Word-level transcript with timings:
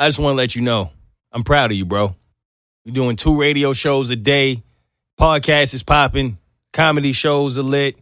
I 0.00 0.06
just 0.06 0.20
want 0.20 0.34
to 0.34 0.36
let 0.36 0.54
you 0.54 0.62
know 0.62 0.92
I'm 1.32 1.42
proud 1.42 1.72
of 1.72 1.76
you, 1.76 1.84
bro. 1.84 2.14
You're 2.84 2.94
doing 2.94 3.16
two 3.16 3.38
radio 3.38 3.72
shows 3.72 4.10
a 4.10 4.16
day, 4.16 4.62
podcast 5.18 5.74
is 5.74 5.82
popping, 5.82 6.38
comedy 6.72 7.12
shows 7.12 7.58
are 7.58 7.62
lit. 7.62 7.96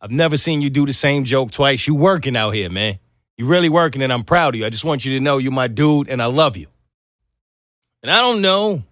I've 0.00 0.10
never 0.10 0.36
seen 0.36 0.60
you 0.60 0.70
do 0.70 0.84
the 0.84 0.92
same 0.92 1.24
joke 1.24 1.52
twice. 1.52 1.86
You 1.86 1.94
working 1.94 2.36
out 2.36 2.50
here, 2.50 2.68
man. 2.68 2.98
You 3.38 3.46
really 3.46 3.68
working, 3.68 4.02
and 4.02 4.12
I'm 4.12 4.24
proud 4.24 4.54
of 4.54 4.58
you. 4.58 4.66
I 4.66 4.70
just 4.70 4.84
want 4.84 5.04
you 5.04 5.14
to 5.14 5.20
know 5.20 5.38
you're 5.38 5.52
my 5.52 5.68
dude, 5.68 6.08
and 6.08 6.20
I 6.20 6.26
love 6.26 6.56
you. 6.56 6.66
And 8.02 8.10
I 8.10 8.18
don't 8.18 8.40
know 8.42 8.82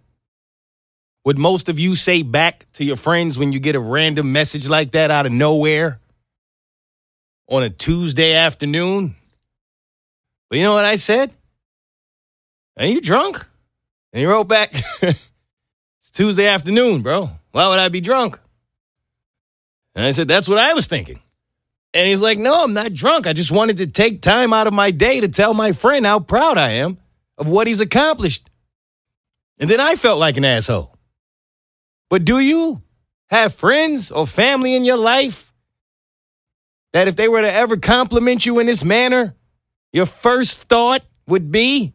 what 1.24 1.36
most 1.36 1.68
of 1.68 1.78
you 1.78 1.94
say 1.96 2.22
back 2.22 2.70
to 2.74 2.84
your 2.84 2.96
friends 2.96 3.38
when 3.38 3.52
you 3.52 3.58
get 3.58 3.74
a 3.74 3.80
random 3.80 4.32
message 4.32 4.68
like 4.68 4.92
that 4.92 5.10
out 5.10 5.26
of 5.26 5.32
nowhere 5.32 5.98
on 7.48 7.64
a 7.64 7.70
Tuesday 7.70 8.34
afternoon. 8.34 9.16
But 10.48 10.58
you 10.58 10.64
know 10.64 10.74
what 10.74 10.84
I 10.84 10.96
said? 10.96 11.32
Are 12.76 12.86
you 12.86 13.00
drunk? 13.00 13.44
And 14.12 14.20
he 14.20 14.26
wrote 14.26 14.44
back, 14.44 14.74
It's 15.02 16.10
Tuesday 16.12 16.46
afternoon, 16.46 17.02
bro. 17.02 17.30
Why 17.52 17.68
would 17.68 17.78
I 17.78 17.88
be 17.88 18.00
drunk? 18.00 18.38
And 19.94 20.04
I 20.04 20.10
said, 20.10 20.28
That's 20.28 20.48
what 20.48 20.58
I 20.58 20.74
was 20.74 20.86
thinking. 20.86 21.20
And 21.92 22.08
he's 22.08 22.20
like, 22.20 22.38
No, 22.38 22.64
I'm 22.64 22.74
not 22.74 22.92
drunk. 22.92 23.26
I 23.26 23.32
just 23.32 23.52
wanted 23.52 23.76
to 23.78 23.86
take 23.86 24.20
time 24.20 24.52
out 24.52 24.66
of 24.66 24.72
my 24.72 24.90
day 24.90 25.20
to 25.20 25.28
tell 25.28 25.54
my 25.54 25.72
friend 25.72 26.04
how 26.04 26.20
proud 26.20 26.58
I 26.58 26.70
am 26.70 26.98
of 27.38 27.48
what 27.48 27.66
he's 27.66 27.80
accomplished. 27.80 28.48
And 29.58 29.70
then 29.70 29.80
I 29.80 29.94
felt 29.94 30.18
like 30.18 30.36
an 30.36 30.44
asshole. 30.44 30.96
But 32.10 32.24
do 32.24 32.38
you 32.38 32.82
have 33.30 33.54
friends 33.54 34.10
or 34.10 34.26
family 34.26 34.74
in 34.74 34.84
your 34.84 34.96
life 34.96 35.52
that 36.92 37.08
if 37.08 37.16
they 37.16 37.28
were 37.28 37.40
to 37.40 37.52
ever 37.52 37.76
compliment 37.76 38.46
you 38.46 38.58
in 38.58 38.66
this 38.66 38.84
manner, 38.84 39.34
your 39.92 40.06
first 40.06 40.62
thought 40.62 41.04
would 41.26 41.50
be, 41.50 41.92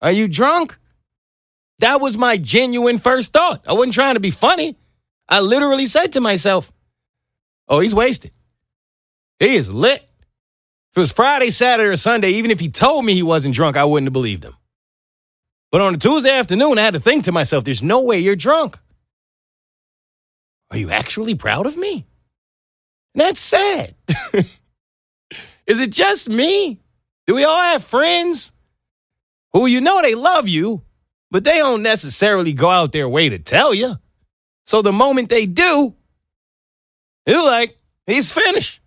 Are 0.00 0.12
you 0.12 0.28
drunk? 0.28 0.78
That 1.80 2.00
was 2.00 2.16
my 2.16 2.36
genuine 2.36 2.98
first 2.98 3.32
thought. 3.32 3.62
I 3.66 3.72
wasn't 3.72 3.94
trying 3.94 4.14
to 4.14 4.20
be 4.20 4.30
funny. 4.30 4.76
I 5.28 5.40
literally 5.40 5.86
said 5.86 6.12
to 6.12 6.20
myself, 6.20 6.72
Oh, 7.68 7.80
he's 7.80 7.94
wasted. 7.94 8.32
He 9.38 9.54
is 9.54 9.70
lit. 9.70 10.02
If 10.02 10.96
it 10.96 11.00
was 11.00 11.12
Friday, 11.12 11.50
Saturday, 11.50 11.90
or 11.90 11.96
Sunday, 11.96 12.30
even 12.30 12.50
if 12.50 12.60
he 12.60 12.70
told 12.70 13.04
me 13.04 13.14
he 13.14 13.22
wasn't 13.22 13.54
drunk, 13.54 13.76
I 13.76 13.84
wouldn't 13.84 14.06
have 14.06 14.12
believed 14.12 14.44
him. 14.44 14.56
But 15.70 15.82
on 15.82 15.94
a 15.94 15.98
Tuesday 15.98 16.30
afternoon, 16.30 16.78
I 16.78 16.82
had 16.82 16.94
to 16.94 17.00
think 17.00 17.24
to 17.24 17.32
myself, 17.32 17.64
there's 17.64 17.82
no 17.82 18.02
way 18.02 18.18
you're 18.18 18.36
drunk. 18.36 18.78
Are 20.70 20.78
you 20.78 20.90
actually 20.90 21.34
proud 21.34 21.66
of 21.66 21.76
me? 21.76 22.06
And 23.14 23.20
that's 23.20 23.40
sad. 23.40 23.94
Is 25.66 25.80
it 25.80 25.90
just 25.90 26.28
me? 26.28 26.80
Do 27.26 27.34
we 27.34 27.44
all 27.44 27.62
have 27.62 27.84
friends 27.84 28.52
who 29.52 29.66
you 29.66 29.80
know 29.80 30.02
they 30.02 30.14
love 30.14 30.48
you, 30.48 30.82
but 31.30 31.44
they 31.44 31.58
don't 31.58 31.82
necessarily 31.82 32.52
go 32.52 32.70
out 32.70 32.92
their 32.92 33.08
way 33.08 33.28
to 33.28 33.38
tell 33.38 33.74
you? 33.74 33.96
So 34.66 34.82
the 34.82 34.92
moment 34.92 35.28
they 35.28 35.46
do, 35.46 35.94
you're 37.26 37.44
like, 37.44 37.78
he's 38.06 38.30
finished. 38.32 38.80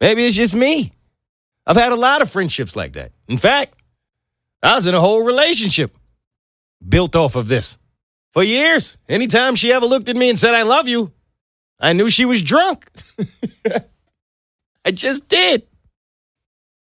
Maybe 0.00 0.26
it's 0.26 0.36
just 0.36 0.54
me. 0.54 0.92
I've 1.66 1.76
had 1.76 1.92
a 1.92 1.96
lot 1.96 2.22
of 2.22 2.30
friendships 2.30 2.74
like 2.74 2.94
that. 2.94 3.12
In 3.28 3.38
fact, 3.38 3.74
I 4.62 4.74
was 4.74 4.86
in 4.86 4.94
a 4.94 5.00
whole 5.00 5.22
relationship 5.22 5.96
built 6.86 7.16
off 7.16 7.36
of 7.36 7.48
this. 7.48 7.78
For 8.32 8.42
years, 8.42 8.96
anytime 9.08 9.54
she 9.54 9.72
ever 9.72 9.86
looked 9.86 10.08
at 10.08 10.16
me 10.16 10.30
and 10.30 10.38
said, 10.38 10.54
I 10.54 10.62
love 10.62 10.88
you, 10.88 11.12
I 11.78 11.92
knew 11.92 12.08
she 12.08 12.24
was 12.24 12.42
drunk. 12.42 12.88
I 14.84 14.90
just 14.90 15.28
did. 15.28 15.66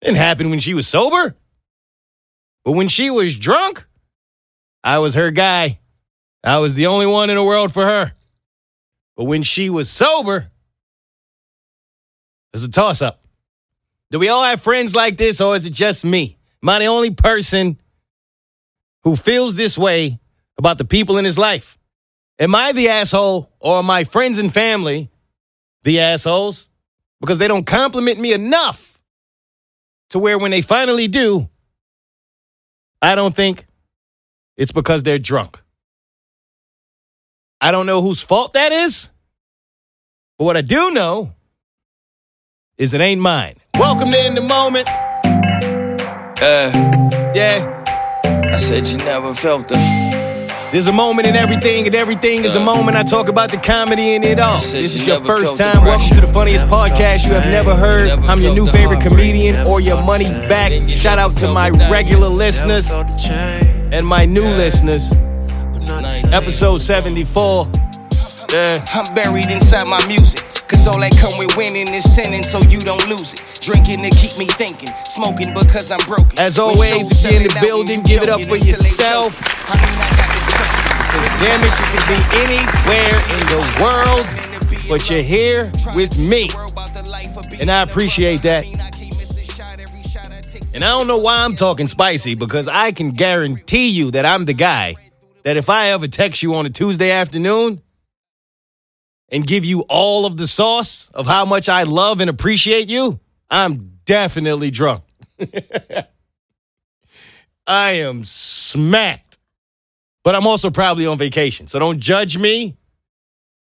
It 0.01 0.15
happened 0.15 0.51
when 0.51 0.61
she 0.61 0.75
was 0.75 0.87
sober. 0.87 1.37
But 2.65 2.73
when 2.73 2.89
she 2.89 3.11
was 3.11 3.37
drunk, 3.37 3.87
I 4.83 4.99
was 4.99 5.15
her 5.15 5.31
guy. 5.31 5.81
I 6.43 6.59
was 6.59 6.75
the 6.75 6.87
only 6.87 7.07
one 7.07 7.31
in 7.31 7.37
the 7.37 7.43
world 7.43 7.73
for 7.73 7.85
her. 7.85 8.13
But 9.17 9.25
when 9.25 9.43
she 9.43 9.71
was 9.71 9.91
sober, 9.91 10.51
it's 12.53 12.65
a 12.65 12.71
toss 12.71 13.03
up. 13.03 13.25
Do 14.11 14.19
we 14.19 14.29
all 14.29 14.45
have 14.45 14.63
friends 14.63 14.95
like 14.95 15.17
this, 15.17 15.41
or 15.41 15.57
is 15.57 15.67
it 15.67 15.73
just 15.73 16.05
me? 16.05 16.39
Am 16.63 16.69
I 16.69 16.79
the 16.81 16.87
only 16.87 17.11
person 17.11 17.79
who 19.03 19.17
feels 19.17 19.55
this 19.55 19.77
way 19.77 20.21
about 20.57 20.79
the 20.79 20.85
people 20.85 21.19
in 21.19 21.25
his 21.25 21.39
life? 21.39 21.79
Am 22.39 22.55
I 22.55 22.73
the 22.73 22.89
asshole, 22.89 23.51
or 23.61 23.77
are 23.77 23.83
my 23.83 24.05
friends 24.05 24.39
and 24.39 24.53
family 24.53 25.11
the 25.83 26.01
assholes? 26.01 26.69
Because 27.21 27.39
they 27.39 27.49
don't 27.49 27.67
compliment 27.67 28.19
me 28.19 28.33
enough 28.33 29.01
to 30.11 30.19
where 30.19 30.39
when 30.39 30.51
they 30.51 30.63
finally 30.63 31.09
do, 31.09 31.49
I 33.05 33.15
don't 33.17 33.37
think 33.37 33.67
it's 34.57 34.73
because 34.73 35.03
they're 35.03 35.19
drunk. 35.19 35.61
I 37.61 37.71
don't 37.71 37.85
know 37.85 38.01
whose 38.01 38.23
fault 38.23 38.55
that 38.55 38.73
is, 38.73 39.11
but 40.39 40.47
what 40.47 40.57
I 40.57 40.63
do 40.63 40.91
know 40.91 41.35
is 42.79 42.95
it 42.95 43.03
ain't 43.03 43.21
mine. 43.21 43.57
Welcome 43.75 44.11
to 44.11 44.27
In 44.27 44.35
the 44.35 44.41
Moment. 44.41 44.89
Uh, 44.89 46.71
Yeah, 47.35 47.61
I 48.25 48.57
said 48.57 48.87
you 48.87 48.97
never 48.97 49.35
felt 49.35 49.69
the. 49.69 50.24
There's 50.75 50.89
a 50.89 50.93
moment 50.93 51.29
in 51.29 51.37
everything, 51.37 51.87
and 51.87 51.95
everything 51.95 52.43
is 52.43 52.57
a 52.57 52.61
moment. 52.61 52.97
I 52.97 53.05
talk 53.05 53.29
about 53.29 53.53
the 53.53 53.59
comedy 53.59 54.17
in 54.17 54.25
it 54.25 54.41
all. 54.41 54.57
This 54.57 54.97
is 54.97 55.07
your 55.07 55.21
first 55.21 55.57
time. 55.57 55.85
Welcome 55.85 56.17
to 56.17 56.21
the 56.21 56.33
funniest 56.33 56.67
podcast 56.67 57.29
you 57.29 57.35
have 57.35 57.49
never 57.49 57.77
heard. 57.77 58.11
I'm 58.11 58.41
your 58.41 58.53
new 58.53 58.67
favorite 58.67 59.01
comedian 59.01 59.69
or 59.69 59.81
your 59.81 60.03
money 60.03 60.25
back. 60.25 60.71
Then 60.71 60.89
Shout 60.89 61.21
out 61.21 61.37
to 61.37 61.53
my 61.53 61.71
regular 61.71 62.27
listeners 62.27 62.91
and 62.91 64.05
my 64.05 64.25
new 64.25 64.43
listeners. 64.43 65.13
Episode 66.33 66.79
74. 66.79 67.71
Yeah. 68.53 68.85
I'm 68.95 69.15
buried 69.15 69.51
inside 69.51 69.87
my 69.87 70.05
music. 70.09 70.43
Cause 70.67 70.89
all 70.89 70.99
that 70.99 71.17
come 71.19 71.39
with 71.39 71.57
winning 71.57 71.95
is 71.95 72.03
sinning, 72.13 72.43
so 72.43 72.59
you 72.69 72.81
don't 72.81 73.07
lose 73.07 73.33
it. 73.33 73.63
Drinking 73.63 74.03
to 74.03 74.11
keep 74.11 74.37
me 74.39 74.47
thinking, 74.47 74.89
smoking 75.05 75.55
because 75.55 75.93
I'm 75.93 76.05
broken. 76.07 76.37
As 76.37 76.59
always, 76.59 76.91
shows 76.91 77.25
if 77.25 77.31
you're 77.31 77.43
in 77.43 77.47
the 77.47 77.59
building, 77.61 78.03
give 78.03 78.23
it 78.23 78.29
up 78.29 78.43
for 78.43 78.57
yourself. 78.57 79.41
I 79.71 79.77
mean, 79.77 79.95
I 80.01 80.44
it, 81.15 81.75
you 81.79 81.87
can 81.89 82.05
be 82.09 82.19
anywhere 82.43 83.17
in 83.35 83.47
the 83.53 83.63
world, 83.81 84.27
but 84.89 85.09
you're 85.09 85.23
here 85.23 85.71
with 85.95 86.19
me. 86.19 86.51
And 87.61 87.71
I 87.71 87.83
appreciate 87.83 88.43
that. 88.43 88.65
And 90.75 90.83
I 90.83 90.89
don't 90.89 91.07
know 91.07 91.19
why 91.19 91.45
I'm 91.45 91.55
talking 91.55 91.87
spicy 91.87 92.35
because 92.35 92.67
I 92.67 92.91
can 92.93 93.13
guarantee 93.13 93.89
you 93.89 94.11
that 94.11 94.27
I'm 94.27 94.45
the 94.45 94.55
guy 94.55 94.97
that 95.45 95.57
if 95.57 95.71
I 95.71 95.91
ever 95.91 96.09
text 96.09 96.43
you 96.43 96.55
on 96.57 96.67
a 96.67 96.71
Tuesday 96.71 97.13
afternoon 97.13 97.81
and 99.29 99.47
give 99.47 99.65
you 99.65 99.83
all 99.83 100.27
of 100.27 100.37
the 100.37 100.49
sauce 100.49 101.11
of 101.15 101.27
how 101.27 101.45
much 101.45 101.69
I 101.69 101.85
love 101.85 102.21
and 102.21 102.29
appreciate 102.29 102.89
you, 102.89 103.21
I'm 103.51 103.99
definitely 104.05 104.71
drunk. 104.73 105.05
I 107.67 107.91
am 107.93 108.25
smacked. 108.25 109.24
But 110.25 110.35
I'm 110.35 110.47
also 110.47 110.71
probably 110.71 111.07
on 111.07 111.19
vacation. 111.19 111.69
So 111.69 111.79
don't 111.79 112.01
judge 112.01 112.37
me. 112.37 112.77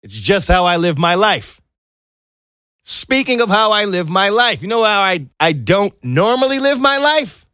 It's 0.01 0.13
just 0.13 0.47
how 0.47 0.65
I 0.65 0.77
live 0.77 0.97
my 0.97 1.15
life. 1.15 1.61
Speaking 2.83 3.41
of 3.41 3.49
how 3.49 3.73
I 3.73 3.83
live 3.83 4.09
my 4.09 4.29
life, 4.29 4.61
you 4.61 4.69
know 4.69 4.83
how 4.83 5.01
I, 5.01 5.27
I 5.41 5.51
don't 5.51 5.93
normally 6.01 6.59
live 6.59 6.79
my 6.79 6.97
life? 6.97 7.45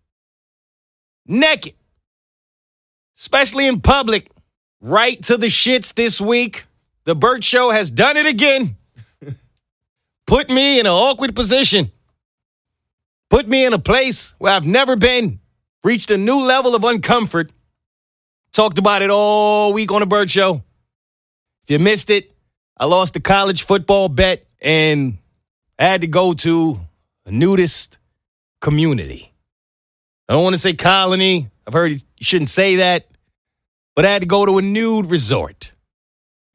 Naked. 1.25 1.73
Especially 3.17 3.65
in 3.65 3.81
public. 3.81 4.29
Right 4.79 5.21
to 5.23 5.37
the 5.37 5.47
shits 5.47 5.93
this 5.93 6.21
week. 6.21 6.65
The 7.05 7.15
Burt 7.15 7.43
Show 7.43 7.71
has 7.71 7.89
done 7.89 8.15
it 8.15 8.27
again. 8.27 8.77
Put 10.27 10.49
me 10.49 10.79
in 10.79 10.85
an 10.85 10.91
awkward 10.91 11.35
position. 11.35 11.91
Put 13.31 13.47
me 13.47 13.65
in 13.65 13.73
a 13.73 13.79
place 13.79 14.35
where 14.37 14.53
I've 14.53 14.67
never 14.67 14.95
been. 14.95 15.39
Reached 15.83 16.11
a 16.11 16.17
new 16.17 16.41
level 16.41 16.75
of 16.75 16.83
uncomfort. 16.83 17.49
Talked 18.53 18.77
about 18.77 19.01
it 19.01 19.09
all 19.09 19.73
week 19.73 19.91
on 19.91 20.01
the 20.01 20.05
Bert 20.05 20.29
Show. 20.29 20.61
If 21.63 21.71
you 21.71 21.79
missed 21.79 22.11
it, 22.11 22.31
I 22.77 22.85
lost 22.85 23.15
the 23.15 23.19
college 23.19 23.63
football 23.63 24.09
bet 24.09 24.45
and 24.61 25.17
I 25.79 25.85
had 25.85 26.01
to 26.01 26.07
go 26.07 26.33
to 26.33 26.79
a 27.25 27.31
nudist 27.31 27.97
community. 28.61 29.33
I 30.29 30.33
don't 30.33 30.43
want 30.43 30.53
to 30.53 30.59
say 30.59 30.73
colony. 30.73 31.49
I've 31.65 31.73
heard 31.73 31.93
you 31.93 31.99
shouldn't 32.21 32.49
say 32.49 32.75
that, 32.75 33.07
but 33.95 34.05
I 34.05 34.11
had 34.11 34.21
to 34.21 34.27
go 34.27 34.45
to 34.45 34.59
a 34.59 34.61
nude 34.61 35.07
resort. 35.07 35.71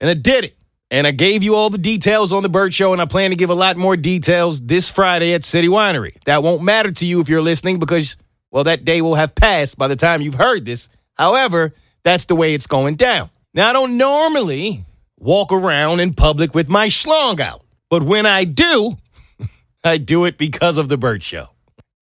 And 0.01 0.09
I 0.09 0.15
did 0.15 0.45
it. 0.45 0.57
And 0.93 1.05
I 1.05 1.11
gave 1.11 1.43
you 1.43 1.57
all 1.57 1.69
the 1.69 1.79
details 1.79 2.33
on 2.33 2.43
the 2.45 2.49
Bert 2.49 2.73
Show, 2.73 2.95
and 2.95 3.03
I 3.03 3.05
plan 3.05 3.29
to 3.29 3.37
give 3.37 3.51
a 3.51 3.55
lot 3.55 3.77
more 3.77 3.95
details 3.95 4.63
this 4.63 4.89
Friday 4.89 5.35
at 5.35 5.45
City 5.45 5.69
Winery. 5.69 6.15
That 6.25 6.43
won't 6.43 6.63
matter 6.63 6.93
to 6.93 7.05
you 7.05 7.21
if 7.21 7.29
you're 7.29 7.43
listening 7.43 7.79
because, 7.79 8.17
well, 8.51 8.65
that 8.65 8.87
day 8.87 9.03
will 9.03 9.17
have 9.17 9.35
passed 9.35 9.77
by 9.77 9.89
the 9.89 9.97
time 9.97 10.23
you've 10.23 10.37
heard 10.37 10.65
this. 10.65 10.89
However, 11.13 11.75
that's 12.03 12.27
the 12.27 12.37
way 12.37 12.55
it's 12.55 12.67
going 12.67 12.97
down. 12.97 13.31
Now, 13.55 13.71
I 13.71 13.73
don't 13.73 13.97
normally 13.97 14.85
walk 15.19 15.53
around 15.53 16.01
in 16.01 16.15
public 16.15 16.55
with 16.55 16.69
my 16.69 16.89
schlong 16.89 17.41
out, 17.41 17.65
but 17.91 18.03
when 18.03 18.27
I 18.27 18.45
do, 18.45 18.97
I 19.85 19.99
do 19.99 20.25
it 20.25 20.39
because 20.39 20.79
of 20.79 20.89
the 20.89 20.97
Bert 20.97 21.23
Show. 21.23 21.49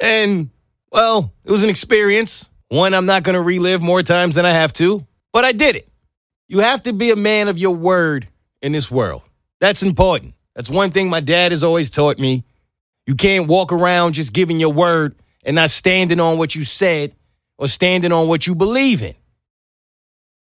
And, 0.01 0.51
well, 0.91 1.33
it 1.45 1.51
was 1.51 1.63
an 1.63 1.71
experience. 1.71 2.51
One 2.69 2.95
I'm 2.95 3.07
not 3.07 3.23
going 3.23 3.35
to 3.35 3.41
relive 3.41 3.83
more 3.83 4.03
times 4.03 4.35
than 4.35 4.45
I 4.45 4.53
have 4.53 4.73
to, 4.75 5.07
but 5.33 5.45
I 5.45 5.53
did 5.53 5.77
it. 5.77 5.89
You 6.49 6.61
have 6.61 6.83
to 6.83 6.93
be 6.93 7.11
a 7.11 7.17
man 7.17 7.49
of 7.49 7.59
your 7.59 7.75
word 7.75 8.29
in 8.61 8.73
this 8.73 8.91
world. 8.91 9.23
That's 9.61 9.83
important. 9.83 10.35
That's 10.55 10.71
one 10.71 10.91
thing 10.91 11.09
my 11.09 11.21
dad 11.21 11.53
has 11.53 11.63
always 11.63 11.91
taught 11.91 12.19
me. 12.19 12.45
You 13.07 13.15
can't 13.15 13.47
walk 13.47 13.73
around 13.73 14.15
just 14.15 14.33
giving 14.33 14.59
your 14.59 14.73
word 14.73 15.15
and 15.45 15.55
not 15.55 15.71
standing 15.71 16.19
on 16.19 16.39
what 16.39 16.55
you 16.55 16.65
said 16.65 17.15
or 17.57 17.69
standing 17.69 18.13
on 18.13 18.29
what 18.29 18.47
you 18.47 18.55
believe 18.55 19.03
in. 19.03 19.15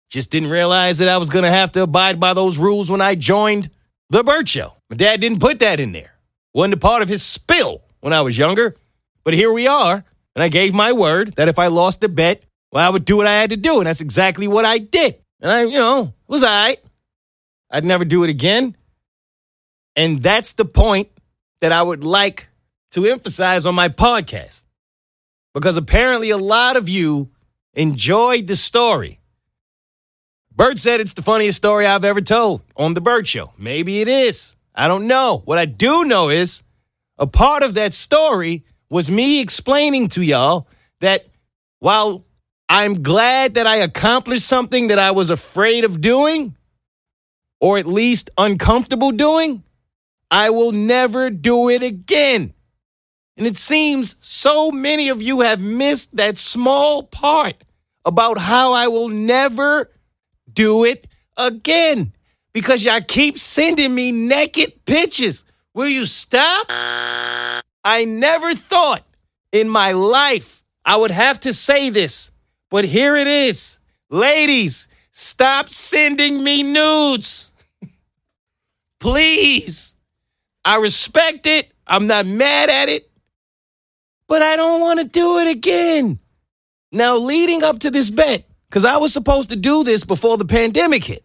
Just 0.09 0.29
didn't 0.29 0.49
realize 0.49 0.99
that 0.99 1.09
I 1.09 1.17
was 1.17 1.29
going 1.29 1.43
to 1.43 1.51
have 1.51 1.71
to 1.71 1.81
abide 1.81 2.19
by 2.19 2.33
those 2.33 2.57
rules 2.57 2.89
when 2.89 3.01
I 3.01 3.15
joined 3.15 3.69
The 4.09 4.23
Bert 4.23 4.47
Show. 4.47 4.73
My 4.89 4.95
dad 4.95 5.19
didn't 5.21 5.39
put 5.39 5.59
that 5.59 5.79
in 5.79 5.91
there. 5.91 6.15
Wasn't 6.53 6.73
a 6.73 6.77
part 6.77 7.01
of 7.01 7.09
his 7.09 7.23
spill 7.23 7.81
when 7.99 8.13
I 8.13 8.21
was 8.21 8.37
younger. 8.37 8.75
But 9.23 9.33
here 9.33 9.51
we 9.51 9.67
are. 9.67 10.05
And 10.35 10.43
I 10.43 10.49
gave 10.49 10.73
my 10.73 10.93
word 10.93 11.35
that 11.35 11.47
if 11.47 11.57
I 11.57 11.67
lost 11.67 12.01
the 12.01 12.09
bet, 12.09 12.43
well, 12.71 12.85
I 12.85 12.89
would 12.89 13.05
do 13.05 13.17
what 13.17 13.27
I 13.27 13.35
had 13.35 13.49
to 13.49 13.57
do. 13.57 13.79
And 13.79 13.87
that's 13.87 14.01
exactly 14.01 14.47
what 14.47 14.65
I 14.65 14.77
did. 14.77 15.15
And 15.41 15.51
I, 15.51 15.63
you 15.63 15.79
know, 15.79 16.13
was 16.27 16.43
all 16.43 16.49
right. 16.49 16.79
I'd 17.71 17.85
never 17.85 18.05
do 18.05 18.23
it 18.23 18.29
again. 18.29 18.75
And 19.95 20.21
that's 20.21 20.53
the 20.53 20.65
point 20.65 21.09
that 21.61 21.71
I 21.71 21.81
would 21.81 22.03
like 22.03 22.47
to 22.91 23.05
emphasize 23.05 23.65
on 23.65 23.75
my 23.75 23.89
podcast. 23.89 24.65
Because 25.53 25.77
apparently 25.77 26.29
a 26.29 26.37
lot 26.37 26.75
of 26.75 26.89
you 26.89 27.31
enjoyed 27.73 28.47
the 28.47 28.55
story. 28.55 29.19
Bert 30.55 30.79
said 30.79 31.01
it's 31.01 31.13
the 31.13 31.21
funniest 31.21 31.57
story 31.57 31.85
I've 31.85 32.05
ever 32.05 32.21
told 32.21 32.61
on 32.77 32.93
The 32.93 33.01
Bert 33.01 33.27
Show. 33.27 33.51
Maybe 33.57 33.99
it 33.99 34.07
is. 34.07 34.55
I 34.73 34.87
don't 34.87 35.05
know. 35.05 35.41
What 35.43 35.57
I 35.57 35.65
do 35.65 36.05
know 36.05 36.29
is 36.29 36.63
a 37.17 37.27
part 37.27 37.61
of 37.61 37.73
that 37.73 37.93
story 37.93 38.63
was 38.89 39.11
me 39.11 39.41
explaining 39.41 40.07
to 40.09 40.21
y'all 40.21 40.69
that 41.01 41.27
while 41.79 42.23
I'm 42.69 43.03
glad 43.03 43.55
that 43.55 43.67
I 43.67 43.77
accomplished 43.77 44.47
something 44.47 44.87
that 44.87 44.97
I 44.97 45.11
was 45.11 45.29
afraid 45.29 45.83
of 45.83 45.99
doing, 45.99 46.55
or 47.59 47.77
at 47.77 47.85
least 47.85 48.29
uncomfortable 48.37 49.11
doing, 49.11 49.61
I 50.31 50.51
will 50.51 50.71
never 50.71 51.29
do 51.29 51.67
it 51.67 51.83
again. 51.83 52.53
And 53.35 53.45
it 53.45 53.57
seems 53.57 54.15
so 54.21 54.71
many 54.71 55.09
of 55.09 55.21
you 55.21 55.41
have 55.41 55.59
missed 55.59 56.15
that 56.15 56.37
small 56.37 57.03
part 57.03 57.65
about 58.05 58.37
how 58.37 58.71
I 58.71 58.87
will 58.87 59.09
never 59.09 59.91
do 60.55 60.83
it 60.83 61.07
again 61.37 62.13
because 62.53 62.83
y'all 62.83 63.01
keep 63.01 63.37
sending 63.37 63.93
me 63.93 64.11
naked 64.11 64.85
pictures. 64.85 65.43
Will 65.73 65.89
you 65.89 66.05
stop? 66.05 66.67
I 66.69 68.05
never 68.05 68.55
thought 68.55 69.03
in 69.51 69.69
my 69.69 69.91
life 69.91 70.63
I 70.83 70.95
would 70.95 71.11
have 71.11 71.39
to 71.41 71.53
say 71.53 71.89
this, 71.89 72.31
but 72.71 72.85
here 72.85 73.15
it 73.15 73.27
is. 73.27 73.77
Ladies, 74.09 74.87
stop 75.11 75.69
sending 75.69 76.43
me 76.43 76.63
nudes. 76.63 77.51
Please. 78.99 79.93
I 80.63 80.77
respect 80.77 81.45
it. 81.45 81.71
I'm 81.85 82.07
not 82.07 82.25
mad 82.25 82.69
at 82.71 82.89
it, 82.89 83.11
but 84.27 84.41
I 84.41 84.55
don't 84.55 84.81
want 84.81 84.99
to 84.99 85.05
do 85.05 85.37
it 85.39 85.47
again. 85.47 86.19
Now, 86.91 87.17
leading 87.17 87.63
up 87.63 87.79
to 87.79 87.91
this 87.91 88.09
bet, 88.09 88.49
because 88.75 88.83
I 88.83 88.97
was 88.97 89.13
supposed 89.13 89.51
to 89.51 89.55
do 89.55 89.85
this 89.85 90.03
before 90.03 90.37
the 90.37 90.43
pandemic 90.43 91.05
hit. 91.05 91.23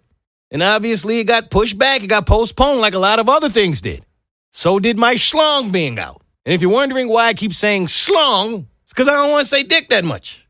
And 0.53 0.63
obviously, 0.63 1.19
it 1.19 1.25
got 1.25 1.51
pushed 1.51 1.77
back, 1.77 2.01
it 2.01 2.07
got 2.07 2.25
postponed 2.25 2.81
like 2.81 2.95
a 2.95 2.99
lot 3.01 3.19
of 3.19 3.29
other 3.29 3.49
things 3.49 3.83
did. 3.83 4.07
So 4.53 4.79
did 4.79 4.97
my 4.97 5.17
schlong 5.17 5.73
being 5.73 5.99
out. 5.99 6.23
And 6.47 6.55
if 6.55 6.63
you're 6.63 6.71
wondering 6.71 7.09
why 7.09 7.27
I 7.27 7.35
keep 7.35 7.53
saying 7.53 7.87
schlong, 7.87 8.67
it's 8.85 8.93
because 8.93 9.09
I 9.09 9.15
don't 9.15 9.33
want 9.33 9.43
to 9.43 9.49
say 9.49 9.65
dick 9.65 9.89
that 9.89 10.05
much. 10.05 10.47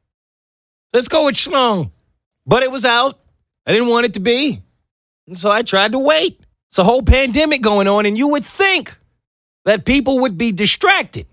Let's 0.93 1.09
go 1.09 1.25
with 1.25 1.37
schlong. 1.37 1.91
But 2.47 2.65
it 2.65 2.71
was 2.71 2.85
out. 2.85 3.19
I 3.67 3.73
didn't 3.73 3.89
want 3.89 4.05
it 4.05 4.13
to 4.15 4.21
be. 4.21 4.61
And 5.27 5.39
so 5.39 5.51
I 5.51 5.63
tried 5.63 5.93
to 5.93 5.99
wait. 5.99 6.39
It's 6.69 6.79
a 6.79 6.85
whole 6.85 7.03
pandemic 7.03 7.63
going 7.63 7.89
on, 7.89 8.05
and 8.05 8.19
you 8.19 8.29
would 8.29 8.45
think 8.45 8.95
that 9.65 9.87
people 9.87 10.19
would 10.19 10.37
be 10.37 10.53
distracted 10.53 11.27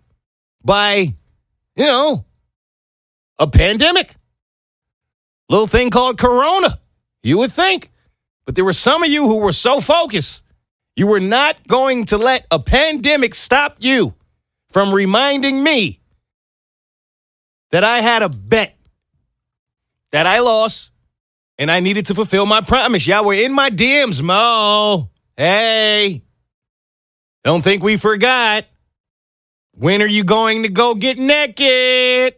by, 0.63 1.13
you 1.75 1.85
know, 1.85 2.23
a 3.37 3.47
pandemic. 3.47 4.15
Little 5.49 5.67
thing 5.67 5.89
called 5.89 6.17
Corona. 6.17 6.79
You 7.23 7.38
would 7.39 7.51
think. 7.51 7.91
But 8.45 8.55
there 8.55 8.65
were 8.65 8.73
some 8.73 9.03
of 9.03 9.09
you 9.09 9.27
who 9.27 9.39
were 9.39 9.53
so 9.53 9.81
focused, 9.81 10.44
you 10.95 11.07
were 11.07 11.19
not 11.19 11.67
going 11.67 12.05
to 12.05 12.17
let 12.17 12.47
a 12.49 12.59
pandemic 12.59 13.35
stop 13.35 13.77
you 13.79 14.15
from 14.69 14.94
reminding 14.94 15.61
me 15.61 15.99
that 17.71 17.83
I 17.83 17.99
had 17.99 18.23
a 18.23 18.29
bet 18.29 18.77
that 20.11 20.25
I 20.25 20.39
lost 20.39 20.91
and 21.57 21.69
I 21.69 21.81
needed 21.81 22.05
to 22.07 22.15
fulfill 22.15 22.45
my 22.45 22.61
promise. 22.61 23.05
Y'all 23.07 23.25
were 23.25 23.33
in 23.33 23.53
my 23.53 23.69
DMs, 23.69 24.21
Mo. 24.21 25.09
Hey, 25.35 26.23
don't 27.43 27.61
think 27.61 27.83
we 27.83 27.97
forgot. 27.97 28.65
When 29.73 30.01
are 30.01 30.07
you 30.07 30.23
going 30.23 30.63
to 30.63 30.69
go 30.69 30.95
get 30.95 31.19
naked? 31.19 32.35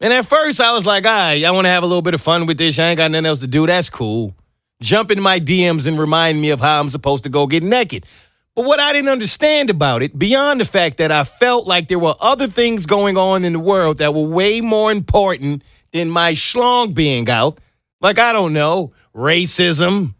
And 0.00 0.12
at 0.12 0.24
first, 0.24 0.60
I 0.60 0.72
was 0.72 0.86
like, 0.86 1.04
all 1.04 1.12
right, 1.12 1.44
I 1.44 1.50
want 1.50 1.66
to 1.66 1.70
have 1.70 1.82
a 1.82 1.86
little 1.86 2.02
bit 2.02 2.14
of 2.14 2.22
fun 2.22 2.46
with 2.46 2.56
this. 2.56 2.78
I 2.78 2.88
ain't 2.88 2.96
got 2.96 3.10
nothing 3.10 3.26
else 3.26 3.40
to 3.40 3.46
do. 3.46 3.66
That's 3.66 3.90
cool. 3.90 4.34
Jump 4.80 5.10
in 5.10 5.20
my 5.20 5.38
DMs 5.38 5.86
and 5.86 5.98
remind 5.98 6.40
me 6.40 6.50
of 6.50 6.60
how 6.60 6.80
I'm 6.80 6.88
supposed 6.88 7.24
to 7.24 7.28
go 7.28 7.46
get 7.46 7.62
naked. 7.62 8.06
But 8.54 8.64
what 8.64 8.80
I 8.80 8.94
didn't 8.94 9.10
understand 9.10 9.68
about 9.68 10.02
it, 10.02 10.18
beyond 10.18 10.60
the 10.60 10.64
fact 10.64 10.96
that 10.96 11.12
I 11.12 11.24
felt 11.24 11.66
like 11.66 11.88
there 11.88 11.98
were 11.98 12.14
other 12.18 12.46
things 12.46 12.86
going 12.86 13.18
on 13.18 13.44
in 13.44 13.52
the 13.52 13.60
world 13.60 13.98
that 13.98 14.14
were 14.14 14.26
way 14.26 14.62
more 14.62 14.90
important 14.90 15.62
than 15.92 16.08
my 16.08 16.32
schlong 16.32 16.94
being 16.94 17.28
out, 17.28 17.58
like, 18.00 18.18
I 18.18 18.32
don't 18.32 18.54
know, 18.54 18.92
racism, 19.14 20.14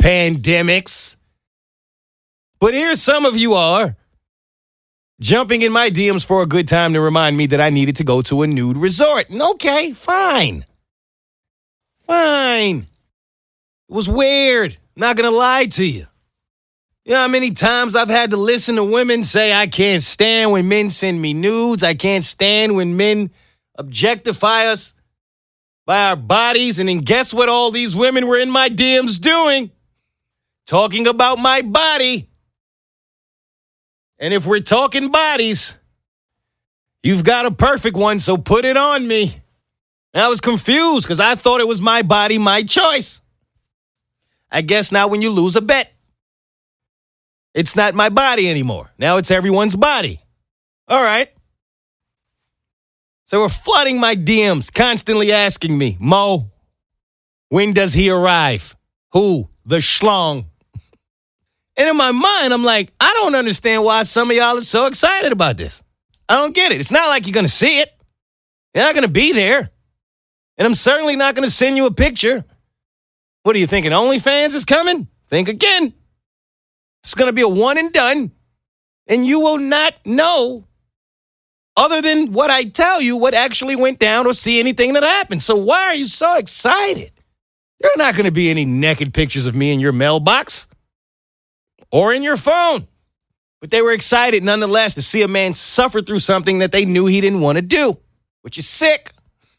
pandemics. 0.00 1.16
But 2.60 2.72
here 2.72 2.94
some 2.94 3.26
of 3.26 3.36
you 3.36 3.54
are 3.54 3.96
jumping 5.20 5.62
in 5.62 5.72
my 5.72 5.90
DMs 5.90 6.24
for 6.24 6.42
a 6.42 6.46
good 6.46 6.68
time 6.68 6.92
to 6.92 7.00
remind 7.00 7.36
me 7.36 7.46
that 7.46 7.60
I 7.60 7.70
needed 7.70 7.96
to 7.96 8.04
go 8.04 8.22
to 8.22 8.42
a 8.42 8.46
nude 8.46 8.76
resort. 8.76 9.30
And 9.30 9.42
okay, 9.42 9.92
fine. 9.92 10.64
Fine. 12.06 12.86
It 13.88 13.94
was 13.94 14.08
weird. 14.08 14.76
Not 14.94 15.16
gonna 15.16 15.30
lie 15.30 15.66
to 15.66 15.84
you. 15.84 16.06
You 17.04 17.12
know 17.12 17.20
how 17.20 17.28
many 17.28 17.52
times 17.52 17.94
I've 17.94 18.08
had 18.08 18.32
to 18.32 18.36
listen 18.36 18.76
to 18.76 18.84
women 18.84 19.22
say, 19.22 19.52
I 19.52 19.68
can't 19.68 20.02
stand 20.02 20.50
when 20.50 20.68
men 20.68 20.90
send 20.90 21.22
me 21.22 21.34
nudes. 21.34 21.84
I 21.84 21.94
can't 21.94 22.24
stand 22.24 22.74
when 22.74 22.96
men 22.96 23.30
objectify 23.76 24.66
us 24.66 24.92
by 25.84 26.02
our 26.02 26.16
bodies. 26.16 26.80
And 26.80 26.88
then 26.88 26.98
guess 26.98 27.32
what 27.32 27.48
all 27.48 27.70
these 27.70 27.94
women 27.94 28.26
were 28.26 28.38
in 28.38 28.50
my 28.50 28.68
DMs 28.68 29.20
doing? 29.20 29.70
Talking 30.66 31.06
about 31.06 31.38
my 31.38 31.62
body. 31.62 32.28
And 34.18 34.32
if 34.32 34.46
we're 34.46 34.60
talking 34.60 35.10
bodies, 35.10 35.76
you've 37.02 37.24
got 37.24 37.46
a 37.46 37.50
perfect 37.50 37.96
one, 37.96 38.18
so 38.18 38.36
put 38.36 38.64
it 38.64 38.76
on 38.76 39.06
me. 39.06 39.40
And 40.14 40.22
I 40.22 40.28
was 40.28 40.40
confused 40.40 41.04
because 41.04 41.20
I 41.20 41.34
thought 41.34 41.60
it 41.60 41.68
was 41.68 41.82
my 41.82 42.02
body, 42.02 42.38
my 42.38 42.62
choice. 42.62 43.20
I 44.50 44.62
guess 44.62 44.90
now 44.90 45.08
when 45.08 45.20
you 45.20 45.30
lose 45.30 45.56
a 45.56 45.60
bet, 45.60 45.92
it's 47.52 47.76
not 47.76 47.94
my 47.94 48.08
body 48.08 48.48
anymore. 48.48 48.92
Now 48.98 49.16
it's 49.18 49.30
everyone's 49.30 49.76
body. 49.76 50.20
All 50.88 51.02
right. 51.02 51.30
So 53.26 53.40
we're 53.40 53.48
flooding 53.48 53.98
my 53.98 54.14
DMs, 54.14 54.72
constantly 54.72 55.32
asking 55.32 55.76
me, 55.76 55.96
Mo, 55.98 56.50
when 57.48 57.72
does 57.72 57.92
he 57.92 58.08
arrive? 58.08 58.76
Who? 59.12 59.50
The 59.64 59.78
schlong. 59.78 60.46
And 61.76 61.88
in 61.88 61.96
my 61.96 62.10
mind, 62.10 62.54
I'm 62.54 62.64
like, 62.64 62.92
I 63.00 63.12
don't 63.14 63.34
understand 63.34 63.84
why 63.84 64.02
some 64.04 64.30
of 64.30 64.36
y'all 64.36 64.56
are 64.56 64.62
so 64.62 64.86
excited 64.86 65.32
about 65.32 65.56
this. 65.56 65.82
I 66.28 66.36
don't 66.36 66.54
get 66.54 66.72
it. 66.72 66.80
It's 66.80 66.90
not 66.90 67.08
like 67.08 67.26
you're 67.26 67.34
going 67.34 67.46
to 67.46 67.52
see 67.52 67.80
it. 67.80 67.92
You're 68.74 68.84
not 68.84 68.94
going 68.94 69.06
to 69.06 69.10
be 69.10 69.32
there. 69.32 69.70
And 70.58 70.66
I'm 70.66 70.74
certainly 70.74 71.16
not 71.16 71.34
going 71.34 71.46
to 71.46 71.54
send 71.54 71.76
you 71.76 71.86
a 71.86 71.92
picture. 71.92 72.44
What 73.42 73.54
are 73.54 73.58
you 73.58 73.66
thinking? 73.66 73.92
OnlyFans 73.92 74.54
is 74.54 74.64
coming? 74.64 75.08
Think 75.28 75.48
again. 75.48 75.92
It's 77.02 77.14
going 77.14 77.28
to 77.28 77.32
be 77.32 77.42
a 77.42 77.48
one 77.48 77.78
and 77.78 77.92
done. 77.92 78.32
And 79.06 79.26
you 79.26 79.40
will 79.40 79.58
not 79.58 79.94
know 80.04 80.66
other 81.76 82.00
than 82.00 82.32
what 82.32 82.50
I 82.50 82.64
tell 82.64 83.00
you, 83.00 83.16
what 83.16 83.34
actually 83.34 83.76
went 83.76 83.98
down 83.98 84.26
or 84.26 84.32
see 84.32 84.58
anything 84.58 84.94
that 84.94 85.02
happened. 85.02 85.42
So 85.42 85.56
why 85.56 85.82
are 85.84 85.94
you 85.94 86.06
so 86.06 86.36
excited? 86.36 87.12
There 87.80 87.90
are 87.90 87.98
not 87.98 88.14
going 88.14 88.24
to 88.24 88.32
be 88.32 88.48
any 88.48 88.64
naked 88.64 89.12
pictures 89.12 89.46
of 89.46 89.54
me 89.54 89.72
in 89.72 89.78
your 89.78 89.92
mailbox 89.92 90.66
or 91.90 92.12
in 92.12 92.22
your 92.22 92.36
phone. 92.36 92.86
But 93.60 93.70
they 93.70 93.82
were 93.82 93.92
excited 93.92 94.42
nonetheless 94.42 94.94
to 94.94 95.02
see 95.02 95.22
a 95.22 95.28
man 95.28 95.54
suffer 95.54 96.02
through 96.02 96.18
something 96.20 96.58
that 96.58 96.72
they 96.72 96.84
knew 96.84 97.06
he 97.06 97.20
didn't 97.20 97.40
want 97.40 97.56
to 97.56 97.62
do, 97.62 97.98
which 98.42 98.58
is 98.58 98.68
sick. 98.68 99.12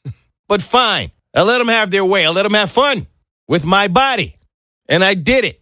but 0.48 0.62
fine. 0.62 1.12
I 1.34 1.42
let 1.42 1.58
them 1.58 1.68
have 1.68 1.92
their 1.92 2.06
way. 2.06 2.26
I 2.26 2.30
let 2.30 2.44
them 2.44 2.54
have 2.54 2.72
fun 2.72 3.08
with 3.48 3.66
my 3.66 3.88
body. 3.88 4.38
And 4.88 5.04
I 5.04 5.14
did 5.14 5.46
it. 5.46 5.62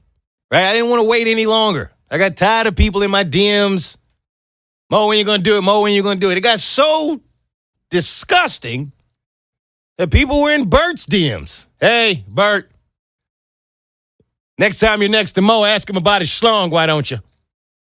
Right? 0.51 0.65
I 0.65 0.73
didn't 0.73 0.89
want 0.89 1.01
to 1.01 1.07
wait 1.07 1.27
any 1.27 1.45
longer. 1.45 1.91
I 2.09 2.17
got 2.17 2.37
tired 2.37 2.67
of 2.67 2.75
people 2.75 3.01
in 3.01 3.09
my 3.09 3.23
DMs. 3.23 3.97
Mo, 4.89 5.07
when 5.07 5.17
you 5.17 5.25
gonna 5.25 5.41
do 5.41 5.57
it? 5.57 5.61
Mo, 5.61 5.81
when 5.81 5.93
you 5.93 6.03
gonna 6.03 6.19
do 6.19 6.29
it? 6.29 6.37
It 6.37 6.41
got 6.41 6.59
so 6.59 7.19
disgusting 7.89 8.91
that 9.97 10.11
people 10.11 10.41
were 10.41 10.51
in 10.51 10.69
Bert's 10.69 11.05
DMs. 11.05 11.65
Hey, 11.79 12.23
Bert. 12.27 12.71
Next 14.57 14.79
time 14.79 15.01
you're 15.01 15.09
next 15.09 15.33
to 15.33 15.41
Mo, 15.41 15.65
ask 15.65 15.89
him 15.89 15.97
about 15.97 16.21
his 16.21 16.29
schlong, 16.29 16.69
why 16.71 16.85
don't 16.85 17.09
you? 17.09 17.19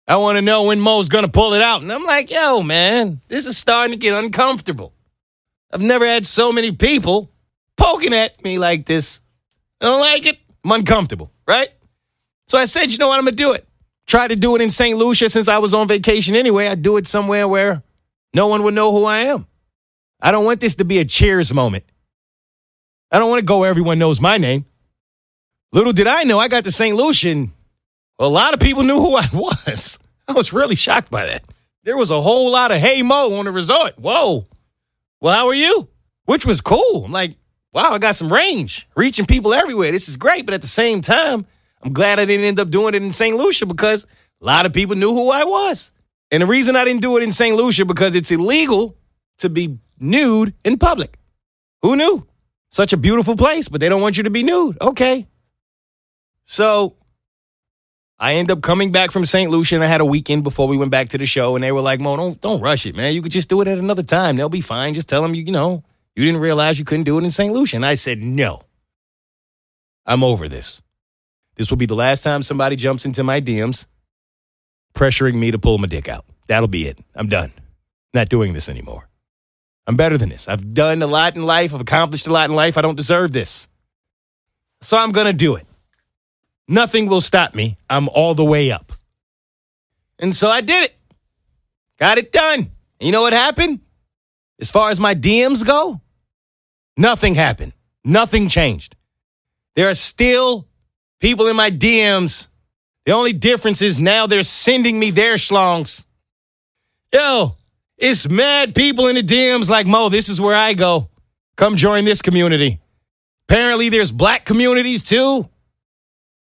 I 0.06 0.16
want 0.16 0.36
to 0.36 0.42
know 0.42 0.64
when 0.64 0.80
Mo's 0.80 1.08
gonna 1.08 1.28
pull 1.28 1.54
it 1.54 1.62
out. 1.62 1.82
And 1.82 1.92
I'm 1.92 2.04
like, 2.04 2.30
yo, 2.30 2.62
man, 2.62 3.20
this 3.28 3.46
is 3.46 3.56
starting 3.56 3.92
to 3.92 3.98
get 3.98 4.14
uncomfortable. 4.14 4.92
I've 5.72 5.82
never 5.82 6.06
had 6.06 6.26
so 6.26 6.50
many 6.50 6.72
people 6.72 7.30
poking 7.76 8.14
at 8.14 8.42
me 8.42 8.58
like 8.58 8.86
this. 8.86 9.20
I 9.80 9.86
don't 9.86 10.00
like 10.00 10.26
it. 10.26 10.38
I'm 10.64 10.72
uncomfortable, 10.72 11.30
right? 11.46 11.68
So 12.48 12.58
I 12.58 12.64
said, 12.64 12.90
you 12.90 12.98
know 12.98 13.08
what? 13.08 13.18
I'm 13.18 13.24
gonna 13.24 13.36
do 13.36 13.52
it. 13.52 13.66
Try 14.06 14.26
to 14.26 14.36
do 14.36 14.56
it 14.56 14.62
in 14.62 14.70
St. 14.70 14.96
Lucia 14.96 15.28
since 15.28 15.48
I 15.48 15.58
was 15.58 15.74
on 15.74 15.86
vacation 15.88 16.34
anyway. 16.34 16.68
I'd 16.68 16.80
do 16.80 16.96
it 16.96 17.06
somewhere 17.06 17.46
where 17.46 17.82
no 18.32 18.46
one 18.46 18.62
would 18.62 18.74
know 18.74 18.92
who 18.92 19.04
I 19.04 19.18
am. 19.20 19.46
I 20.20 20.30
don't 20.30 20.46
want 20.46 20.60
this 20.60 20.76
to 20.76 20.84
be 20.84 20.98
a 20.98 21.04
cheers 21.04 21.52
moment. 21.52 21.84
I 23.10 23.18
don't 23.18 23.28
want 23.28 23.40
to 23.40 23.46
go 23.46 23.58
where 23.58 23.70
everyone 23.70 23.98
knows 23.98 24.20
my 24.20 24.38
name. 24.38 24.64
Little 25.72 25.92
did 25.92 26.06
I 26.06 26.22
know, 26.24 26.38
I 26.38 26.48
got 26.48 26.64
to 26.64 26.72
St. 26.72 26.96
Lucian. 26.96 27.52
A 28.18 28.26
lot 28.26 28.54
of 28.54 28.60
people 28.60 28.82
knew 28.82 28.98
who 28.98 29.16
I 29.16 29.26
was. 29.32 29.98
I 30.26 30.32
was 30.32 30.52
really 30.52 30.74
shocked 30.74 31.10
by 31.10 31.26
that. 31.26 31.44
There 31.84 31.96
was 31.96 32.10
a 32.10 32.20
whole 32.20 32.50
lot 32.50 32.72
of 32.72 32.78
hey 32.78 33.02
Mo 33.02 33.34
on 33.34 33.44
the 33.44 33.50
resort. 33.50 33.98
Whoa. 33.98 34.46
Well, 35.20 35.34
how 35.34 35.46
are 35.48 35.54
you? 35.54 35.88
Which 36.24 36.44
was 36.44 36.60
cool. 36.60 37.04
I'm 37.06 37.12
like, 37.12 37.36
wow, 37.72 37.92
I 37.92 37.98
got 37.98 38.14
some 38.14 38.32
range, 38.32 38.86
reaching 38.96 39.26
people 39.26 39.54
everywhere. 39.54 39.90
This 39.92 40.08
is 40.08 40.16
great. 40.16 40.44
But 40.44 40.54
at 40.54 40.60
the 40.62 40.68
same 40.68 41.00
time, 41.00 41.46
I'm 41.82 41.92
glad 41.92 42.18
I 42.18 42.24
didn't 42.24 42.44
end 42.46 42.60
up 42.60 42.70
doing 42.70 42.94
it 42.94 43.02
in 43.02 43.10
St. 43.12 43.36
Lucia 43.36 43.66
because 43.66 44.04
a 44.40 44.44
lot 44.44 44.66
of 44.66 44.72
people 44.72 44.96
knew 44.96 45.12
who 45.12 45.30
I 45.30 45.44
was. 45.44 45.90
And 46.30 46.42
the 46.42 46.46
reason 46.46 46.76
I 46.76 46.84
didn't 46.84 47.00
do 47.00 47.16
it 47.16 47.22
in 47.22 47.32
St. 47.32 47.56
Lucia 47.56 47.84
because 47.84 48.14
it's 48.14 48.30
illegal 48.30 48.96
to 49.38 49.48
be 49.48 49.78
nude 49.98 50.54
in 50.64 50.78
public. 50.78 51.18
Who 51.82 51.96
knew? 51.96 52.26
Such 52.70 52.92
a 52.92 52.96
beautiful 52.98 53.36
place, 53.36 53.68
but 53.68 53.80
they 53.80 53.88
don't 53.88 54.02
want 54.02 54.16
you 54.18 54.24
to 54.24 54.30
be 54.30 54.42
nude. 54.42 54.76
Okay. 54.80 55.26
So 56.50 56.96
I 58.18 58.36
end 58.36 58.50
up 58.50 58.62
coming 58.62 58.90
back 58.90 59.10
from 59.10 59.26
St. 59.26 59.50
Lucia 59.50 59.74
and 59.74 59.84
I 59.84 59.86
had 59.86 60.00
a 60.00 60.04
weekend 60.06 60.44
before 60.44 60.66
we 60.66 60.78
went 60.78 60.90
back 60.90 61.10
to 61.10 61.18
the 61.18 61.26
show 61.26 61.54
and 61.54 61.62
they 61.62 61.72
were 61.72 61.82
like, 61.82 62.00
Mo, 62.00 62.16
don't 62.16 62.40
don't 62.40 62.62
rush 62.62 62.86
it, 62.86 62.96
man. 62.96 63.12
You 63.12 63.20
could 63.20 63.32
just 63.32 63.50
do 63.50 63.60
it 63.60 63.68
at 63.68 63.76
another 63.76 64.02
time. 64.02 64.36
They'll 64.36 64.48
be 64.48 64.62
fine. 64.62 64.94
Just 64.94 65.10
tell 65.10 65.20
them 65.20 65.34
you, 65.34 65.44
you 65.44 65.52
know, 65.52 65.84
you 66.16 66.24
didn't 66.24 66.40
realize 66.40 66.78
you 66.78 66.86
couldn't 66.86 67.04
do 67.04 67.18
it 67.18 67.24
in 67.24 67.30
St. 67.30 67.52
Lucia. 67.52 67.76
And 67.76 67.84
I 67.84 67.96
said, 67.96 68.24
No. 68.24 68.62
I'm 70.06 70.24
over 70.24 70.48
this. 70.48 70.80
This 71.56 71.68
will 71.68 71.76
be 71.76 71.84
the 71.84 71.94
last 71.94 72.22
time 72.22 72.42
somebody 72.42 72.76
jumps 72.76 73.04
into 73.04 73.22
my 73.22 73.42
DMs 73.42 73.84
pressuring 74.94 75.34
me 75.34 75.50
to 75.50 75.58
pull 75.58 75.76
my 75.76 75.86
dick 75.86 76.08
out. 76.08 76.24
That'll 76.46 76.66
be 76.66 76.88
it. 76.88 76.98
I'm 77.14 77.28
done. 77.28 77.52
Not 78.14 78.30
doing 78.30 78.54
this 78.54 78.70
anymore. 78.70 79.06
I'm 79.86 79.96
better 79.96 80.16
than 80.16 80.30
this. 80.30 80.48
I've 80.48 80.72
done 80.72 81.02
a 81.02 81.06
lot 81.06 81.36
in 81.36 81.42
life. 81.42 81.74
I've 81.74 81.82
accomplished 81.82 82.26
a 82.26 82.32
lot 82.32 82.48
in 82.48 82.56
life. 82.56 82.78
I 82.78 82.80
don't 82.80 82.96
deserve 82.96 83.32
this. 83.32 83.68
So 84.80 84.96
I'm 84.96 85.12
going 85.12 85.26
to 85.26 85.34
do 85.34 85.56
it. 85.56 85.67
Nothing 86.68 87.06
will 87.06 87.22
stop 87.22 87.54
me. 87.54 87.78
I'm 87.88 88.08
all 88.10 88.34
the 88.34 88.44
way 88.44 88.70
up. 88.70 88.92
And 90.18 90.36
so 90.36 90.50
I 90.50 90.60
did 90.60 90.84
it. 90.84 90.96
Got 91.98 92.18
it 92.18 92.30
done. 92.30 92.58
And 92.60 93.06
you 93.06 93.10
know 93.10 93.22
what 93.22 93.32
happened? 93.32 93.80
As 94.60 94.70
far 94.70 94.90
as 94.90 95.00
my 95.00 95.14
DMs 95.14 95.66
go, 95.66 96.00
nothing 96.96 97.34
happened. 97.34 97.72
Nothing 98.04 98.48
changed. 98.48 98.96
There 99.76 99.88
are 99.88 99.94
still 99.94 100.66
people 101.20 101.46
in 101.46 101.56
my 101.56 101.70
DMs. 101.70 102.48
The 103.06 103.12
only 103.12 103.32
difference 103.32 103.80
is 103.80 103.98
now 103.98 104.26
they're 104.26 104.42
sending 104.42 104.98
me 104.98 105.10
their 105.10 105.34
schlongs. 105.34 106.04
Yo, 107.12 107.56
it's 107.96 108.28
mad 108.28 108.74
people 108.74 109.06
in 109.06 109.14
the 109.16 109.22
DMs 109.22 109.70
like, 109.70 109.86
Mo, 109.86 110.08
this 110.08 110.28
is 110.28 110.40
where 110.40 110.54
I 110.54 110.74
go. 110.74 111.08
Come 111.56 111.76
join 111.76 112.04
this 112.04 112.20
community. 112.20 112.80
Apparently, 113.48 113.88
there's 113.88 114.12
black 114.12 114.44
communities 114.44 115.02
too. 115.02 115.48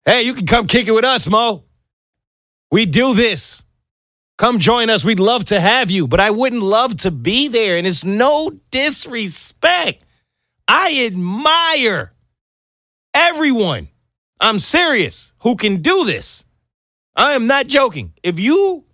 Hey, 0.06 0.24
you 0.24 0.34
can 0.34 0.46
come 0.46 0.68
kick 0.68 0.88
it 0.88 0.92
with 0.92 1.06
us, 1.06 1.30
Mo. 1.30 1.64
We 2.72 2.86
do 2.86 3.14
this. 3.14 3.64
Come 4.38 4.60
join 4.60 4.90
us. 4.90 5.06
We'd 5.06 5.20
love 5.20 5.46
to 5.46 5.60
have 5.60 5.92
you, 5.92 6.08
but 6.08 6.20
I 6.20 6.32
wouldn't 6.32 6.64
love 6.64 6.96
to 6.98 7.12
be 7.12 7.48
there. 7.48 7.78
And 7.78 7.86
it's 7.86 8.04
no 8.04 8.52
disrespect. 8.72 10.04
I 10.68 11.06
admire 11.06 12.14
everyone 13.14 13.90
I'm 14.42 14.58
serious. 14.58 15.34
Who 15.44 15.56
can 15.56 15.84
do 15.84 16.04
this? 16.04 16.44
I 17.16 17.34
am 17.34 17.46
not 17.46 17.68
joking. 17.68 18.14
If 18.24 18.40
you 18.40 18.86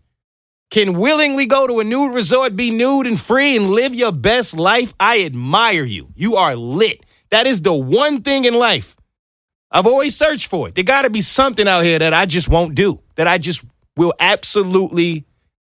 can 0.69 0.99
willingly 0.99 1.47
go 1.47 1.65
to 1.67 1.79
a 1.79 1.85
nude 1.85 2.13
resort, 2.13 2.57
be 2.57 2.69
nude 2.69 3.07
and 3.07 3.17
free, 3.19 3.55
and 3.55 3.69
live 3.69 3.95
your 3.95 4.11
best 4.11 4.57
life, 4.57 4.93
I 4.99 5.23
admire 5.23 5.85
you. 5.85 6.09
You 6.15 6.35
are 6.35 6.57
lit. 6.57 7.05
That 7.31 7.47
is 7.47 7.61
the 7.61 7.73
one 7.73 8.21
thing 8.21 8.43
in 8.43 8.55
life 8.55 8.97
I've 9.71 9.85
always 9.85 10.15
searched 10.15 10.47
for 10.47 10.67
it. 10.67 10.75
There 10.75 10.83
got 10.83 11.01
to 11.03 11.09
be 11.09 11.21
something 11.21 11.67
out 11.67 11.83
here 11.83 11.99
that 11.99 12.13
I 12.13 12.25
just 12.25 12.47
won't 12.47 12.75
do, 12.75 13.01
that 13.15 13.27
I 13.27 13.37
just 13.37 13.63
will 13.95 14.13
absolutely 14.19 15.25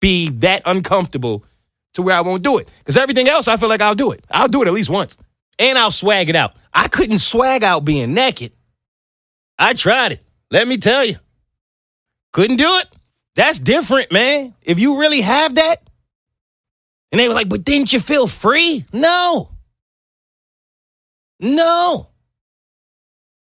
be 0.02 0.30
that 0.30 0.62
uncomfortable 0.66 1.46
to 1.94 2.02
where 2.02 2.16
I 2.16 2.22
won't 2.22 2.44
do 2.44 2.58
it. 2.58 2.70
Because 2.80 2.98
everything 2.98 3.28
else, 3.28 3.48
I 3.48 3.58
feel 3.58 3.70
like 3.70 3.82
I'll 3.82 3.96
do 3.96 4.12
it. 4.12 4.24
I'll 4.30 4.48
do 4.48 4.62
it 4.62 4.68
at 4.68 4.74
least 4.74 4.90
once. 4.90 5.18
And 5.60 5.78
I'll 5.78 5.92
swag 5.92 6.30
it 6.30 6.36
out. 6.36 6.54
I 6.74 6.88
couldn't 6.88 7.20
swag 7.20 7.64
out 7.64 7.86
being 7.86 8.14
naked. 8.14 8.52
I 9.58 9.74
tried 9.74 10.14
it. 10.14 10.24
Let 10.52 10.68
me 10.68 10.78
tell 10.78 11.04
you. 11.04 11.16
Couldn't 12.34 12.58
do 12.58 12.78
it. 12.78 12.88
That's 13.36 13.60
different, 13.60 14.12
man. 14.12 14.54
If 14.62 14.80
you 14.80 15.00
really 15.00 15.22
have 15.22 15.56
that. 15.56 15.90
And 17.12 17.20
they 17.20 17.28
were 17.28 17.34
like, 17.34 17.50
but 17.50 17.64
didn't 17.64 17.94
you 17.94 18.00
feel 18.00 18.28
free? 18.28 18.86
No. 18.94 19.50
No. 21.40 22.10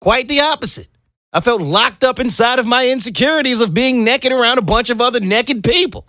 Quite 0.05 0.29
the 0.29 0.41
opposite. 0.41 0.89
I 1.33 1.41
felt 1.41 1.63
locked 1.63 2.05
up 2.05 2.21
inside 2.21 2.59
of 2.59 2.67
my 2.67 2.91
insecurities 2.91 3.63
of 3.63 3.73
being 3.73 4.05
naked 4.05 4.33
around 4.33 4.59
a 4.59 4.63
bunch 4.63 4.91
of 4.91 5.01
other 5.01 5.19
naked 5.19 5.65
people. 5.65 6.07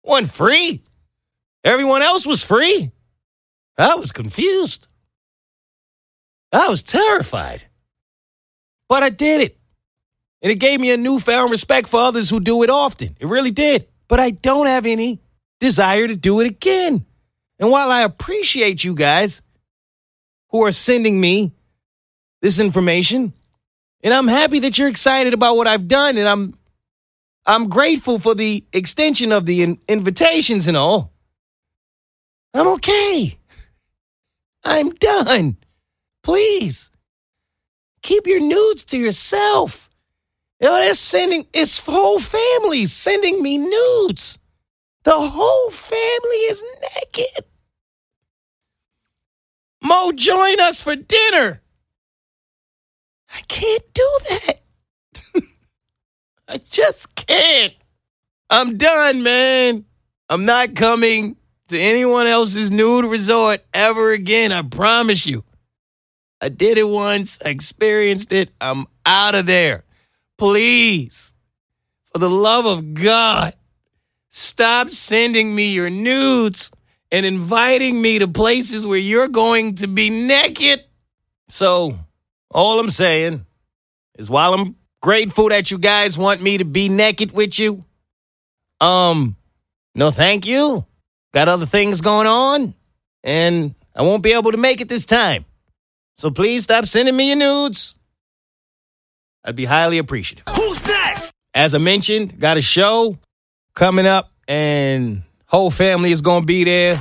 One 0.00 0.24
free. 0.24 0.82
Everyone 1.62 2.00
else 2.00 2.26
was 2.26 2.42
free. 2.42 2.90
I 3.76 3.96
was 3.96 4.12
confused. 4.12 4.88
I 6.52 6.70
was 6.70 6.82
terrified. 6.82 7.66
But 8.88 9.02
I 9.02 9.10
did 9.10 9.42
it. 9.42 9.58
And 10.40 10.50
it 10.50 10.58
gave 10.58 10.80
me 10.80 10.90
a 10.90 10.96
newfound 10.96 11.50
respect 11.50 11.86
for 11.88 12.00
others 12.00 12.30
who 12.30 12.40
do 12.40 12.62
it 12.62 12.70
often. 12.70 13.14
It 13.20 13.26
really 13.26 13.50
did. 13.50 13.86
But 14.08 14.20
I 14.20 14.30
don't 14.30 14.68
have 14.68 14.86
any 14.86 15.20
desire 15.60 16.08
to 16.08 16.16
do 16.16 16.40
it 16.40 16.46
again. 16.46 17.04
And 17.58 17.70
while 17.70 17.90
I 17.90 18.04
appreciate 18.04 18.82
you 18.82 18.94
guys 18.94 19.42
who 20.48 20.62
are 20.64 20.72
sending 20.72 21.20
me 21.20 21.52
this 22.44 22.60
information, 22.60 23.32
and 24.02 24.12
I'm 24.12 24.28
happy 24.28 24.58
that 24.60 24.76
you're 24.76 24.88
excited 24.88 25.32
about 25.32 25.56
what 25.56 25.66
I've 25.66 25.88
done, 25.88 26.18
and 26.18 26.28
I'm 26.28 26.58
I'm 27.46 27.70
grateful 27.70 28.18
for 28.18 28.34
the 28.34 28.62
extension 28.70 29.32
of 29.32 29.46
the 29.46 29.62
in- 29.62 29.78
invitations 29.88 30.68
and 30.68 30.76
all. 30.76 31.14
I'm 32.52 32.68
okay. 32.74 33.38
I'm 34.62 34.90
done. 34.90 35.56
Please 36.22 36.90
keep 38.02 38.26
your 38.26 38.40
nudes 38.40 38.84
to 38.84 38.98
yourself. 38.98 39.88
You 40.60 40.68
know, 40.68 40.76
they're 40.76 40.92
sending, 40.92 41.46
it's 41.54 41.78
whole 41.78 42.20
family 42.20 42.84
sending 42.84 43.42
me 43.42 43.56
nudes. 43.56 44.38
The 45.04 45.16
whole 45.16 45.70
family 45.70 46.42
is 46.50 46.62
naked. 46.94 47.46
Mo, 49.82 50.12
join 50.12 50.60
us 50.60 50.82
for 50.82 50.94
dinner. 50.94 51.62
I 53.34 53.40
can't 53.48 53.92
do 53.92 54.18
that. 54.30 54.62
I 56.48 56.58
just 56.58 57.14
can't. 57.14 57.74
I'm 58.48 58.76
done, 58.76 59.22
man. 59.22 59.84
I'm 60.28 60.44
not 60.44 60.74
coming 60.74 61.36
to 61.68 61.78
anyone 61.78 62.26
else's 62.26 62.70
nude 62.70 63.06
resort 63.06 63.64
ever 63.74 64.12
again. 64.12 64.52
I 64.52 64.62
promise 64.62 65.26
you. 65.26 65.44
I 66.40 66.48
did 66.48 66.78
it 66.78 66.88
once. 66.88 67.38
I 67.44 67.48
experienced 67.48 68.32
it. 68.32 68.50
I'm 68.60 68.86
out 69.04 69.34
of 69.34 69.46
there. 69.46 69.84
Please, 70.38 71.34
for 72.12 72.18
the 72.18 72.30
love 72.30 72.66
of 72.66 72.94
God, 72.94 73.54
stop 74.28 74.90
sending 74.90 75.54
me 75.54 75.72
your 75.72 75.90
nudes 75.90 76.70
and 77.10 77.24
inviting 77.24 78.00
me 78.00 78.18
to 78.18 78.28
places 78.28 78.86
where 78.86 78.98
you're 78.98 79.28
going 79.28 79.76
to 79.76 79.86
be 79.86 80.10
naked. 80.10 80.84
So, 81.48 81.98
all 82.54 82.78
I'm 82.78 82.90
saying 82.90 83.44
is 84.16 84.30
while 84.30 84.54
I'm 84.54 84.76
grateful 85.02 85.48
that 85.50 85.70
you 85.70 85.76
guys 85.76 86.16
want 86.16 86.40
me 86.40 86.58
to 86.58 86.64
be 86.64 86.88
naked 86.88 87.32
with 87.32 87.58
you, 87.58 87.84
um, 88.80 89.36
no 89.94 90.10
thank 90.10 90.46
you. 90.46 90.86
Got 91.34 91.48
other 91.48 91.66
things 91.66 92.00
going 92.00 92.28
on, 92.28 92.74
and 93.24 93.74
I 93.94 94.02
won't 94.02 94.22
be 94.22 94.32
able 94.32 94.52
to 94.52 94.56
make 94.56 94.80
it 94.80 94.88
this 94.88 95.04
time. 95.04 95.44
So 96.16 96.30
please 96.30 96.62
stop 96.62 96.86
sending 96.86 97.16
me 97.16 97.28
your 97.28 97.36
nudes. 97.36 97.96
I'd 99.44 99.56
be 99.56 99.64
highly 99.64 99.98
appreciative. 99.98 100.44
Who's 100.54 100.86
next? 100.86 101.32
As 101.52 101.74
I 101.74 101.78
mentioned, 101.78 102.38
got 102.38 102.56
a 102.56 102.62
show 102.62 103.18
coming 103.74 104.06
up, 104.06 104.30
and 104.46 105.22
whole 105.46 105.72
family 105.72 106.12
is 106.12 106.20
gonna 106.20 106.46
be 106.46 106.62
there. 106.62 106.94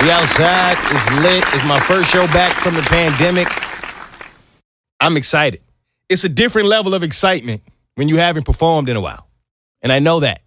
The 0.00 0.12
outside. 0.12 0.78
is 0.94 1.22
lit. 1.22 1.44
It's 1.52 1.64
my 1.64 1.80
first 1.80 2.10
show 2.10 2.26
back 2.28 2.56
from 2.56 2.74
the 2.74 2.82
pandemic. 2.82 3.48
I'm 5.00 5.16
excited. 5.16 5.62
It's 6.08 6.24
a 6.24 6.28
different 6.28 6.68
level 6.68 6.94
of 6.94 7.02
excitement 7.02 7.62
when 7.94 8.08
you 8.08 8.18
haven't 8.18 8.44
performed 8.44 8.88
in 8.88 8.96
a 8.96 9.00
while. 9.00 9.26
And 9.82 9.90
I 9.90 9.98
know 9.98 10.20
that 10.20 10.42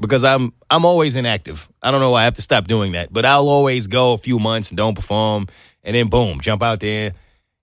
because 0.00 0.24
I'm 0.24 0.52
I'm 0.70 0.84
always 0.84 1.16
inactive. 1.16 1.68
I 1.82 1.90
don't 1.90 2.00
know 2.00 2.10
why 2.10 2.22
I 2.22 2.24
have 2.24 2.34
to 2.34 2.42
stop 2.42 2.66
doing 2.66 2.92
that, 2.92 3.12
but 3.12 3.24
I'll 3.24 3.48
always 3.48 3.86
go 3.86 4.12
a 4.12 4.18
few 4.18 4.38
months 4.38 4.70
and 4.70 4.76
don't 4.76 4.94
perform 4.94 5.46
and 5.82 5.94
then 5.94 6.08
boom, 6.08 6.40
jump 6.40 6.62
out 6.62 6.80
there 6.80 7.12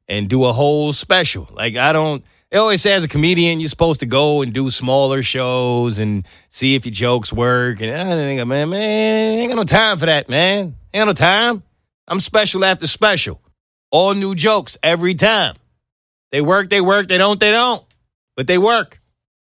and 0.08 0.30
do 0.30 0.46
a 0.46 0.54
whole 0.54 0.92
special. 0.94 1.50
Like 1.52 1.76
I 1.76 1.92
don't 1.92 2.24
they 2.52 2.58
always 2.58 2.82
say 2.82 2.94
as 2.94 3.04
a 3.04 3.08
comedian 3.10 3.60
you're 3.60 3.70
supposed 3.70 4.00
to 4.00 4.06
go 4.06 4.42
and 4.42 4.54
do 4.54 4.70
smaller 4.70 5.22
shows 5.22 6.00
and 6.00 6.26
see 6.50 6.76
if 6.76 6.86
your 6.86 6.94
jokes 6.94 7.34
work 7.34 7.82
and 7.82 7.92
I 7.92 8.16
think 8.16 8.48
man, 8.48 8.70
man, 8.70 9.40
ain't 9.40 9.50
got 9.50 9.58
no 9.58 9.64
time 9.66 9.98
for 9.98 10.06
that, 10.06 10.30
man. 10.30 10.76
Ain't 10.94 11.02
got 11.02 11.06
no 11.06 11.14
time. 11.14 11.64
I'm 12.08 12.20
special 12.20 12.64
after 12.64 12.88
special. 12.88 13.42
All 13.92 14.14
new 14.14 14.36
jokes 14.36 14.78
every 14.84 15.16
time. 15.16 15.56
They 16.32 16.42
work, 16.42 16.70
they 16.70 16.82
work, 16.82 17.08
they 17.08 17.18
don't, 17.18 17.40
they 17.40 17.52
don't. 17.52 17.84
But 18.36 18.48
they 18.48 18.58
work 18.58 19.00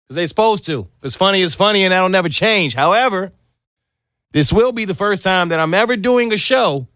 because 0.05 0.17
they're 0.17 0.27
supposed 0.27 0.67
to. 0.67 0.89
Because 1.01 1.15
funny 1.15 1.43
is 1.43 1.55
funny 1.55 1.85
and 1.85 1.93
that'll 1.93 2.09
never 2.09 2.29
change. 2.29 2.75
However, 2.75 3.33
this 4.33 4.53
will 4.53 4.73
be 4.73 4.85
the 4.85 4.95
first 4.95 5.23
time 5.23 5.49
that 5.49 5.61
I'm 5.61 5.75
ever 5.75 5.97
doing 5.97 6.33
a 6.33 6.37
show 6.37 6.89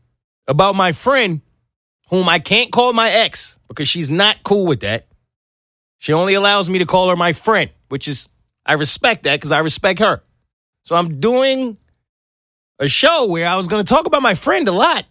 about 0.47 0.75
my 0.75 0.93
friend 0.93 1.41
whom 2.11 2.29
I 2.29 2.39
can't 2.39 2.71
call 2.71 2.93
my 2.93 3.11
ex 3.11 3.59
because 3.69 3.89
she's 3.89 4.11
not 4.11 4.43
cool 4.43 4.67
with 4.67 4.81
that. 4.81 5.07
She 5.99 6.13
only 6.13 6.35
allows 6.35 6.69
me 6.69 6.79
to 6.81 6.87
call 6.87 7.09
her 7.09 7.17
my 7.17 7.33
friend, 7.33 7.71
which 7.89 8.09
is, 8.09 8.29
I 8.67 8.75
respect 8.75 9.23
that 9.25 9.37
because 9.37 9.53
I 9.53 9.61
respect 9.61 10.01
her. 10.01 10.23
So 10.85 10.97
I'm 10.97 11.19
doing 11.19 11.79
a 12.79 12.89
show 12.89 13.27
where 13.27 13.49
I 13.49 13.57
was 13.57 13.69
going 13.69 13.83
to 13.83 13.89
talk 13.89 14.07
about 14.07 14.23
my 14.23 14.35
friend 14.35 14.69
a 14.69 14.73
lot 14.73 15.07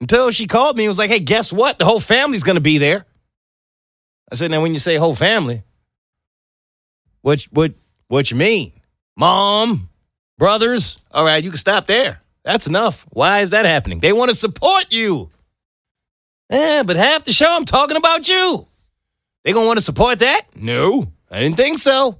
until 0.00 0.30
she 0.30 0.46
called 0.46 0.76
me 0.76 0.84
and 0.84 0.90
was 0.90 0.98
like, 0.98 1.10
hey, 1.10 1.20
guess 1.20 1.52
what? 1.52 1.78
The 1.78 1.84
whole 1.84 2.00
family's 2.00 2.42
going 2.42 2.56
to 2.56 2.60
be 2.60 2.78
there. 2.78 3.06
I 4.30 4.34
said, 4.34 4.50
now 4.50 4.62
when 4.62 4.72
you 4.72 4.80
say 4.80 4.96
whole 4.96 5.14
family, 5.14 5.62
what 7.22 7.42
what 7.50 7.74
what 8.08 8.30
you 8.30 8.36
mean? 8.36 8.72
Mom, 9.16 9.88
brothers? 10.38 10.98
All 11.10 11.24
right, 11.24 11.42
you 11.42 11.50
can 11.50 11.58
stop 11.58 11.86
there. 11.86 12.20
That's 12.44 12.66
enough. 12.66 13.06
Why 13.10 13.40
is 13.40 13.50
that 13.50 13.64
happening? 13.64 14.00
They 14.00 14.12
want 14.12 14.30
to 14.30 14.36
support 14.36 14.92
you. 14.92 15.30
Yeah, 16.50 16.84
but 16.84 16.96
half 16.96 17.24
the 17.24 17.32
show 17.32 17.46
I'm 17.48 17.64
talking 17.64 17.96
about 17.96 18.28
you. 18.28 18.66
They 19.44 19.52
gonna 19.52 19.66
want 19.66 19.78
to 19.78 19.84
support 19.84 20.20
that? 20.20 20.42
No, 20.54 21.12
I 21.30 21.40
didn't 21.40 21.56
think 21.56 21.78
so. 21.78 22.18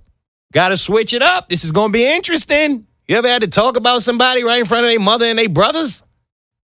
Gotta 0.52 0.76
switch 0.76 1.12
it 1.12 1.22
up. 1.22 1.48
This 1.48 1.64
is 1.64 1.72
gonna 1.72 1.92
be 1.92 2.06
interesting. 2.06 2.86
You 3.08 3.16
ever 3.16 3.28
had 3.28 3.42
to 3.42 3.48
talk 3.48 3.76
about 3.76 4.02
somebody 4.02 4.42
right 4.42 4.58
in 4.58 4.66
front 4.66 4.84
of 4.84 4.90
their 4.90 4.98
mother 5.00 5.26
and 5.26 5.38
their 5.38 5.48
brothers? 5.48 6.02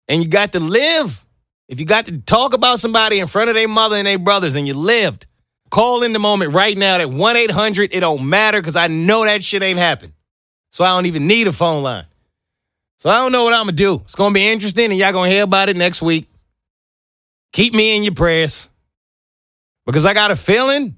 And 0.07 0.21
you 0.21 0.29
got 0.29 0.51
to 0.51 0.59
live. 0.59 1.25
If 1.67 1.79
you 1.79 1.85
got 1.85 2.07
to 2.07 2.17
talk 2.19 2.53
about 2.53 2.79
somebody 2.79 3.19
in 3.19 3.27
front 3.27 3.49
of 3.49 3.55
their 3.55 3.67
mother 3.67 3.95
and 3.95 4.05
their 4.05 4.19
brothers 4.19 4.55
and 4.55 4.67
you 4.67 4.73
lived, 4.73 5.25
call 5.75 6.03
in 6.03 6.13
the 6.13 6.19
moment 6.19 6.53
right 6.53 6.77
now 6.77 6.97
at 7.01 7.09
1 7.09 7.35
800. 7.35 7.93
It 7.93 7.99
don't 7.99 8.29
matter 8.29 8.61
because 8.61 8.77
I 8.77 8.87
know 8.87 9.25
that 9.25 9.43
shit 9.43 9.61
ain't 9.61 9.77
happened. 9.77 10.13
So 10.71 10.85
I 10.85 10.87
don't 10.87 11.05
even 11.05 11.27
need 11.27 11.47
a 11.47 11.51
phone 11.51 11.83
line. 11.83 12.05
So 12.99 13.09
I 13.09 13.15
don't 13.15 13.33
know 13.33 13.43
what 13.43 13.51
I'm 13.51 13.65
going 13.65 13.75
to 13.75 13.83
do. 13.83 13.95
It's 14.05 14.15
going 14.15 14.31
to 14.31 14.33
be 14.33 14.47
interesting 14.47 14.85
and 14.85 14.97
y'all 14.97 15.11
going 15.11 15.29
to 15.29 15.35
hear 15.35 15.43
about 15.43 15.67
it 15.67 15.75
next 15.75 16.01
week. 16.01 16.29
Keep 17.51 17.73
me 17.73 17.95
in 17.95 18.03
your 18.03 18.13
prayers 18.13 18.69
because 19.85 20.05
I 20.05 20.13
got 20.13 20.31
a 20.31 20.37
feeling 20.37 20.95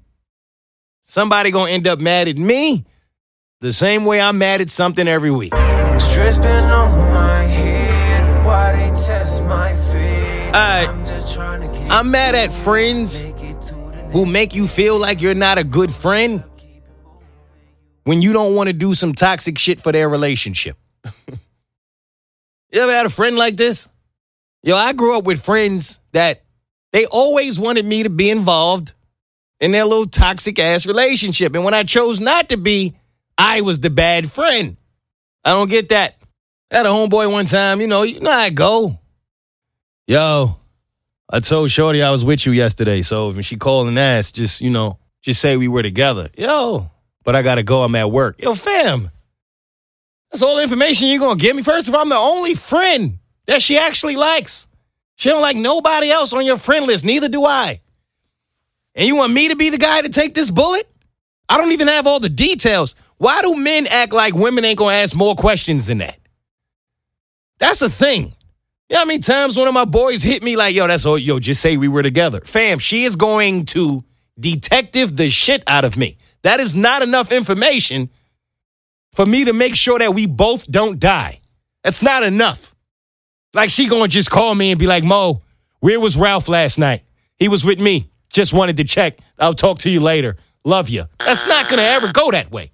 somebody 1.06 1.50
going 1.50 1.70
to 1.70 1.74
end 1.74 1.88
up 1.88 1.98
mad 1.98 2.28
at 2.28 2.36
me 2.36 2.84
the 3.60 3.72
same 3.72 4.04
way 4.04 4.20
I'm 4.20 4.38
mad 4.38 4.60
at 4.60 4.70
something 4.70 5.08
every 5.08 5.32
week. 5.32 5.54
Stress 5.98 6.38
been 6.38 6.70
on 6.70 6.96
my 7.12 7.42
head. 7.42 8.46
Why 8.46 8.72
they 8.74 8.88
test 8.90 9.42
my 9.42 9.72
faith? 9.74 10.54
Alright. 10.54 10.88
I'm 10.88 11.04
just 11.04 11.34
trying 11.34 11.62
to 11.62 11.66
get 11.66 11.90
I'm 11.90 12.12
mad 12.12 12.36
at 12.36 12.52
friends 12.52 13.24
who 14.12 14.24
make 14.24 14.54
you 14.54 14.66
feel 14.66 14.98
like 14.98 15.20
you're 15.20 15.34
not 15.34 15.58
a 15.58 15.64
good 15.64 15.92
friend 15.92 16.42
when 18.04 18.22
you 18.22 18.32
don't 18.32 18.54
want 18.54 18.68
to 18.68 18.72
do 18.72 18.94
some 18.94 19.14
toxic 19.14 19.58
shit 19.58 19.80
for 19.80 19.92
their 19.92 20.08
relationship. 20.08 20.76
you 21.28 22.80
ever 22.80 22.92
had 22.92 23.06
a 23.06 23.10
friend 23.10 23.36
like 23.36 23.56
this? 23.56 23.88
Yo, 24.62 24.74
I 24.74 24.92
grew 24.92 25.16
up 25.16 25.24
with 25.24 25.42
friends 25.42 26.00
that 26.12 26.42
they 26.92 27.06
always 27.06 27.58
wanted 27.58 27.84
me 27.84 28.04
to 28.04 28.10
be 28.10 28.30
involved 28.30 28.92
in 29.60 29.72
their 29.72 29.84
little 29.84 30.06
toxic 30.06 30.58
ass 30.58 30.86
relationship. 30.86 31.54
And 31.54 31.64
when 31.64 31.74
I 31.74 31.82
chose 31.82 32.20
not 32.20 32.48
to 32.48 32.56
be, 32.56 32.96
I 33.36 33.60
was 33.60 33.80
the 33.80 33.90
bad 33.90 34.32
friend. 34.32 34.76
I 35.44 35.50
don't 35.50 35.70
get 35.70 35.90
that. 35.90 36.16
I 36.70 36.78
had 36.78 36.86
a 36.86 36.90
homeboy 36.90 37.30
one 37.30 37.46
time, 37.46 37.80
you 37.80 37.86
know, 37.86 38.02
you 38.02 38.20
know 38.20 38.30
I 38.30 38.50
go. 38.50 38.98
Yo, 40.06 40.57
I 41.30 41.40
told 41.40 41.70
Shorty 41.70 42.02
I 42.02 42.10
was 42.10 42.24
with 42.24 42.46
you 42.46 42.52
yesterday. 42.52 43.02
So 43.02 43.30
when 43.30 43.42
she 43.42 43.56
called 43.56 43.88
and 43.88 43.98
asked, 43.98 44.34
just, 44.34 44.60
you 44.60 44.70
know, 44.70 44.98
just 45.22 45.40
say 45.40 45.56
we 45.56 45.68
were 45.68 45.82
together. 45.82 46.30
Yo, 46.36 46.90
but 47.22 47.36
I 47.36 47.42
gotta 47.42 47.62
go. 47.62 47.82
I'm 47.82 47.94
at 47.94 48.10
work. 48.10 48.40
Yo, 48.40 48.54
fam. 48.54 49.10
That's 50.30 50.42
all 50.42 50.56
the 50.56 50.62
information 50.62 51.08
you're 51.08 51.20
gonna 51.20 51.38
give 51.38 51.54
me. 51.54 51.62
First 51.62 51.88
of 51.88 51.94
all, 51.94 52.00
I'm 52.00 52.08
the 52.08 52.16
only 52.16 52.54
friend 52.54 53.18
that 53.46 53.62
she 53.62 53.78
actually 53.78 54.16
likes. 54.16 54.68
She 55.16 55.28
don't 55.28 55.42
like 55.42 55.56
nobody 55.56 56.10
else 56.10 56.32
on 56.32 56.46
your 56.46 56.58
friend 56.58 56.86
list. 56.86 57.04
Neither 57.04 57.28
do 57.28 57.44
I. 57.44 57.80
And 58.94 59.06
you 59.06 59.16
want 59.16 59.32
me 59.32 59.48
to 59.48 59.56
be 59.56 59.70
the 59.70 59.78
guy 59.78 60.00
to 60.00 60.08
take 60.08 60.34
this 60.34 60.50
bullet? 60.50 60.88
I 61.48 61.56
don't 61.56 61.72
even 61.72 61.88
have 61.88 62.06
all 62.06 62.20
the 62.20 62.28
details. 62.28 62.94
Why 63.16 63.42
do 63.42 63.56
men 63.56 63.86
act 63.86 64.12
like 64.12 64.34
women 64.34 64.64
ain't 64.64 64.78
gonna 64.78 64.96
ask 64.96 65.16
more 65.16 65.34
questions 65.34 65.86
than 65.86 65.98
that? 65.98 66.18
That's 67.58 67.82
a 67.82 67.90
thing. 67.90 68.34
You 68.88 68.94
know 68.94 69.00
how 69.00 69.04
many 69.04 69.18
times 69.18 69.58
one 69.58 69.68
of 69.68 69.74
my 69.74 69.84
boys 69.84 70.22
hit 70.22 70.42
me 70.42 70.56
like, 70.56 70.74
yo, 70.74 70.86
that's 70.86 71.04
all, 71.04 71.18
yo, 71.18 71.38
just 71.38 71.60
say 71.60 71.76
we 71.76 71.88
were 71.88 72.02
together. 72.02 72.40
Fam, 72.40 72.78
she 72.78 73.04
is 73.04 73.16
going 73.16 73.66
to 73.66 74.02
detective 74.40 75.14
the 75.14 75.28
shit 75.28 75.62
out 75.66 75.84
of 75.84 75.98
me. 75.98 76.16
That 76.42 76.58
is 76.58 76.74
not 76.74 77.02
enough 77.02 77.30
information 77.30 78.08
for 79.12 79.26
me 79.26 79.44
to 79.44 79.52
make 79.52 79.74
sure 79.76 79.98
that 79.98 80.14
we 80.14 80.26
both 80.26 80.70
don't 80.70 80.98
die. 80.98 81.40
That's 81.84 82.02
not 82.02 82.22
enough. 82.22 82.74
Like 83.52 83.70
she 83.70 83.88
gonna 83.88 84.08
just 84.08 84.30
call 84.30 84.54
me 84.54 84.70
and 84.70 84.78
be 84.78 84.86
like, 84.86 85.04
Mo, 85.04 85.42
where 85.80 86.00
was 86.00 86.16
Ralph 86.16 86.48
last 86.48 86.78
night? 86.78 87.02
He 87.36 87.48
was 87.48 87.64
with 87.64 87.80
me. 87.80 88.10
Just 88.30 88.54
wanted 88.54 88.76
to 88.78 88.84
check. 88.84 89.18
I'll 89.38 89.54
talk 89.54 89.80
to 89.80 89.90
you 89.90 90.00
later. 90.00 90.36
Love 90.64 90.88
you. 90.88 91.04
That's 91.18 91.46
not 91.46 91.68
gonna 91.68 91.82
ever 91.82 92.12
go 92.12 92.30
that 92.30 92.50
way. 92.50 92.72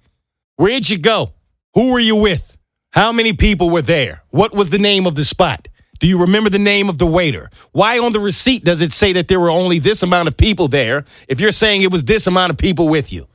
Where'd 0.57 0.89
you 0.89 0.97
go? 0.97 1.33
Who 1.73 1.91
were 1.91 1.99
you 1.99 2.15
with? 2.15 2.55
How 2.91 3.11
many 3.11 3.33
people 3.33 3.69
were 3.69 3.81
there? 3.81 4.23
What 4.29 4.53
was 4.53 4.69
the 4.69 4.77
name 4.79 5.07
of 5.07 5.15
the 5.15 5.25
spot? 5.25 5.67
Do 5.99 6.07
you 6.07 6.19
remember 6.19 6.49
the 6.49 6.59
name 6.59 6.89
of 6.89 6.97
the 6.97 7.05
waiter? 7.05 7.49
Why 7.71 7.99
on 7.99 8.11
the 8.11 8.19
receipt 8.19 8.63
does 8.63 8.81
it 8.81 8.91
say 8.93 9.13
that 9.13 9.27
there 9.27 9.39
were 9.39 9.49
only 9.49 9.79
this 9.79 10.03
amount 10.03 10.27
of 10.27 10.37
people 10.37 10.67
there 10.67 11.05
if 11.27 11.39
you're 11.39 11.51
saying 11.51 11.81
it 11.81 11.91
was 11.91 12.03
this 12.03 12.27
amount 12.27 12.51
of 12.51 12.57
people 12.57 12.87
with 12.87 13.13
you? 13.13 13.27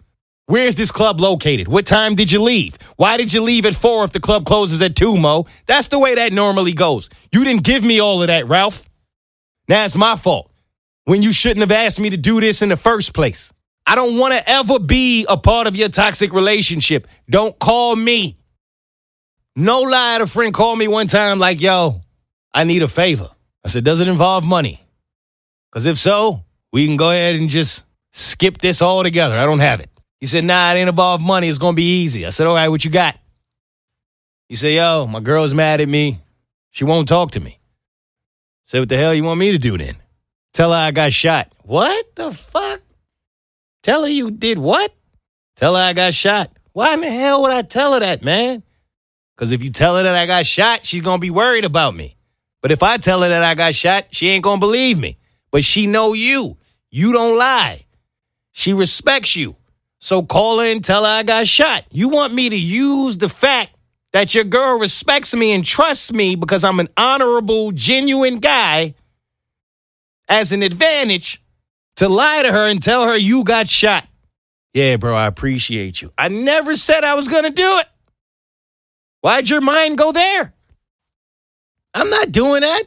Where's 0.47 0.75
this 0.75 0.91
club 0.91 1.21
located? 1.21 1.69
What 1.69 1.87
time 1.87 2.17
did 2.17 2.33
you 2.33 2.43
leave? 2.43 2.77
Why 2.97 3.17
did 3.17 3.33
you 3.33 3.41
leave 3.41 3.65
at 3.67 3.75
four 3.77 4.05
if 4.05 4.13
the 4.13 4.19
club 4.19 4.45
closes 4.45 4.83
at 4.83 4.97
two, 4.97 5.17
Mo? 5.17 5.47
That's 5.67 5.89
the 5.89 5.99
way 5.99 6.17
that 6.17 6.33
normally 6.33 6.73
goes. 6.73 7.09
You 7.31 7.45
didn't 7.45 7.63
give 7.63 7.85
me 7.85 8.01
all 8.01 8.21
of 8.21 8.27
that, 8.27 8.49
Ralph. 8.49 8.89
Now 9.69 9.85
it's 9.85 9.95
my 9.95 10.17
fault 10.17 10.51
when 11.05 11.23
you 11.23 11.33
shouldn't 11.33 11.61
have 11.61 11.71
asked 11.71 12.01
me 12.01 12.11
to 12.11 12.17
do 12.17 12.41
this 12.41 12.63
in 12.63 12.69
the 12.69 12.77
first 12.77 13.15
place. 13.15 13.53
I 13.87 13.95
don't 13.95 14.19
want 14.19 14.35
to 14.35 14.51
ever 14.51 14.79
be 14.81 15.25
a 15.29 15.37
part 15.37 15.67
of 15.67 15.77
your 15.77 15.89
toxic 15.89 16.33
relationship. 16.33 17.07
Don't 17.29 17.57
call 17.59 17.95
me. 17.95 18.37
No 19.57 19.81
lie, 19.83 20.19
a 20.19 20.27
friend 20.27 20.53
call 20.53 20.75
me 20.75 20.89
one 20.89 21.07
time 21.07 21.39
like, 21.39 21.61
yo, 21.61 22.01
I 22.53 22.65
need 22.65 22.83
a 22.83 22.89
favor. 22.89 23.31
I 23.65 23.69
said, 23.69 23.85
does 23.85 24.01
it 24.01 24.09
involve 24.09 24.45
money? 24.45 24.83
Because 25.71 25.87
if 25.87 25.99
so, 25.99 26.45
we 26.73 26.87
can 26.87 26.97
go 26.97 27.11
ahead 27.11 27.37
and 27.37 27.49
just 27.49 27.85
skip 28.11 28.59
this 28.59 28.83
all 28.83 29.03
together. 29.03 29.39
I 29.39 29.45
don't 29.45 29.61
have 29.61 29.81
it. 29.81 29.89
He 30.19 30.27
said, 30.27 30.45
nah, 30.45 30.73
it 30.73 30.77
ain't 30.77 30.89
involve 30.89 31.21
money. 31.21 31.49
It's 31.49 31.59
going 31.59 31.75
to 31.75 31.77
be 31.77 32.03
easy. 32.03 32.27
I 32.27 32.31
said, 32.31 32.47
all 32.47 32.55
right, 32.55 32.69
what 32.69 32.85
you 32.85 32.91
got? 32.91 33.19
He 34.49 34.57
said, 34.57 34.73
yo, 34.73 35.07
my 35.07 35.21
girl's 35.21 35.55
mad 35.55 35.81
at 35.81 35.89
me. 35.89 36.21
She 36.71 36.85
won't 36.85 37.09
talk 37.09 37.33
to 37.33 37.41
me. 37.41 37.53
I 37.53 38.67
said, 38.67 38.81
what 38.81 38.89
the 38.89 38.97
hell 38.97 39.15
you 39.15 39.25
want 39.25 39.41
me 39.41 39.53
to 39.53 39.59
do 39.59 39.79
then? 39.79 39.97
Tell 40.53 40.73
her 40.73 40.77
I 40.77 40.91
got 40.91 41.13
shot. 41.13 41.53
What 41.63 42.17
the 42.17 42.33
fuck? 42.33 42.81
Tell 43.83 44.03
her 44.03 44.09
you 44.09 44.31
did 44.31 44.59
what? 44.59 44.93
Tell 45.57 45.77
her 45.77 45.83
I 45.83 45.93
got 45.93 46.15
shot. 46.15 46.51
Why 46.73 46.95
in 46.95 47.01
the 47.01 47.11
hell 47.11 47.43
would 47.43 47.53
I 47.53 47.63
tell 47.63 47.95
her 47.95 48.01
that, 48.01 48.23
man? 48.23 48.63
Because 49.37 49.53
if 49.53 49.63
you 49.63 49.71
tell 49.71 49.97
her 49.97 50.03
that 50.03 50.15
I 50.15 50.27
got 50.27 50.47
shot, 50.47 50.85
she's 50.85 51.03
gonna 51.03 51.19
be 51.19 51.31
worried 51.31 51.65
about 51.65 51.95
me. 51.95 52.17
But 52.63 52.73
if 52.73 52.83
I 52.83 52.99
tell 52.99 53.23
her 53.23 53.29
that 53.29 53.43
I 53.43 53.55
got 53.55 53.75
shot, 53.75 54.07
she 54.11 54.29
ain't 54.29 54.45
gonna 54.45 54.61
believe 54.61 54.99
me. 54.99 55.17
But 55.51 55.65
she 55.65 55.87
know 55.87 56.13
you. 56.13 56.57
You 56.91 57.13
don't 57.13 57.39
lie. 57.39 57.87
She 58.53 58.73
respects 58.73 59.37
you. 59.37 59.57
So 60.01 60.23
call 60.23 60.59
her 60.61 60.67
and 60.67 60.83
tell 60.83 61.05
her 61.05 61.11
I 61.11 61.23
got 61.23 61.47
shot. 61.47 61.85
You 61.91 62.09
want 62.09 62.35
me 62.35 62.49
to 62.49 62.59
use 62.59 63.19
the 63.19 63.29
fact 63.29 63.73
that 64.13 64.35
your 64.35 64.45
girl 64.45 64.79
respects 64.79 65.35
me 65.35 65.53
and 65.53 65.65
trusts 65.65 66.13
me 66.13 66.35
because 66.35 66.65
I'm 66.65 66.81
an 66.81 66.89
honorable, 66.97 67.71
genuine 67.73 68.39
guy 68.39 68.95
as 70.29 70.53
an 70.53 70.63
advantage 70.63 71.43
to 71.97 72.09
lie 72.09 72.43
to 72.43 72.51
her 72.51 72.67
and 72.69 72.83
tell 72.83 73.05
her 73.05 73.17
you 73.17 73.45
got 73.45 73.69
shot. 73.69 74.07
Yeah, 74.73 74.97
bro, 74.97 75.15
I 75.15 75.27
appreciate 75.27 76.01
you. 76.01 76.13
I 76.17 76.29
never 76.29 76.77
said 76.77 77.05
I 77.05 77.15
was 77.15 77.29
going 77.29 77.45
to 77.45 77.51
do 77.51 77.79
it. 77.79 77.87
Why'd 79.21 79.51
your 79.51 79.61
mind 79.61 79.99
go 79.99 80.13
there? 80.13 80.55
I'm 81.95 82.11
not 82.11 82.33
doing 82.33 82.63
that. 82.63 82.85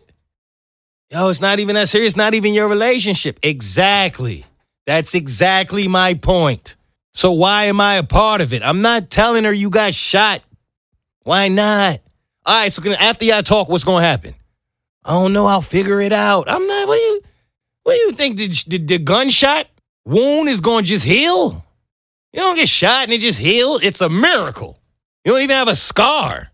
Yo, 1.10 1.30
it's 1.30 1.42
not 1.42 1.60
even 1.60 1.76
that 1.76 1.90
serious, 1.90 2.16
not 2.16 2.34
even 2.34 2.54
your 2.54 2.68
relationship. 2.68 3.40
Exactly. 3.44 4.46
That's 4.86 5.14
exactly 5.14 5.88
my 5.88 6.16
point. 6.16 6.76
So 7.14 7.32
why 7.32 7.66
am 7.66 7.80
I 7.80 7.96
a 7.96 8.04
part 8.04 8.42
of 8.42 8.54
it? 8.54 8.64
I'm 8.64 8.82
not 8.82 9.10
telling 9.10 9.44
her 9.44 9.54
you 9.54 9.70
got 9.70 9.94
shot. 9.94 10.42
Why 11.24 11.48
not? 11.48 12.02
All 12.46 12.56
right, 12.56 12.72
so 12.72 12.82
can, 12.82 12.94
after 12.94 13.26
y'all 13.26 13.44
talk, 13.44 13.70
what's 13.70 13.84
going 13.84 14.02
to 14.02 14.08
happen? 14.08 14.36
I 15.06 15.12
don't 15.12 15.34
know. 15.34 15.46
I'll 15.46 15.62
figure 15.62 16.02
it 16.02 16.12
out. 16.14 16.50
I'm 16.50 16.66
not. 16.66 16.88
What 16.88 16.96
do 16.96 17.02
you? 17.02 17.22
What 17.84 17.94
do 17.94 18.00
you 18.00 18.12
think? 18.14 18.38
The, 18.38 18.48
the, 18.68 18.78
the 18.78 18.98
gunshot 18.98 19.68
wound 20.06 20.50
is 20.50 20.62
going 20.62 20.86
to 20.86 20.90
just 20.90 21.06
heal? 21.06 21.66
You 22.32 22.40
don't 22.40 22.56
get 22.56 22.68
shot 22.68 23.04
and 23.04 23.14
it 23.14 23.22
just 23.22 23.40
healed. 23.40 23.84
It's 23.84 24.02
a 24.02 24.10
miracle. 24.10 24.80
You 25.24 25.34
don't 25.34 25.42
even 25.42 25.56
have 25.56 25.68
a 25.68 25.76
scar. 25.76 26.52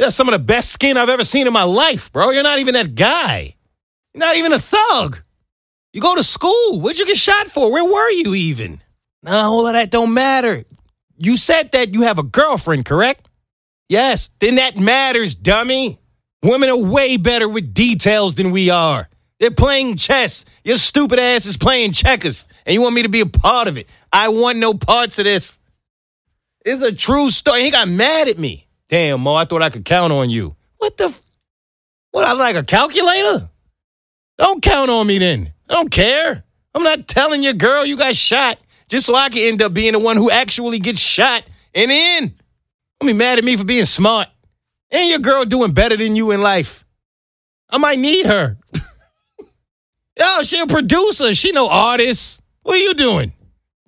That's 0.00 0.16
some 0.16 0.28
of 0.28 0.32
the 0.32 0.38
best 0.38 0.70
skin 0.70 0.96
I've 0.96 1.10
ever 1.10 1.24
seen 1.24 1.46
in 1.46 1.52
my 1.52 1.64
life, 1.64 2.10
bro. 2.10 2.30
You're 2.30 2.42
not 2.42 2.58
even 2.58 2.72
that 2.72 2.94
guy. 2.94 3.54
You're 4.14 4.20
not 4.20 4.36
even 4.36 4.54
a 4.54 4.58
thug. 4.58 5.22
You 5.92 6.00
go 6.00 6.14
to 6.14 6.22
school. 6.22 6.80
What'd 6.80 6.98
you 6.98 7.04
get 7.04 7.18
shot 7.18 7.48
for? 7.48 7.70
Where 7.70 7.84
were 7.84 8.10
you 8.10 8.34
even? 8.34 8.80
Nah, 9.22 9.50
all 9.50 9.66
of 9.66 9.74
that 9.74 9.90
don't 9.90 10.14
matter. 10.14 10.64
You 11.18 11.36
said 11.36 11.72
that 11.72 11.92
you 11.92 12.02
have 12.02 12.18
a 12.18 12.22
girlfriend, 12.22 12.86
correct? 12.86 13.28
Yes, 13.90 14.30
then 14.38 14.54
that 14.54 14.78
matters, 14.78 15.34
dummy. 15.34 16.00
Women 16.42 16.70
are 16.70 16.82
way 16.82 17.18
better 17.18 17.46
with 17.46 17.74
details 17.74 18.36
than 18.36 18.52
we 18.52 18.70
are. 18.70 19.06
They're 19.38 19.50
playing 19.50 19.96
chess. 19.96 20.46
Your 20.64 20.78
stupid 20.78 21.18
ass 21.18 21.44
is 21.44 21.58
playing 21.58 21.92
checkers, 21.92 22.46
and 22.64 22.72
you 22.72 22.80
want 22.80 22.94
me 22.94 23.02
to 23.02 23.10
be 23.10 23.20
a 23.20 23.26
part 23.26 23.68
of 23.68 23.76
it. 23.76 23.86
I 24.10 24.28
want 24.28 24.56
no 24.56 24.72
parts 24.72 25.18
of 25.18 25.26
this. 25.26 25.58
It's 26.64 26.80
a 26.80 26.92
true 26.92 27.28
story. 27.28 27.64
He 27.64 27.70
got 27.70 27.86
mad 27.86 28.28
at 28.28 28.38
me. 28.38 28.66
Damn, 28.90 29.20
Mo, 29.20 29.34
I 29.34 29.44
thought 29.44 29.62
I 29.62 29.70
could 29.70 29.84
count 29.84 30.12
on 30.12 30.30
you. 30.30 30.56
What 30.78 30.96
the? 30.96 31.04
F- 31.04 31.22
what, 32.10 32.26
I 32.26 32.32
like 32.32 32.56
a 32.56 32.64
calculator? 32.64 33.48
Don't 34.36 34.60
count 34.60 34.90
on 34.90 35.06
me 35.06 35.18
then. 35.18 35.52
I 35.68 35.74
don't 35.74 35.92
care. 35.92 36.42
I'm 36.74 36.82
not 36.82 37.06
telling 37.06 37.44
your 37.44 37.52
girl 37.52 37.86
you 37.86 37.96
got 37.96 38.16
shot 38.16 38.58
just 38.88 39.06
so 39.06 39.14
I 39.14 39.28
can 39.28 39.42
end 39.42 39.62
up 39.62 39.72
being 39.72 39.92
the 39.92 40.00
one 40.00 40.16
who 40.16 40.28
actually 40.28 40.80
gets 40.80 40.98
shot 40.98 41.44
and 41.72 41.92
in. 41.92 42.34
Don't 43.00 43.06
be 43.06 43.12
mad 43.12 43.38
at 43.38 43.44
me 43.44 43.56
for 43.56 43.62
being 43.62 43.84
smart. 43.84 44.26
And 44.90 45.08
your 45.08 45.20
girl 45.20 45.44
doing 45.44 45.72
better 45.72 45.96
than 45.96 46.16
you 46.16 46.32
in 46.32 46.42
life. 46.42 46.84
I 47.68 47.78
might 47.78 48.00
need 48.00 48.26
her. 48.26 48.58
Yo, 50.18 50.42
she 50.42 50.58
a 50.58 50.66
producer. 50.66 51.32
She 51.36 51.52
no 51.52 51.68
artist. 51.68 52.42
What 52.62 52.74
are 52.74 52.82
you 52.82 52.94
doing? 52.94 53.32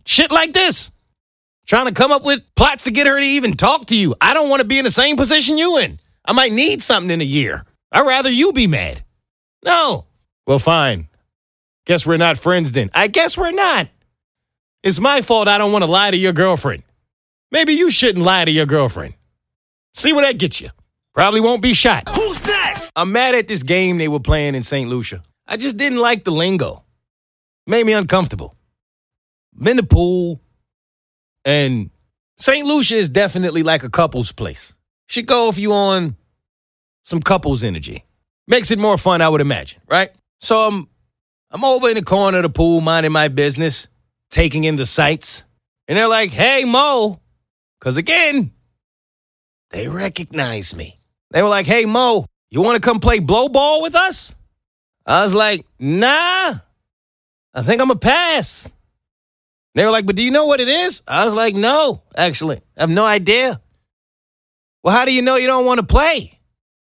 Shit 0.07 0.31
like 0.31 0.53
this. 0.53 0.92
Trying 1.67 1.87
to 1.87 1.93
come 1.93 2.13
up 2.13 2.25
with 2.25 2.43
plots 2.55 2.85
to 2.85 2.91
get 2.91 3.07
her 3.07 3.19
to 3.19 3.25
even 3.25 3.55
talk 3.55 3.87
to 3.87 3.97
you. 3.97 4.15
I 4.21 4.35
don't 4.35 4.49
want 4.49 4.61
to 4.61 4.67
be 4.67 4.79
in 4.79 4.85
the 4.85 4.91
same 4.91 5.17
position 5.17 5.59
you 5.59 5.79
in. 5.79 5.99
I 6.25 6.33
might 6.33 6.53
need 6.53 6.83
something 6.83 7.11
in 7.11 7.21
a 7.21 7.25
year. 7.25 7.65
I'd 7.91 8.07
rather 8.07 8.31
you 8.31 8.53
be 8.53 8.67
mad. 8.67 9.05
No. 9.65 10.07
Well, 10.47 10.59
fine. 10.59 11.09
Guess 11.87 12.07
we're 12.07 12.17
not 12.17 12.39
friends 12.39 12.73
then. 12.73 12.91
I 12.95 13.09
guess 13.09 13.37
we're 13.37 13.53
not. 13.53 13.89
It's 14.83 14.99
my 14.99 15.23
fault 15.23 15.49
I 15.49 15.59
don't 15.59 15.73
want 15.73 15.85
to 15.85 15.91
lie 15.91 16.11
to 16.11 16.17
your 16.17 16.33
girlfriend. 16.33 16.83
Maybe 17.51 17.75
you 17.75 17.91
shouldn't 17.91 18.25
lie 18.25 18.45
to 18.45 18.51
your 18.51 18.67
girlfriend. 18.67 19.15
See 19.95 20.13
where 20.13 20.25
that 20.25 20.39
gets 20.39 20.61
you. 20.61 20.71
Probably 21.15 21.41
won't 21.41 21.63
be 21.63 21.75
shot. 21.75 22.09
Who's 22.09 22.45
next? 22.45 22.91
I'm 22.97 23.13
mad 23.13 23.35
at 23.35 23.47
this 23.47 23.63
game 23.63 23.99
they 23.99 24.09
were 24.09 24.21
playing 24.21 24.55
in 24.55 24.63
St. 24.63 24.89
Lucia. 24.89 25.23
I 25.47 25.57
just 25.57 25.77
didn't 25.77 25.99
like 25.99 26.25
the 26.25 26.31
lingo. 26.31 26.85
Made 27.67 27.85
me 27.85 27.93
uncomfortable. 27.93 28.57
Been 29.55 29.77
to 29.77 29.83
pool, 29.83 30.41
and 31.45 31.91
St. 32.39 32.67
Lucia 32.67 32.97
is 32.97 33.11
definitely 33.11 33.63
like 33.63 33.85
a 33.85 33.91
couple's 33.91 34.33
place. 34.33 34.73
Should 35.09 35.27
go 35.27 35.49
if 35.49 35.59
you 35.59 35.73
on 35.73 36.17
some 37.05 37.21
couples 37.21 37.63
energy. 37.63 38.05
Makes 38.49 38.71
it 38.71 38.79
more 38.79 38.99
fun, 38.99 39.23
I 39.23 39.29
would 39.29 39.41
imagine, 39.41 39.81
right? 39.89 40.11
So 40.41 40.67
I'm 40.67 40.89
I'm 41.51 41.65
over 41.65 41.89
in 41.89 41.97
the 41.97 42.03
corner 42.03 42.39
of 42.39 42.43
the 42.43 42.49
pool, 42.49 42.81
minding 42.81 43.13
my 43.13 43.29
business, 43.29 43.89
taking 44.31 44.65
in 44.65 44.77
the 44.77 44.87
sights, 44.87 45.45
and 45.87 45.99
they're 45.99 46.09
like, 46.09 46.31
"Hey, 46.31 46.65
Mo," 46.65 47.21
because 47.79 47.97
again, 47.97 48.53
they 49.71 49.87
recognize 49.89 50.75
me. 50.75 50.99
They 51.31 51.43
were 51.43 51.49
like, 51.49 51.67
"Hey, 51.67 51.85
Mo, 51.85 52.25
you 52.51 52.63
want 52.63 52.83
to 52.83 52.87
come 52.87 53.01
play 53.01 53.19
blow 53.19 53.49
ball 53.49 53.83
with 53.83 53.95
us?" 53.95 54.35
I 55.07 55.23
was 55.23 55.35
like, 55.35 55.67
"Nah, 55.79 56.55
I 57.55 57.63
think 57.63 57.81
I'm 57.81 57.91
a 57.91 57.97
pass." 57.97 58.71
They 59.75 59.85
were 59.85 59.91
like, 59.91 60.07
but 60.07 60.17
do 60.17 60.23
you 60.23 60.31
know 60.31 60.47
what 60.47 60.61
it 60.61 60.69
is? 60.69 61.03
I 61.09 61.25
was 61.25 61.35
like, 61.35 61.55
no, 61.55 62.03
actually. 62.15 62.61
I 62.77 62.83
have 62.83 62.91
no 62.91 63.07
idea. 63.07 63.61
Well, 64.83 64.95
how 64.95 65.05
do 65.05 65.13
you 65.13 65.23
know 65.23 65.37
you 65.37 65.47
don't 65.47 65.65
want 65.65 65.81
to 65.81 65.87
play? 65.87 66.39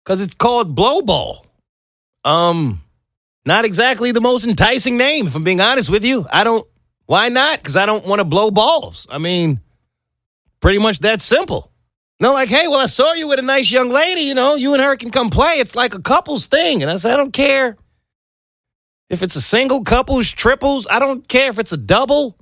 Because 0.05 0.21
it's 0.21 0.35
called 0.35 0.75
blow 0.75 1.03
ball. 1.03 1.47
Um, 2.25 2.83
not 3.45 3.65
exactly 3.65 4.13
the 4.13 4.21
most 4.21 4.47
enticing 4.47 4.97
name, 4.97 5.27
if 5.27 5.35
I'm 5.35 5.45
being 5.45 5.61
honest 5.61 5.91
with 5.91 6.05
you. 6.05 6.27
I 6.33 6.45
don't, 6.45 6.67
why 7.07 7.29
not? 7.29 7.59
Because 7.59 7.77
I 7.77 7.87
don't 7.87 8.07
want 8.07 8.21
to 8.21 8.25
blow 8.25 8.51
balls. 8.51 9.07
I 9.11 9.19
mean, 9.19 9.61
pretty 10.61 10.79
much 10.79 11.01
that 11.01 11.21
simple. 11.21 11.71
No, 12.19 12.33
like, 12.35 12.51
hey, 12.51 12.69
well, 12.69 12.81
I 12.81 12.87
saw 12.87 13.13
you 13.15 13.29
with 13.29 13.39
a 13.39 13.43
nice 13.43 13.73
young 13.73 13.91
lady, 13.91 14.23
you 14.23 14.35
know, 14.35 14.55
you 14.55 14.75
and 14.75 14.83
her 14.83 14.95
can 14.97 15.11
come 15.11 15.31
play. 15.31 15.55
It's 15.55 15.75
like 15.75 15.95
a 15.95 16.01
couples 16.01 16.47
thing. 16.47 16.83
And 16.83 16.91
I 16.91 16.97
said, 16.97 17.15
I 17.15 17.17
don't 17.17 17.33
care 17.33 17.77
if 19.09 19.23
it's 19.23 19.37
a 19.37 19.41
single, 19.41 19.83
couples, 19.83 20.31
triples. 20.31 20.87
I 20.89 20.99
don't 20.99 21.27
care 21.29 21.49
if 21.49 21.59
it's 21.59 21.73
a 21.73 21.79
double 21.79 22.37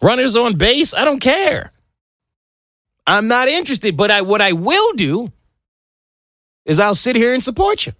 runners 0.00 0.36
on 0.36 0.56
base. 0.56 0.94
I 0.94 1.04
don't 1.04 1.20
care. 1.20 1.72
I'm 3.06 3.28
not 3.28 3.48
interested, 3.48 3.96
but 3.96 4.10
I 4.10 4.22
what 4.22 4.40
I 4.40 4.52
will 4.52 4.92
do 4.94 5.32
is 6.64 6.78
I'll 6.78 6.94
sit 6.94 7.16
here 7.16 7.32
and 7.32 7.42
support 7.42 7.86
you. 7.86 7.92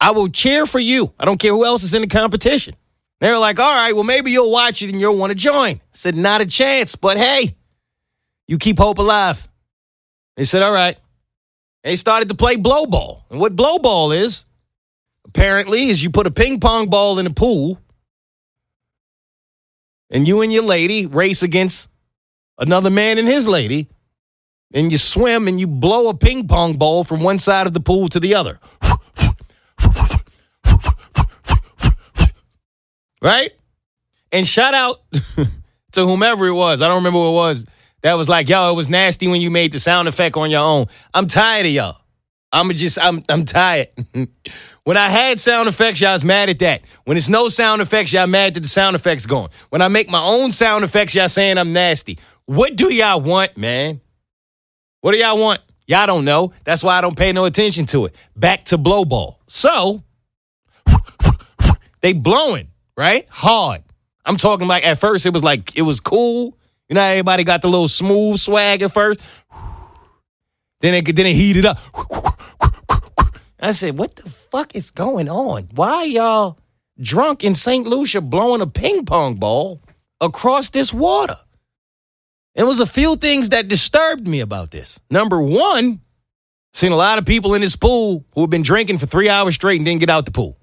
I 0.00 0.12
will 0.12 0.28
cheer 0.28 0.66
for 0.66 0.78
you. 0.78 1.12
I 1.18 1.24
don't 1.24 1.38
care 1.38 1.52
who 1.52 1.64
else 1.64 1.82
is 1.82 1.94
in 1.94 2.02
the 2.02 2.08
competition. 2.08 2.76
They 3.20 3.30
were 3.30 3.38
like, 3.38 3.58
all 3.58 3.72
right, 3.72 3.92
well, 3.92 4.04
maybe 4.04 4.30
you'll 4.30 4.52
watch 4.52 4.82
it 4.82 4.90
and 4.90 5.00
you'll 5.00 5.16
want 5.16 5.30
to 5.30 5.34
join. 5.34 5.76
I 5.76 5.80
said, 5.92 6.14
not 6.14 6.40
a 6.40 6.46
chance, 6.46 6.94
but 6.94 7.16
hey, 7.16 7.56
you 8.46 8.58
keep 8.58 8.78
hope 8.78 8.98
alive. 8.98 9.48
They 10.36 10.44
said, 10.44 10.62
all 10.62 10.72
right. 10.72 10.98
They 11.82 11.96
started 11.96 12.28
to 12.28 12.34
play 12.34 12.56
blow 12.56 12.86
ball. 12.86 13.24
And 13.30 13.40
what 13.40 13.56
blow 13.56 13.78
ball 13.78 14.12
is, 14.12 14.44
apparently, 15.24 15.88
is 15.88 16.02
you 16.02 16.10
put 16.10 16.26
a 16.26 16.30
ping 16.30 16.60
pong 16.60 16.88
ball 16.88 17.18
in 17.18 17.26
a 17.26 17.30
pool 17.30 17.78
and 20.14 20.28
you 20.28 20.40
and 20.42 20.52
your 20.52 20.62
lady 20.62 21.06
race 21.06 21.42
against 21.42 21.90
another 22.56 22.88
man 22.88 23.18
and 23.18 23.26
his 23.26 23.48
lady, 23.48 23.88
and 24.72 24.92
you 24.92 24.96
swim 24.96 25.48
and 25.48 25.58
you 25.58 25.66
blow 25.66 26.08
a 26.08 26.14
ping 26.14 26.46
pong 26.46 26.78
ball 26.78 27.02
from 27.02 27.20
one 27.20 27.40
side 27.40 27.66
of 27.66 27.74
the 27.74 27.80
pool 27.80 28.08
to 28.08 28.20
the 28.20 28.36
other. 28.36 28.60
Right? 33.20 33.52
And 34.30 34.46
shout 34.46 34.74
out 34.74 35.02
to 35.92 36.06
whomever 36.06 36.46
it 36.46 36.52
was. 36.52 36.80
I 36.80 36.86
don't 36.88 36.96
remember 36.96 37.18
who 37.18 37.30
it 37.30 37.34
was. 37.34 37.66
That 38.02 38.14
was 38.14 38.28
like, 38.28 38.48
yo, 38.48 38.70
it 38.70 38.74
was 38.74 38.90
nasty 38.90 39.26
when 39.28 39.40
you 39.40 39.50
made 39.50 39.72
the 39.72 39.80
sound 39.80 40.08
effect 40.08 40.36
on 40.36 40.50
your 40.50 40.60
own. 40.60 40.86
I'm 41.12 41.26
tired 41.26 41.66
of 41.66 41.72
y'all. 41.72 41.96
I'm 42.52 42.70
just, 42.70 42.98
I'm, 43.00 43.24
I'm 43.28 43.46
tired. 43.46 43.88
when 44.84 44.98
I 44.98 45.08
had 45.08 45.40
sound 45.40 45.66
effects, 45.66 46.00
y'all 46.00 46.12
was 46.12 46.24
mad 46.24 46.50
at 46.50 46.58
that. 46.60 46.82
When 47.04 47.16
it's 47.16 47.30
no 47.30 47.48
sound 47.48 47.80
effects, 47.80 48.12
y'all 48.12 48.26
mad 48.26 48.54
that 48.54 48.60
the 48.60 48.68
sound 48.68 48.94
effects 48.94 49.24
going. 49.24 49.48
When 49.70 49.80
I 49.80 49.88
make 49.88 50.10
my 50.10 50.22
own 50.22 50.52
sound 50.52 50.84
effects, 50.84 51.14
y'all 51.14 51.28
saying 51.28 51.56
I'm 51.56 51.72
nasty. 51.72 52.18
What 52.44 52.76
do 52.76 52.92
y'all 52.92 53.20
want, 53.20 53.56
man? 53.56 54.02
What 55.00 55.12
do 55.12 55.18
y'all 55.18 55.38
want? 55.38 55.60
Y'all 55.86 56.06
don't 56.06 56.24
know. 56.24 56.52
That's 56.64 56.84
why 56.84 56.98
I 56.98 57.00
don't 57.00 57.16
pay 57.16 57.32
no 57.32 57.46
attention 57.46 57.86
to 57.86 58.06
it. 58.06 58.14
Back 58.36 58.64
to 58.66 58.78
blow 58.78 59.04
ball. 59.04 59.40
So 59.46 60.02
they 62.02 62.12
blowing, 62.12 62.68
right? 62.96 63.26
Hard. 63.30 63.82
I'm 64.26 64.36
talking 64.36 64.66
like 64.66 64.84
at 64.84 64.98
first 64.98 65.24
it 65.24 65.32
was 65.32 65.42
like 65.42 65.76
it 65.76 65.82
was 65.82 66.00
cool. 66.00 66.58
You 66.88 66.94
know, 66.94 67.02
everybody 67.02 67.44
got 67.44 67.62
the 67.62 67.68
little 67.68 67.88
smooth 67.88 68.38
swag 68.38 68.82
at 68.82 68.92
first. 68.92 69.20
Then 70.80 70.94
it 70.94 71.16
then 71.16 71.26
it 71.26 71.34
heated 71.34 71.64
up. 71.64 71.78
I 73.64 73.72
said, 73.72 73.98
"What 73.98 74.16
the 74.16 74.28
fuck 74.28 74.74
is 74.74 74.90
going 74.90 75.28
on? 75.28 75.68
Why 75.74 76.04
y'all 76.04 76.58
drunk 77.00 77.42
in 77.42 77.54
St. 77.54 77.86
Lucia 77.86 78.20
blowing 78.20 78.60
a 78.60 78.66
ping 78.66 79.04
pong 79.04 79.34
ball 79.34 79.80
across 80.20 80.70
this 80.70 80.92
water?" 80.92 81.38
It 82.54 82.64
was 82.64 82.78
a 82.78 82.86
few 82.86 83.16
things 83.16 83.48
that 83.48 83.66
disturbed 83.66 84.28
me 84.28 84.38
about 84.40 84.70
this. 84.70 85.00
Number 85.10 85.42
one, 85.42 86.00
Seen 86.74 86.90
a 86.90 86.96
lot 86.96 87.18
of 87.18 87.24
people 87.24 87.54
in 87.54 87.60
this 87.60 87.76
pool 87.76 88.24
who 88.34 88.40
have 88.40 88.50
been 88.50 88.62
drinking 88.62 88.98
for 88.98 89.06
three 89.06 89.28
hours 89.28 89.54
straight 89.54 89.76
and 89.76 89.86
didn't 89.86 90.00
get 90.00 90.10
out 90.10 90.24
the 90.24 90.32
pool. 90.32 90.58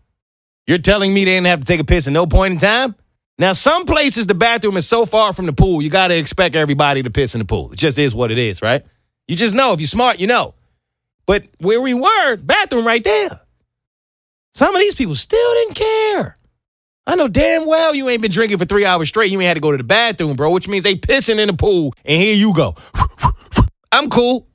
You're 0.67 0.77
telling 0.77 1.13
me 1.13 1.23
they 1.23 1.31
didn't 1.31 1.47
have 1.47 1.61
to 1.61 1.65
take 1.65 1.79
a 1.79 1.85
piss 1.85 2.05
at 2.05 2.11
no 2.11 2.27
point 2.27 2.51
in 2.51 2.59
time? 2.59 2.95
Now, 3.37 3.53
some 3.53 3.85
places 3.85 4.27
the 4.27 4.35
bathroom 4.35 4.75
is 4.75 4.85
so 4.85 5.05
far 5.05 5.31
from 5.31 5.45
the 5.45 5.53
pool, 5.53 5.81
you 5.81 5.89
got 5.89 6.09
to 6.09 6.17
expect 6.17 6.57
everybody 6.57 7.01
to 7.01 7.09
piss 7.09 7.33
in 7.33 7.39
the 7.39 7.45
pool. 7.45 7.71
It 7.71 7.77
just 7.77 7.97
is 7.97 8.13
what 8.13 8.29
it 8.29 8.37
is, 8.37 8.61
right? 8.61 8.85
You 9.29 9.37
just 9.37 9.55
know. 9.55 9.71
If 9.71 9.79
you're 9.79 9.87
smart, 9.87 10.19
you 10.19 10.27
know. 10.27 10.53
But 11.31 11.47
where 11.59 11.79
we 11.79 11.93
were, 11.93 12.35
bathroom 12.35 12.85
right 12.85 13.01
there. 13.01 13.29
Some 14.53 14.75
of 14.75 14.81
these 14.81 14.95
people 14.95 15.15
still 15.15 15.53
didn't 15.53 15.75
care. 15.75 16.37
I 17.07 17.15
know 17.15 17.29
damn 17.29 17.65
well 17.65 17.95
you 17.95 18.09
ain't 18.09 18.21
been 18.21 18.31
drinking 18.31 18.57
for 18.57 18.65
three 18.65 18.83
hours 18.83 19.07
straight. 19.07 19.31
You 19.31 19.39
ain't 19.39 19.47
had 19.47 19.53
to 19.53 19.61
go 19.61 19.71
to 19.71 19.77
the 19.77 19.83
bathroom, 19.85 20.35
bro, 20.35 20.51
which 20.51 20.67
means 20.67 20.83
they 20.83 20.95
pissing 20.95 21.39
in 21.39 21.47
the 21.47 21.53
pool, 21.53 21.93
and 22.03 22.21
here 22.21 22.35
you 22.35 22.53
go. 22.53 22.75
I'm 23.93 24.09
cool. 24.09 24.45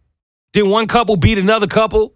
Then 0.52 0.68
one 0.68 0.86
couple 0.86 1.16
beat 1.16 1.38
another 1.38 1.66
couple, 1.66 2.12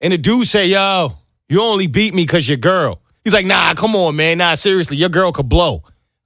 and 0.00 0.12
the 0.12 0.18
dude 0.18 0.46
say, 0.46 0.66
yo, 0.66 1.14
you 1.48 1.60
only 1.60 1.88
beat 1.88 2.14
me 2.14 2.22
because 2.22 2.48
you're 2.48 2.56
girl. 2.56 3.02
He's 3.24 3.34
like, 3.34 3.46
nah, 3.46 3.74
come 3.74 3.96
on, 3.96 4.14
man. 4.14 4.38
Nah, 4.38 4.54
seriously, 4.54 4.96
your 4.96 5.08
girl 5.08 5.32
could 5.32 5.48
blow. 5.48 5.82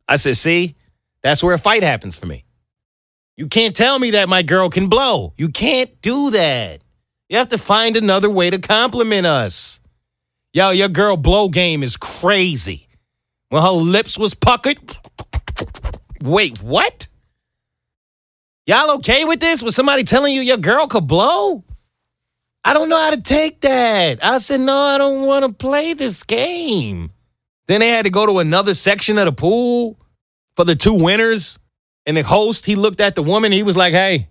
I 0.07 0.16
said, 0.16 0.37
see, 0.37 0.77
that's 1.22 1.42
where 1.42 1.55
a 1.55 1.59
fight 1.59 1.83
happens 1.83 2.18
for 2.18 2.27
me. 2.27 2.44
You 3.38 3.46
can't 3.46 3.74
tell 3.74 3.98
me 3.98 4.11
that 4.11 4.29
my 4.29 4.42
girl 4.42 4.68
can 4.68 4.88
blow. 4.88 5.33
You 5.38 5.48
can't 5.48 5.98
do 6.03 6.33
that. 6.33 6.83
You 7.29 7.38
have 7.38 7.49
to 7.49 7.59
find 7.59 7.97
another 7.97 8.31
way 8.31 8.51
to 8.51 8.59
compliment 8.59 9.27
us. 9.27 9.81
Yo, 10.53 10.71
your 10.71 10.88
girl 10.88 11.17
blow 11.17 11.49
game 11.49 11.83
is 11.83 11.97
crazy. 11.97 12.88
When 13.51 13.62
her 13.62 13.71
lips 13.71 14.19
was 14.19 14.35
puckered. 14.35 14.79
Wait, 16.23 16.62
what? 16.62 17.07
Y'all 18.67 18.97
okay 18.97 19.25
with 19.25 19.41
this? 19.41 19.62
Was 19.62 19.75
somebody 19.75 20.05
telling 20.05 20.35
you 20.35 20.41
your 20.41 20.57
girl 20.57 20.87
could 20.87 21.07
blow? 21.07 21.64
I 22.64 22.75
don't 22.75 22.88
know 22.88 23.01
how 23.01 23.11
to 23.11 23.21
take 23.21 23.61
that. 23.61 24.23
I 24.25 24.38
said, 24.38 24.61
no, 24.61 24.77
I 24.77 24.99
don't 24.99 25.27
want 25.27 25.47
to 25.47 25.53
play 25.53 25.95
this 25.95 26.23
game. 26.23 27.12
Then 27.67 27.81
they 27.81 27.88
had 27.88 28.05
to 28.05 28.11
go 28.11 28.27
to 28.27 28.41
another 28.41 28.75
section 28.75 29.19
of 29.19 29.27
the 29.27 29.33
pool 29.33 29.99
for 30.57 30.64
the 30.64 30.75
two 30.75 30.95
winners. 30.95 31.59
And 32.05 32.17
the 32.17 32.23
host, 32.23 32.64
he 32.64 32.75
looked 32.75 33.01
at 33.01 33.14
the 33.14 33.23
woman. 33.23 33.53
He 33.53 33.62
was 33.62 33.77
like, 33.77 33.93
hey, 33.93 34.29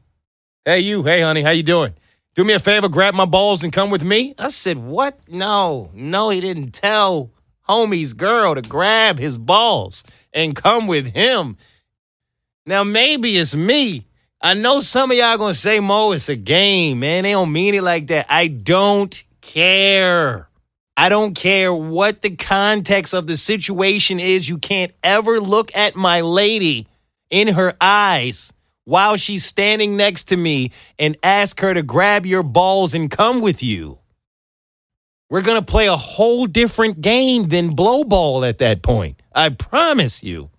hey, 0.66 0.80
you, 0.80 1.04
hey, 1.04 1.22
honey, 1.22 1.44
how 1.44 1.52
you 1.52 1.64
doing? 1.64 1.94
Do 2.38 2.43
me 2.43 2.54
a 2.54 2.60
favor, 2.60 2.88
grab 2.88 3.15
my 3.15 3.26
balls 3.26 3.63
and 3.63 3.73
come 3.73 3.89
with 3.89 4.04
me. 4.04 4.36
I 4.38 4.50
said, 4.50 4.78
what? 4.78 5.17
No, 5.28 5.89
no, 5.95 6.30
he 6.30 6.39
didn't 6.39 6.69
tell 6.69 7.32
homie's 7.67 8.13
girl 8.13 8.54
to 8.54 8.62
grab 8.62 9.17
his 9.17 9.39
balls 9.39 10.04
and 10.32 10.56
come 10.56 10.86
with 10.86 11.13
him. 11.13 11.58
Now, 12.63 12.84
maybe 12.84 13.39
it's 13.39 13.56
me. 13.56 14.06
I 14.39 14.54
know 14.54 14.82
some 14.82 15.10
of 15.10 15.17
y'all 15.17 15.39
gonna 15.39 15.56
say, 15.56 15.80
Mo, 15.80 16.12
it's 16.12 16.30
a 16.30 16.36
game, 16.36 17.00
man. 17.00 17.23
They 17.23 17.32
don't 17.32 17.52
mean 17.52 17.73
it 17.73 17.82
like 17.82 18.06
that. 18.08 18.28
I 18.30 18.50
don't 18.50 19.23
care. 19.41 20.47
I 20.95 21.10
don't 21.10 21.36
care 21.36 21.73
what 21.73 22.21
the 22.21 22.36
context 22.36 23.15
of 23.15 23.26
the 23.26 23.36
situation 23.36 24.19
is. 24.19 24.47
You 24.47 24.60
can't 24.60 24.91
ever 25.04 25.39
look 25.39 25.76
at 25.76 25.95
my 25.95 26.21
lady 26.21 26.86
in 27.32 27.47
her 27.47 27.73
eyes 27.82 28.54
while 28.88 29.17
she's 29.17 29.43
standing 29.43 29.97
next 29.97 30.30
to 30.30 30.38
me 30.38 30.71
and 30.97 31.17
ask 31.21 31.60
her 31.60 31.73
to 31.73 31.84
grab 31.84 32.26
your 32.26 32.41
balls 32.41 32.93
and 32.93 33.12
come 33.12 33.41
with 33.41 33.62
you. 33.62 34.00
We're 35.30 35.41
going 35.41 35.60
to 35.60 35.65
play 35.65 35.88
a 35.88 35.97
whole 35.97 36.45
different 36.45 37.02
game 37.02 37.50
than 37.50 37.76
blow 37.76 38.06
ball 38.06 38.45
at 38.45 38.60
that 38.60 38.82
point. 38.82 39.21
I 39.36 39.50
promise 39.50 40.23
you. 40.23 40.52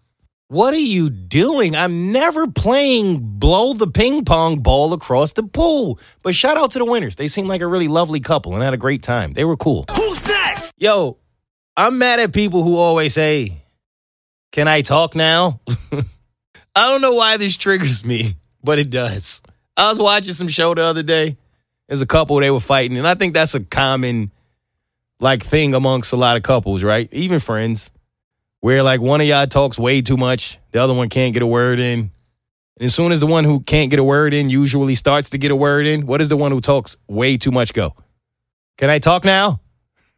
What 0.48 0.74
are 0.74 0.78
you 0.78 1.08
doing? 1.08 1.74
I'm 1.74 2.12
never 2.12 2.46
playing 2.46 3.38
blow 3.38 3.72
the 3.72 3.86
ping 3.86 4.26
pong 4.26 4.60
ball 4.60 4.92
across 4.92 5.32
the 5.32 5.42
pool. 5.42 5.98
But 6.20 6.34
shout 6.34 6.58
out 6.58 6.72
to 6.72 6.78
the 6.78 6.84
winners. 6.84 7.16
They 7.16 7.28
seemed 7.28 7.48
like 7.48 7.62
a 7.62 7.66
really 7.66 7.88
lovely 7.88 8.20
couple 8.20 8.52
and 8.52 8.62
had 8.62 8.74
a 8.74 8.78
great 8.78 9.02
time. 9.02 9.32
They 9.32 9.44
were 9.44 9.56
cool. 9.56 9.86
Who's 9.90 10.22
next? 10.26 10.74
Yo, 10.76 11.16
I'm 11.78 11.96
mad 11.96 12.20
at 12.20 12.34
people 12.34 12.62
who 12.62 12.76
always 12.76 13.14
say, 13.14 13.62
Can 14.52 14.68
I 14.68 14.82
talk 14.82 15.14
now? 15.14 15.60
I 16.74 16.88
don't 16.88 17.00
know 17.00 17.14
why 17.14 17.37
this 17.37 17.57
triggers 17.57 18.04
me, 18.04 18.37
but 18.62 18.78
it 18.78 18.90
does. 18.90 19.42
I 19.76 19.88
was 19.88 19.98
watching 19.98 20.35
some 20.35 20.48
show 20.48 20.74
the 20.74 20.83
other 20.83 21.02
day. 21.02 21.37
There's 21.87 22.02
a 22.02 22.07
couple 22.07 22.38
they 22.40 22.50
were 22.50 22.61
fighting, 22.61 22.98
and 22.98 23.09
I 23.09 23.14
think 23.14 23.35
that's 23.35 23.54
a 23.54 23.61
common 23.61 24.31
like 25.20 25.42
thing 25.42 25.74
amongst 25.74 26.12
a 26.12 26.16
lot 26.16 26.37
of 26.37 26.42
couples, 26.42 26.85
right? 26.85 27.09
Even 27.12 27.40
friends 27.40 27.90
where 28.61 28.83
like 28.83 29.00
one 29.00 29.20
of 29.20 29.26
y'all 29.26 29.46
talks 29.46 29.78
way 29.78 30.02
too 30.02 30.16
much, 30.16 30.59
the 30.72 30.83
other 30.83 30.94
one 30.94 31.09
can't 31.09 31.33
get 31.33 31.42
a 31.42 31.46
word 31.46 31.78
in. 31.78 32.11
And 32.78 32.85
as 32.85 32.94
soon 32.94 33.12
as 33.12 33.20
the 33.20 33.26
one 33.26 33.44
who 33.44 33.61
can't 33.61 33.90
get 33.90 33.98
a 33.98 34.04
word 34.04 34.33
in 34.33 34.50
usually 34.50 34.94
starts 34.94 35.31
to 35.31 35.38
get 35.38 35.50
a 35.50 35.57
word 35.57 35.87
in, 35.87 36.07
what 36.07 36.18
does 36.18 36.28
the 36.28 36.37
one 36.37 36.52
who 36.52 36.61
talks 36.61 36.96
way 37.09 37.37
too 37.37 37.50
much 37.50 37.72
go? 37.72 37.94
Can 38.76 38.90
I 38.90 39.00
talk 39.00 39.24
now? 39.24 39.61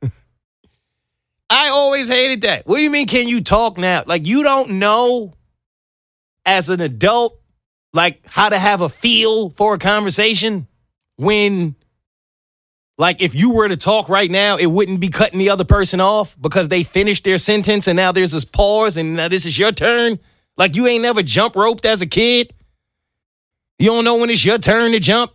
I 1.50 1.68
always 1.68 2.08
hated 2.08 2.42
that. 2.42 2.66
What 2.66 2.76
do 2.76 2.82
you 2.82 2.90
mean, 2.90 3.06
can 3.06 3.28
you 3.28 3.42
talk 3.42 3.78
now? 3.78 4.04
Like, 4.06 4.26
you 4.26 4.42
don't 4.42 4.72
know 4.72 5.34
as 6.44 6.68
an 6.68 6.80
adult, 6.80 7.38
like, 7.92 8.20
how 8.26 8.48
to 8.48 8.58
have 8.58 8.80
a 8.80 8.88
feel 8.88 9.50
for 9.50 9.74
a 9.74 9.78
conversation 9.78 10.66
when 11.16 11.74
like 13.00 13.22
if 13.22 13.34
you 13.34 13.54
were 13.54 13.66
to 13.66 13.78
talk 13.78 14.10
right 14.10 14.30
now, 14.30 14.58
it 14.58 14.66
wouldn't 14.66 15.00
be 15.00 15.08
cutting 15.08 15.38
the 15.38 15.48
other 15.48 15.64
person 15.64 16.02
off 16.02 16.36
because 16.38 16.68
they 16.68 16.82
finished 16.82 17.24
their 17.24 17.38
sentence 17.38 17.88
and 17.88 17.96
now 17.96 18.12
there's 18.12 18.32
this 18.32 18.44
pause 18.44 18.98
and 18.98 19.16
now 19.16 19.26
this 19.26 19.46
is 19.46 19.58
your 19.58 19.72
turn. 19.72 20.18
Like 20.58 20.76
you 20.76 20.86
ain't 20.86 21.00
never 21.00 21.22
jump 21.22 21.56
roped 21.56 21.86
as 21.86 22.02
a 22.02 22.06
kid. 22.06 22.52
You 23.78 23.86
don't 23.86 24.04
know 24.04 24.18
when 24.18 24.28
it's 24.28 24.44
your 24.44 24.58
turn 24.58 24.92
to 24.92 25.00
jump. 25.00 25.32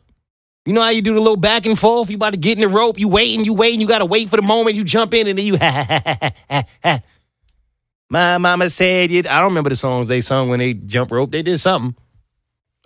You 0.68 0.74
know 0.74 0.82
how 0.82 0.92
you 0.92 1.02
do 1.02 1.16
the 1.16 1.20
little 1.20 1.38
back 1.38 1.66
and 1.66 1.78
forth? 1.78 2.12
You 2.12 2.18
about 2.18 2.34
to 2.34 2.40
get 2.40 2.56
in 2.56 2.62
the 2.62 2.68
rope, 2.68 3.00
you 3.00 3.08
waiting, 3.08 3.44
you 3.44 3.56
waiting, 3.56 3.82
you 3.82 3.88
gotta 3.88 4.06
wait 4.06 4.30
for 4.30 4.36
the 4.36 4.44
moment 4.44 4.76
you 4.76 4.84
jump 4.84 5.16
in 5.16 5.26
and 5.26 5.40
then 5.40 5.46
you 5.46 5.58
ha 5.62 5.86
ha 5.88 6.02
ha 6.06 6.32
ha 6.48 6.64
ha. 6.84 7.00
My 8.10 8.38
mama 8.38 8.70
said 8.70 9.12
you 9.12 9.20
I 9.20 9.40
don't 9.40 9.50
remember 9.50 9.70
the 9.70 9.76
songs 9.76 10.08
they 10.08 10.22
sung 10.22 10.50
when 10.50 10.60
they 10.60 10.74
jump 10.74 11.12
rope. 11.12 11.32
They 11.32 11.42
did 11.42 11.60
something. 11.60 11.96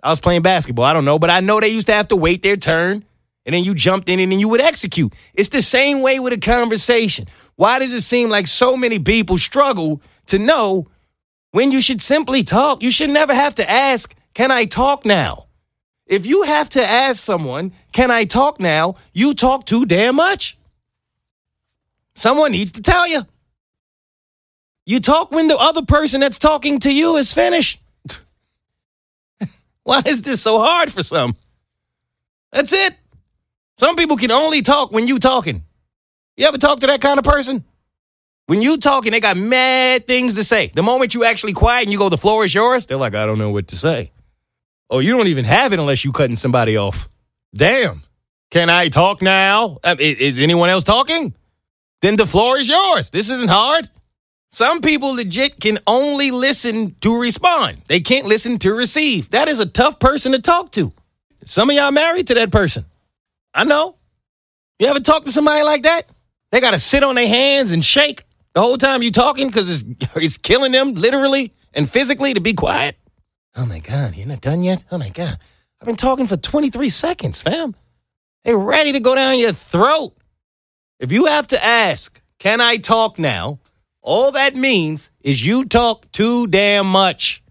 I 0.02 0.08
was 0.08 0.20
playing 0.20 0.42
basketball. 0.42 0.86
I 0.86 0.92
don't 0.92 1.04
know, 1.04 1.18
but 1.18 1.30
I 1.30 1.40
know 1.40 1.60
they 1.60 1.68
used 1.68 1.88
to 1.88 1.92
have 1.92 2.08
to 2.08 2.16
wait 2.16 2.42
their 2.42 2.56
turn 2.56 3.04
and 3.44 3.54
then 3.54 3.64
you 3.64 3.74
jumped 3.74 4.08
in 4.08 4.20
and 4.20 4.32
then 4.32 4.40
you 4.40 4.48
would 4.48 4.60
execute. 4.60 5.12
It's 5.34 5.48
the 5.50 5.62
same 5.62 6.02
way 6.02 6.20
with 6.20 6.32
a 6.32 6.38
conversation. 6.38 7.26
Why 7.56 7.78
does 7.78 7.92
it 7.92 8.02
seem 8.02 8.30
like 8.30 8.46
so 8.46 8.76
many 8.76 8.98
people 8.98 9.36
struggle 9.36 10.00
to 10.26 10.38
know 10.38 10.88
when 11.50 11.72
you 11.72 11.80
should 11.80 12.00
simply 12.00 12.42
talk? 12.42 12.82
You 12.82 12.90
should 12.90 13.10
never 13.10 13.34
have 13.34 13.54
to 13.56 13.70
ask, 13.70 14.14
Can 14.34 14.50
I 14.50 14.64
talk 14.64 15.04
now? 15.04 15.46
If 16.06 16.26
you 16.26 16.44
have 16.44 16.68
to 16.70 16.84
ask 16.84 17.22
someone, 17.22 17.72
Can 17.92 18.10
I 18.10 18.24
talk 18.24 18.60
now? 18.60 18.96
You 19.12 19.34
talk 19.34 19.66
too 19.66 19.84
damn 19.84 20.16
much. 20.16 20.56
Someone 22.14 22.52
needs 22.52 22.72
to 22.72 22.82
tell 22.82 23.06
you. 23.06 23.22
You 24.86 25.00
talk 25.00 25.30
when 25.30 25.48
the 25.48 25.56
other 25.56 25.82
person 25.82 26.20
that's 26.20 26.38
talking 26.38 26.80
to 26.80 26.92
you 26.92 27.16
is 27.16 27.32
finished. 27.32 27.80
Why 29.84 30.02
is 30.06 30.22
this 30.22 30.42
so 30.42 30.58
hard 30.58 30.92
for 30.92 31.02
some? 31.02 31.36
That's 32.52 32.72
it. 32.72 32.96
Some 33.78 33.96
people 33.96 34.16
can 34.16 34.30
only 34.30 34.62
talk 34.62 34.92
when 34.92 35.06
you 35.06 35.18
talking. 35.18 35.64
You 36.36 36.46
ever 36.46 36.58
talk 36.58 36.80
to 36.80 36.86
that 36.88 37.00
kind 37.00 37.18
of 37.18 37.24
person? 37.24 37.64
When 38.46 38.62
you 38.62 38.78
talking, 38.78 39.12
they 39.12 39.20
got 39.20 39.36
mad 39.36 40.06
things 40.06 40.34
to 40.34 40.42
say. 40.42 40.72
The 40.74 40.82
moment 40.82 41.14
you 41.14 41.24
actually 41.24 41.52
quiet 41.52 41.84
and 41.84 41.92
you 41.92 41.98
go, 41.98 42.08
the 42.08 42.18
floor 42.18 42.44
is 42.44 42.54
yours, 42.54 42.86
they're 42.86 42.96
like, 42.96 43.14
I 43.14 43.24
don't 43.24 43.38
know 43.38 43.50
what 43.50 43.68
to 43.68 43.76
say. 43.76 44.10
Oh, 44.90 44.98
you 44.98 45.16
don't 45.16 45.28
even 45.28 45.44
have 45.44 45.72
it 45.72 45.78
unless 45.78 46.04
you 46.04 46.10
cutting 46.10 46.34
somebody 46.36 46.76
off. 46.76 47.08
Damn. 47.54 48.02
Can 48.50 48.68
I 48.68 48.88
talk 48.88 49.22
now? 49.22 49.78
Um, 49.84 49.98
is, 50.00 50.18
is 50.18 50.38
anyone 50.40 50.68
else 50.68 50.82
talking? 50.82 51.32
Then 52.02 52.16
the 52.16 52.26
floor 52.26 52.58
is 52.58 52.68
yours. 52.68 53.10
This 53.10 53.30
isn't 53.30 53.50
hard. 53.50 53.88
Some 54.52 54.80
people 54.80 55.14
legit 55.14 55.60
can 55.60 55.78
only 55.86 56.32
listen 56.32 56.96
to 57.02 57.20
respond. 57.20 57.82
They 57.86 58.00
can't 58.00 58.26
listen 58.26 58.58
to 58.60 58.74
receive. 58.74 59.30
That 59.30 59.48
is 59.48 59.60
a 59.60 59.66
tough 59.66 60.00
person 60.00 60.32
to 60.32 60.40
talk 60.40 60.72
to. 60.72 60.92
Some 61.44 61.70
of 61.70 61.76
y'all 61.76 61.92
married 61.92 62.26
to 62.28 62.34
that 62.34 62.50
person. 62.50 62.84
I 63.54 63.64
know. 63.64 63.96
You 64.80 64.88
ever 64.88 65.00
talk 65.00 65.24
to 65.24 65.32
somebody 65.32 65.62
like 65.62 65.84
that? 65.84 66.08
They 66.50 66.60
got 66.60 66.72
to 66.72 66.80
sit 66.80 67.04
on 67.04 67.14
their 67.14 67.28
hands 67.28 67.70
and 67.70 67.84
shake 67.84 68.24
the 68.54 68.60
whole 68.60 68.76
time 68.76 69.02
you 69.02 69.12
talking 69.12 69.46
because 69.46 69.70
it's, 69.70 70.06
it's 70.16 70.36
killing 70.36 70.72
them 70.72 70.94
literally 70.94 71.54
and 71.72 71.88
physically 71.88 72.34
to 72.34 72.40
be 72.40 72.54
quiet. 72.54 72.96
Oh 73.56 73.66
my 73.66 73.78
God, 73.78 74.16
you're 74.16 74.26
not 74.26 74.40
done 74.40 74.62
yet? 74.64 74.84
Oh 74.90 74.98
my 74.98 75.10
God. 75.10 75.38
I've 75.80 75.86
been 75.86 75.96
talking 75.96 76.26
for 76.26 76.36
23 76.36 76.88
seconds, 76.88 77.40
fam. 77.40 77.74
They 78.44 78.54
ready 78.54 78.92
to 78.92 79.00
go 79.00 79.14
down 79.14 79.38
your 79.38 79.52
throat. 79.52 80.16
If 80.98 81.12
you 81.12 81.26
have 81.26 81.46
to 81.48 81.64
ask, 81.64 82.20
can 82.38 82.60
I 82.60 82.78
talk 82.78 83.18
now? 83.18 83.60
All 84.02 84.32
that 84.32 84.54
means 84.54 85.10
is 85.20 85.44
you 85.44 85.64
talk 85.64 86.10
too 86.12 86.46
damn 86.46 86.86
much. 86.86 87.42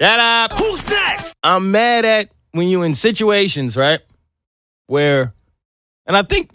Shut 0.00 0.18
up. 0.18 0.52
Who's 0.52 0.86
next? 0.88 1.34
I'm 1.42 1.70
mad 1.70 2.04
at 2.04 2.30
when 2.52 2.68
you're 2.68 2.84
in 2.84 2.94
situations, 2.94 3.76
right? 3.76 4.00
Where, 4.86 5.34
and 6.06 6.16
I 6.16 6.22
think 6.22 6.50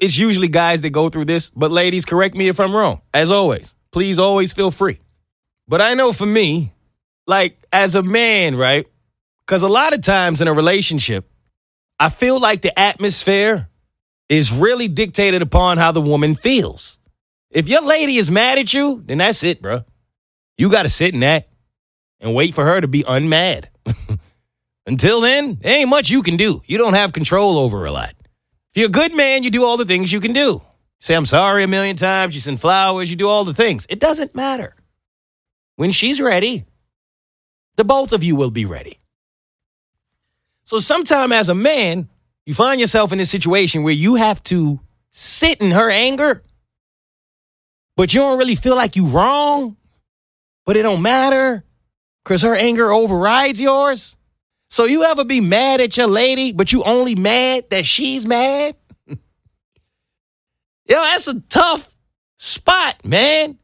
it's 0.00 0.18
usually 0.18 0.48
guys 0.48 0.82
that 0.82 0.90
go 0.90 1.08
through 1.08 1.24
this, 1.24 1.50
but 1.50 1.70
ladies, 1.70 2.04
correct 2.04 2.36
me 2.36 2.48
if 2.48 2.60
I'm 2.60 2.74
wrong. 2.74 3.00
As 3.12 3.30
always, 3.30 3.74
please 3.90 4.18
always 4.18 4.52
feel 4.52 4.70
free. 4.70 5.00
But 5.66 5.80
I 5.80 5.94
know 5.94 6.12
for 6.12 6.26
me, 6.26 6.72
like 7.26 7.58
as 7.72 7.94
a 7.94 8.02
man, 8.02 8.56
right? 8.56 8.86
Because 9.46 9.62
a 9.62 9.68
lot 9.68 9.94
of 9.94 10.02
times 10.02 10.40
in 10.40 10.48
a 10.48 10.52
relationship, 10.52 11.28
I 11.98 12.10
feel 12.10 12.38
like 12.38 12.62
the 12.62 12.78
atmosphere 12.78 13.68
is 14.28 14.52
really 14.52 14.88
dictated 14.88 15.42
upon 15.42 15.78
how 15.78 15.92
the 15.92 16.00
woman 16.00 16.34
feels. 16.34 16.98
If 17.54 17.68
your 17.68 17.82
lady 17.82 18.16
is 18.16 18.30
mad 18.30 18.58
at 18.58 18.74
you, 18.74 19.02
then 19.06 19.18
that's 19.18 19.44
it, 19.44 19.62
bro. 19.62 19.84
You 20.58 20.70
got 20.70 20.82
to 20.82 20.88
sit 20.88 21.14
in 21.14 21.20
that 21.20 21.48
and 22.20 22.34
wait 22.34 22.52
for 22.52 22.64
her 22.64 22.80
to 22.80 22.88
be 22.88 23.04
unmad. 23.04 23.66
Until 24.86 25.20
then, 25.20 25.60
ain't 25.62 25.88
much 25.88 26.10
you 26.10 26.22
can 26.22 26.36
do. 26.36 26.62
You 26.66 26.78
don't 26.78 26.94
have 26.94 27.12
control 27.12 27.56
over 27.58 27.86
a 27.86 27.92
lot. 27.92 28.14
If 28.72 28.80
you're 28.80 28.86
a 28.86 28.90
good 28.90 29.14
man, 29.14 29.44
you 29.44 29.50
do 29.50 29.64
all 29.64 29.76
the 29.76 29.84
things 29.84 30.12
you 30.12 30.20
can 30.20 30.32
do. 30.32 30.62
Say, 31.00 31.14
I'm 31.14 31.26
sorry 31.26 31.62
a 31.62 31.68
million 31.68 31.96
times. 31.96 32.34
You 32.34 32.40
send 32.40 32.60
flowers. 32.60 33.08
You 33.08 33.16
do 33.16 33.28
all 33.28 33.44
the 33.44 33.54
things. 33.54 33.86
It 33.88 34.00
doesn't 34.00 34.34
matter. 34.34 34.74
When 35.76 35.92
she's 35.92 36.20
ready, 36.20 36.64
the 37.76 37.84
both 37.84 38.12
of 38.12 38.24
you 38.24 38.34
will 38.34 38.50
be 38.50 38.64
ready. 38.64 38.98
So, 40.64 40.78
sometime 40.80 41.30
as 41.30 41.48
a 41.48 41.54
man, 41.54 42.08
you 42.46 42.54
find 42.54 42.80
yourself 42.80 43.12
in 43.12 43.20
a 43.20 43.26
situation 43.26 43.82
where 43.82 43.92
you 43.92 44.16
have 44.16 44.42
to 44.44 44.80
sit 45.10 45.60
in 45.60 45.70
her 45.70 45.90
anger, 45.90 46.42
but 47.96 48.12
you 48.12 48.20
don't 48.20 48.38
really 48.38 48.54
feel 48.54 48.76
like 48.76 48.96
you 48.96 49.06
wrong, 49.06 49.76
but 50.66 50.76
it 50.76 50.82
don't 50.82 51.02
matter 51.02 51.64
because 52.24 52.42
her 52.42 52.54
anger 52.54 52.90
overrides 52.90 53.60
yours. 53.60 54.16
So 54.70 54.84
you 54.86 55.04
ever 55.04 55.24
be 55.24 55.40
mad 55.40 55.80
at 55.80 55.96
your 55.96 56.08
lady, 56.08 56.52
but 56.52 56.72
you 56.72 56.82
only 56.82 57.14
mad 57.14 57.70
that 57.70 57.86
she's 57.86 58.26
mad? 58.26 58.74
Yo, 59.08 59.16
that's 60.88 61.28
a 61.28 61.40
tough 61.40 61.94
spot, 62.36 63.04
man. 63.04 63.58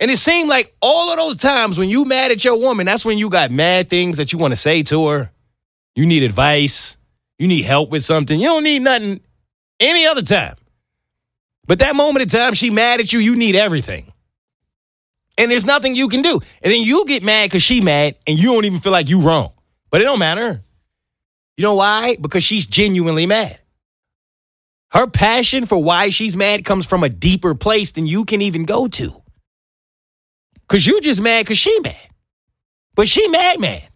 And 0.00 0.10
it 0.10 0.16
seemed 0.16 0.48
like 0.48 0.74
all 0.80 1.10
of 1.10 1.18
those 1.18 1.36
times 1.36 1.78
when 1.78 1.90
you 1.90 2.04
mad 2.06 2.32
at 2.32 2.44
your 2.44 2.58
woman, 2.58 2.86
that's 2.86 3.04
when 3.04 3.18
you 3.18 3.28
got 3.28 3.50
mad 3.50 3.90
things 3.90 4.16
that 4.16 4.32
you 4.32 4.38
want 4.38 4.52
to 4.52 4.56
say 4.56 4.82
to 4.84 5.08
her. 5.08 5.30
You 5.94 6.06
need 6.06 6.22
advice. 6.22 6.96
You 7.38 7.48
need 7.48 7.62
help 7.62 7.90
with 7.90 8.02
something. 8.02 8.40
You 8.40 8.46
don't 8.46 8.64
need 8.64 8.80
nothing 8.80 9.20
any 9.78 10.06
other 10.06 10.22
time. 10.22 10.56
But 11.70 11.78
that 11.78 11.94
moment 11.94 12.24
in 12.24 12.28
time 12.28 12.54
she 12.54 12.68
mad 12.68 12.98
at 12.98 13.12
you, 13.12 13.20
you 13.20 13.36
need 13.36 13.54
everything. 13.54 14.12
And 15.38 15.52
there's 15.52 15.64
nothing 15.64 15.94
you 15.94 16.08
can 16.08 16.20
do. 16.20 16.40
And 16.62 16.72
then 16.72 16.82
you 16.82 17.04
get 17.06 17.22
mad 17.22 17.48
because 17.48 17.62
she 17.62 17.80
mad 17.80 18.16
and 18.26 18.36
you 18.36 18.54
don't 18.54 18.64
even 18.64 18.80
feel 18.80 18.90
like 18.90 19.08
you 19.08 19.20
wrong. 19.20 19.52
But 19.88 20.00
it 20.00 20.04
don't 20.04 20.18
matter. 20.18 20.64
You 21.56 21.62
know 21.62 21.76
why? 21.76 22.16
Because 22.20 22.42
she's 22.42 22.66
genuinely 22.66 23.24
mad. 23.24 23.60
Her 24.90 25.06
passion 25.06 25.64
for 25.64 25.80
why 25.80 26.08
she's 26.08 26.36
mad 26.36 26.64
comes 26.64 26.86
from 26.86 27.04
a 27.04 27.08
deeper 27.08 27.54
place 27.54 27.92
than 27.92 28.04
you 28.04 28.24
can 28.24 28.42
even 28.42 28.64
go 28.64 28.88
to. 28.88 29.22
Cause 30.68 30.84
you 30.84 31.00
just 31.00 31.22
mad 31.22 31.46
cause 31.46 31.58
she 31.58 31.78
mad. 31.84 32.08
But 32.96 33.06
she 33.06 33.28
mad 33.28 33.60
mad. 33.60 33.88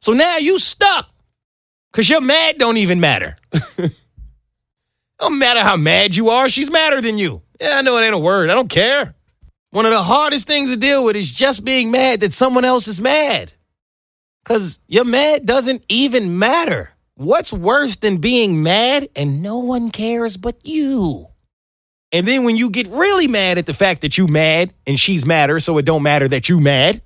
So 0.00 0.12
now 0.12 0.38
you 0.38 0.58
stuck. 0.58 1.12
Cause 1.92 2.08
your 2.08 2.22
mad 2.22 2.56
don't 2.56 2.78
even 2.78 2.98
matter. 2.98 3.36
don't 5.20 5.38
matter 5.38 5.62
how 5.62 5.76
mad 5.76 6.16
you 6.16 6.30
are, 6.30 6.48
she's 6.48 6.70
madder 6.70 7.00
than 7.00 7.18
you. 7.18 7.42
Yeah, 7.60 7.78
I 7.78 7.82
know 7.82 7.98
it 7.98 8.04
ain't 8.04 8.14
a 8.14 8.18
word. 8.18 8.50
I 8.50 8.54
don't 8.54 8.70
care. 8.70 9.14
One 9.70 9.86
of 9.86 9.92
the 9.92 10.02
hardest 10.02 10.46
things 10.46 10.70
to 10.70 10.76
deal 10.76 11.04
with 11.04 11.14
is 11.14 11.32
just 11.32 11.64
being 11.64 11.90
mad 11.90 12.20
that 12.20 12.32
someone 12.32 12.64
else 12.64 12.88
is 12.88 13.00
mad. 13.00 13.52
Because 14.42 14.80
your 14.88 15.04
mad 15.04 15.46
doesn't 15.46 15.84
even 15.88 16.38
matter. 16.38 16.90
What's 17.14 17.52
worse 17.52 17.96
than 17.96 18.16
being 18.16 18.62
mad 18.62 19.10
and 19.14 19.42
no 19.42 19.58
one 19.58 19.90
cares 19.90 20.36
but 20.36 20.56
you? 20.64 21.26
And 22.12 22.26
then 22.26 22.44
when 22.44 22.56
you 22.56 22.70
get 22.70 22.88
really 22.88 23.28
mad 23.28 23.58
at 23.58 23.66
the 23.66 23.74
fact 23.74 24.00
that 24.00 24.18
you 24.18 24.26
mad 24.26 24.72
and 24.86 24.98
she's 24.98 25.24
madder, 25.24 25.60
so 25.60 25.78
it 25.78 25.84
don't 25.84 26.02
matter 26.02 26.26
that 26.28 26.48
you 26.48 26.58
mad, 26.58 27.02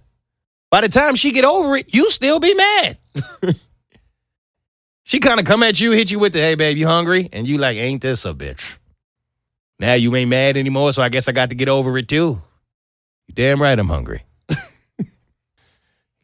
by 0.71 0.81
the 0.81 0.89
time 0.89 1.15
she 1.15 1.33
get 1.33 1.45
over 1.45 1.77
it, 1.77 1.93
you 1.93 2.09
still 2.11 2.41
be 2.41 2.55
mad. 2.55 2.99
she 5.05 5.21
kind 5.21 5.39
of 5.39 5.47
come 5.47 5.63
at 5.63 5.81
you, 5.81 5.93
hit 5.93 6.11
you 6.11 6.19
with 6.19 6.33
the, 6.33 6.41
hey, 6.41 6.55
babe, 6.55 6.77
you 6.77 6.87
hungry? 6.87 7.29
And 7.33 7.47
you 7.47 7.59
like, 7.59 7.77
ain't 7.77 8.03
this 8.03 8.25
a 8.25 8.35
bitch? 8.35 8.63
Now 9.79 9.95
you 9.95 10.15
ain't 10.17 10.31
mad 10.31 10.57
anymore, 10.57 10.93
so 10.93 11.03
I 11.03 11.09
guess 11.09 11.29
I 11.29 11.33
got 11.33 11.51
to 11.51 11.55
get 11.55 11.69
over 11.69 11.97
it 11.99 12.09
too. 12.09 12.41
You 13.29 13.35
damn 13.35 13.61
right 13.61 13.79
I'm 13.79 13.89
hungry. 13.89 14.25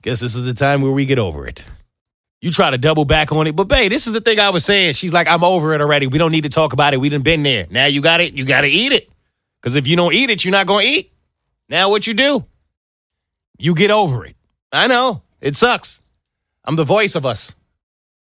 Guess 0.02 0.20
this 0.20 0.34
is 0.34 0.44
the 0.44 0.54
time 0.54 0.82
where 0.82 0.92
we 0.92 1.04
get 1.04 1.18
over 1.18 1.46
it. 1.46 1.62
You 2.40 2.50
try 2.50 2.70
to 2.70 2.78
double 2.78 3.04
back 3.04 3.32
on 3.32 3.46
it, 3.46 3.54
but 3.54 3.68
babe, 3.68 3.90
this 3.90 4.06
is 4.06 4.14
the 4.14 4.20
thing 4.20 4.38
I 4.38 4.48
was 4.48 4.64
saying. 4.64 4.94
She's 4.94 5.12
like, 5.12 5.28
I'm 5.28 5.44
over 5.44 5.74
it 5.74 5.80
already. 5.82 6.06
We 6.06 6.16
don't 6.16 6.32
need 6.32 6.44
to 6.44 6.48
talk 6.48 6.72
about 6.72 6.94
it. 6.94 6.96
We 6.96 7.10
done 7.10 7.22
been 7.22 7.42
there. 7.42 7.66
Now 7.70 7.84
you 7.84 8.00
got 8.00 8.20
it. 8.20 8.32
You 8.32 8.46
got 8.46 8.62
to 8.62 8.68
eat 8.68 8.92
it. 8.92 9.10
Because 9.60 9.76
if 9.76 9.86
you 9.86 9.94
don't 9.94 10.14
eat 10.14 10.30
it, 10.30 10.42
you're 10.42 10.52
not 10.52 10.66
going 10.66 10.86
to 10.86 10.92
eat. 10.92 11.12
Now 11.68 11.90
what 11.90 12.06
you 12.06 12.14
do? 12.14 12.46
You 13.58 13.74
get 13.74 13.90
over 13.90 14.24
it. 14.24 14.36
I 14.72 14.86
know. 14.86 15.22
It 15.42 15.54
sucks. 15.56 16.00
I'm 16.64 16.76
the 16.76 16.84
voice 16.84 17.14
of 17.14 17.26
us. 17.26 17.54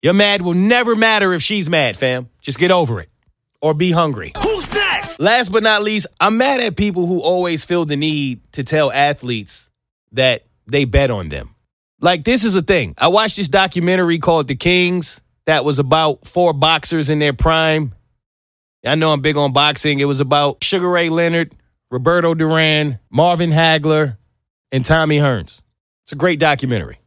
Your 0.02 0.14
mad 0.14 0.42
will 0.42 0.54
never 0.54 0.96
matter 0.96 1.34
if 1.34 1.42
she's 1.42 1.68
mad, 1.68 1.96
fam. 1.96 2.30
Just 2.40 2.58
get 2.58 2.70
over 2.70 3.00
it. 3.00 3.10
Or 3.60 3.74
be 3.74 3.90
hungry. 3.90 4.32
Who's 4.42 4.72
next? 4.72 5.20
Last 5.20 5.50
but 5.50 5.62
not 5.62 5.82
least, 5.82 6.06
I'm 6.18 6.38
mad 6.38 6.60
at 6.60 6.76
people 6.76 7.06
who 7.06 7.20
always 7.20 7.64
feel 7.64 7.84
the 7.84 7.96
need 7.96 8.40
to 8.52 8.64
tell 8.64 8.90
athletes 8.90 9.70
that 10.12 10.44
they 10.66 10.86
bet 10.86 11.10
on 11.10 11.28
them. 11.28 11.54
Like, 12.00 12.24
this 12.24 12.44
is 12.44 12.54
a 12.54 12.62
thing. 12.62 12.94
I 12.96 13.08
watched 13.08 13.36
this 13.36 13.50
documentary 13.50 14.18
called 14.18 14.48
The 14.48 14.56
Kings 14.56 15.20
that 15.44 15.64
was 15.66 15.78
about 15.78 16.26
four 16.26 16.54
boxers 16.54 17.10
in 17.10 17.18
their 17.18 17.34
prime. 17.34 17.92
I 18.86 18.94
know 18.94 19.12
I'm 19.12 19.20
big 19.20 19.36
on 19.36 19.52
boxing. 19.52 20.00
It 20.00 20.06
was 20.06 20.20
about 20.20 20.64
Sugar 20.64 20.88
Ray 20.88 21.10
Leonard, 21.10 21.54
Roberto 21.90 22.34
Duran, 22.34 22.98
Marvin 23.10 23.50
Hagler, 23.50 24.16
and 24.72 24.82
Tommy 24.82 25.18
Hearns. 25.18 25.60
It's 26.04 26.12
a 26.12 26.16
great 26.16 26.38
documentary 26.38 26.98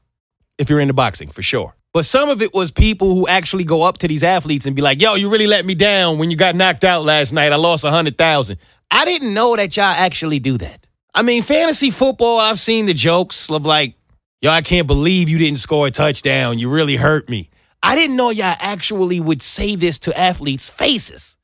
if 0.60 0.69
you're 0.69 0.79
into 0.79 0.93
boxing, 0.93 1.29
for 1.29 1.41
sure. 1.41 1.73
But 1.93 2.06
some 2.06 2.29
of 2.29 2.41
it 2.41 2.53
was 2.53 2.71
people 2.71 3.13
who 3.13 3.27
actually 3.27 3.63
go 3.63 3.84
up 3.84 3.99
to 3.99 4.08
these 4.08 4.23
athletes 4.23 4.65
and 4.65 4.75
be 4.75 4.82
like, 4.82 4.99
yo, 4.99 5.13
you 5.13 5.29
really 5.29 5.45
let 5.45 5.63
me 5.63 5.75
down 5.75 6.17
when 6.17 6.32
you 6.32 6.38
got 6.38 6.56
knocked 6.56 6.84
out 6.84 7.06
last 7.06 7.34
night. 7.34 7.51
I 7.51 7.56
lost 7.56 7.84
a 7.84 7.88
100000 7.88 8.58
I 8.89 9.06
didn't 9.06 9.34
know 9.34 9.56
that 9.56 9.77
y'all 9.77 9.86
actually 9.86 10.39
do 10.39 10.58
that. 10.58 10.88
I 11.13 11.21
mean, 11.21 11.43
fantasy 11.43 11.91
football, 11.91 12.39
I've 12.39 12.60
seen 12.60 12.88
the 12.88 12.93
jokes 12.93 13.49
of 13.49 13.65
like, 13.65 13.95
Yo, 14.43 14.51
I 14.51 14.62
can't 14.62 14.88
believe 14.88 15.29
you 15.29 15.38
didn't 15.38 15.60
score 15.60 15.88
a 15.88 15.91
touchdown. 15.91 16.60
You 16.60 16.69
really 16.69 16.97
hurt 16.97 17.29
me. 17.29 17.49
I 17.82 17.95
didn't 17.95 18.17
know 18.17 18.29
y'all 18.29 18.58
actually 18.60 19.21
would 19.21 19.41
say 19.41 19.77
this 19.77 19.97
to 19.99 20.19
athletes' 20.19 20.69
faces, 20.69 21.38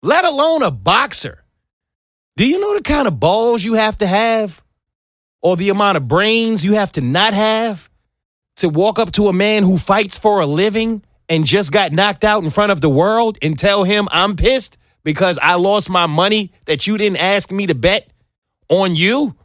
let 0.00 0.24
alone 0.24 0.62
a 0.62 0.70
boxer. 0.70 1.42
Do 2.36 2.46
you 2.46 2.60
know 2.60 2.76
the 2.76 2.84
kind 2.84 3.08
of 3.08 3.18
balls 3.18 3.64
you 3.64 3.74
have 3.74 3.98
to 3.98 4.06
have 4.06 4.62
or 5.42 5.56
the 5.56 5.70
amount 5.70 5.96
of 5.96 6.06
brains 6.06 6.64
you 6.64 6.74
have 6.74 6.92
to 6.92 7.00
not 7.00 7.34
have 7.34 7.89
to 8.60 8.68
walk 8.68 8.98
up 8.98 9.12
to 9.12 9.28
a 9.28 9.32
man 9.32 9.62
who 9.62 9.78
fights 9.78 10.18
for 10.18 10.40
a 10.40 10.46
living 10.46 11.02
and 11.28 11.44
just 11.44 11.72
got 11.72 11.92
knocked 11.92 12.24
out 12.24 12.42
in 12.42 12.50
front 12.50 12.72
of 12.72 12.80
the 12.80 12.88
world 12.88 13.38
and 13.42 13.58
tell 13.58 13.84
him 13.84 14.08
I'm 14.10 14.36
pissed 14.36 14.78
because 15.04 15.38
I 15.40 15.54
lost 15.54 15.90
my 15.90 16.06
money 16.06 16.52
that 16.64 16.86
you 16.86 16.98
didn't 16.98 17.18
ask 17.18 17.50
me 17.50 17.66
to 17.66 17.74
bet 17.74 18.10
on 18.68 18.94
you? 18.94 19.36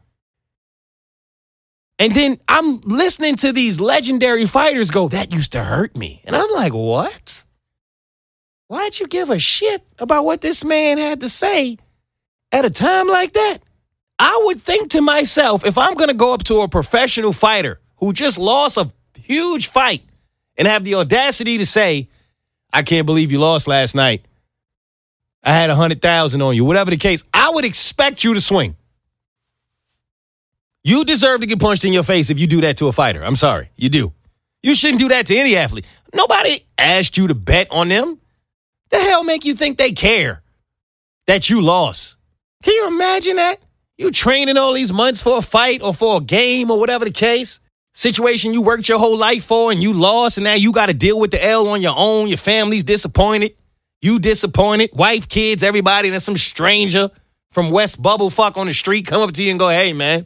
And 1.97 2.13
then 2.13 2.37
I'm 2.47 2.81
listening 2.81 3.37
to 3.37 3.53
these 3.53 3.79
legendary 3.79 4.45
fighters 4.45 4.91
go, 4.91 5.07
that 5.09 5.33
used 5.33 5.53
to 5.53 5.63
hurt 5.63 5.95
me. 5.97 6.21
And 6.25 6.35
I'm 6.35 6.51
like, 6.51 6.73
what? 6.73 7.43
Why'd 8.67 8.99
you 8.99 9.07
give 9.07 9.29
a 9.29 9.39
shit 9.39 9.83
about 9.99 10.25
what 10.25 10.41
this 10.41 10.63
man 10.65 10.97
had 10.97 11.21
to 11.21 11.29
say 11.29 11.77
at 12.51 12.65
a 12.65 12.69
time 12.69 13.07
like 13.07 13.33
that? 13.33 13.59
I 14.17 14.41
would 14.45 14.61
think 14.61 14.91
to 14.91 15.01
myself, 15.01 15.65
if 15.65 15.77
I'm 15.77 15.93
going 15.93 16.07
to 16.09 16.13
go 16.13 16.33
up 16.33 16.43
to 16.45 16.61
a 16.61 16.67
professional 16.67 17.33
fighter 17.33 17.79
who 17.97 18.11
just 18.11 18.37
lost 18.37 18.77
a 18.77 18.91
huge 19.25 19.67
fight 19.67 20.03
and 20.57 20.67
have 20.67 20.83
the 20.83 20.95
audacity 20.95 21.57
to 21.57 21.65
say, 21.65 22.09
I 22.71 22.83
can't 22.83 23.05
believe 23.05 23.31
you 23.31 23.39
lost 23.39 23.67
last 23.67 23.95
night. 23.95 24.25
I 25.43 25.51
had 25.53 25.69
a 25.69 25.75
hundred 25.75 26.01
thousand 26.01 26.41
on 26.41 26.55
you, 26.55 26.65
whatever 26.65 26.91
the 26.91 26.97
case, 26.97 27.23
I 27.33 27.49
would 27.51 27.65
expect 27.65 28.23
you 28.23 28.33
to 28.33 28.41
swing. 28.41 28.75
You 30.83 31.05
deserve 31.05 31.41
to 31.41 31.47
get 31.47 31.59
punched 31.59 31.85
in 31.85 31.93
your 31.93 32.03
face 32.03 32.29
if 32.29 32.39
you 32.39 32.47
do 32.47 32.61
that 32.61 32.77
to 32.77 32.87
a 32.87 32.91
fighter. 32.91 33.23
I'm 33.23 33.35
sorry. 33.35 33.69
You 33.75 33.89
do. 33.89 34.13
You 34.61 34.75
shouldn't 34.75 34.99
do 34.99 35.09
that 35.09 35.25
to 35.27 35.35
any 35.35 35.55
athlete. 35.55 35.85
Nobody 36.13 36.65
asked 36.77 37.17
you 37.17 37.27
to 37.27 37.35
bet 37.35 37.71
on 37.71 37.89
them. 37.89 38.19
The 38.89 38.97
hell 38.97 39.23
make 39.23 39.45
you 39.45 39.55
think 39.55 39.77
they 39.77 39.91
care 39.91 40.43
that 41.27 41.49
you 41.49 41.61
lost? 41.61 42.17
Can 42.63 42.73
you 42.73 42.87
imagine 42.87 43.35
that? 43.37 43.59
You 43.97 44.11
training 44.11 44.57
all 44.57 44.73
these 44.73 44.91
months 44.91 45.21
for 45.21 45.37
a 45.37 45.41
fight 45.41 45.81
or 45.81 45.93
for 45.93 46.17
a 46.17 46.21
game 46.21 46.69
or 46.69 46.79
whatever 46.79 47.05
the 47.05 47.11
case. 47.11 47.59
Situation 47.97 48.53
you 48.53 48.61
worked 48.61 48.89
your 48.89 48.99
whole 48.99 49.17
life 49.17 49.45
for 49.45 49.71
and 49.71 49.81
you 49.81 49.93
lost 49.93 50.37
and 50.37 50.43
now 50.43 50.53
you 50.53 50.73
got 50.73 50.87
to 50.87 50.93
deal 50.93 51.17
with 51.17 51.31
the 51.31 51.43
L 51.43 51.69
on 51.69 51.81
your 51.81 51.93
own. 51.95 52.27
Your 52.27 52.37
family's 52.37 52.83
disappointed. 52.83 53.55
You 54.01 54.19
disappointed. 54.19 54.89
Wife, 54.93 55.29
kids, 55.29 55.63
everybody. 55.63 56.09
And 56.09 56.21
some 56.21 56.35
stranger 56.35 57.09
from 57.51 57.71
West 57.71 58.01
Bubble 58.01 58.29
fuck 58.29 58.57
on 58.57 58.67
the 58.67 58.73
street 58.73 59.07
come 59.07 59.21
up 59.21 59.31
to 59.31 59.41
you 59.41 59.49
and 59.49 59.57
go, 59.57 59.69
hey, 59.69 59.93
man, 59.93 60.25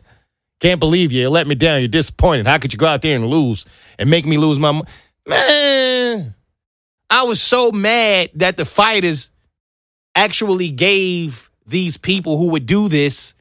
can't 0.60 0.80
believe 0.80 1.12
you. 1.12 1.22
You 1.22 1.30
let 1.30 1.46
me 1.46 1.54
down. 1.54 1.80
You're 1.80 1.88
disappointed. 1.90 2.48
How 2.48 2.58
could 2.58 2.74
you 2.74 2.80
go 2.80 2.88
out 2.88 3.04
there 3.04 3.16
and 3.16 3.28
lose 3.28 3.68
and 4.00 4.10
make 4.10 4.26
me 4.26 4.38
lose 4.38 4.58
my 4.58 4.82
man? 5.28 6.34
I 7.12 7.24
was 7.24 7.40
so 7.40 7.72
mad 7.72 8.32
that 8.34 8.58
the 8.58 8.66
fighters 8.66 9.30
actually 10.16 10.70
gave 10.72 11.52
these 11.68 11.98
people 11.98 12.40
who 12.40 12.48
would 12.48 12.66
do 12.66 12.90
this 12.90 13.36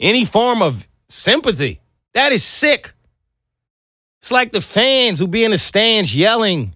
any 0.00 0.24
form 0.24 0.62
of 0.62 0.88
sympathy. 1.10 1.82
That 2.14 2.32
is 2.32 2.42
sick. 2.42 2.94
It's 4.22 4.32
like 4.32 4.52
the 4.52 4.60
fans 4.60 5.18
who 5.18 5.26
be 5.26 5.44
in 5.44 5.50
the 5.50 5.58
stands 5.58 6.14
yelling 6.14 6.74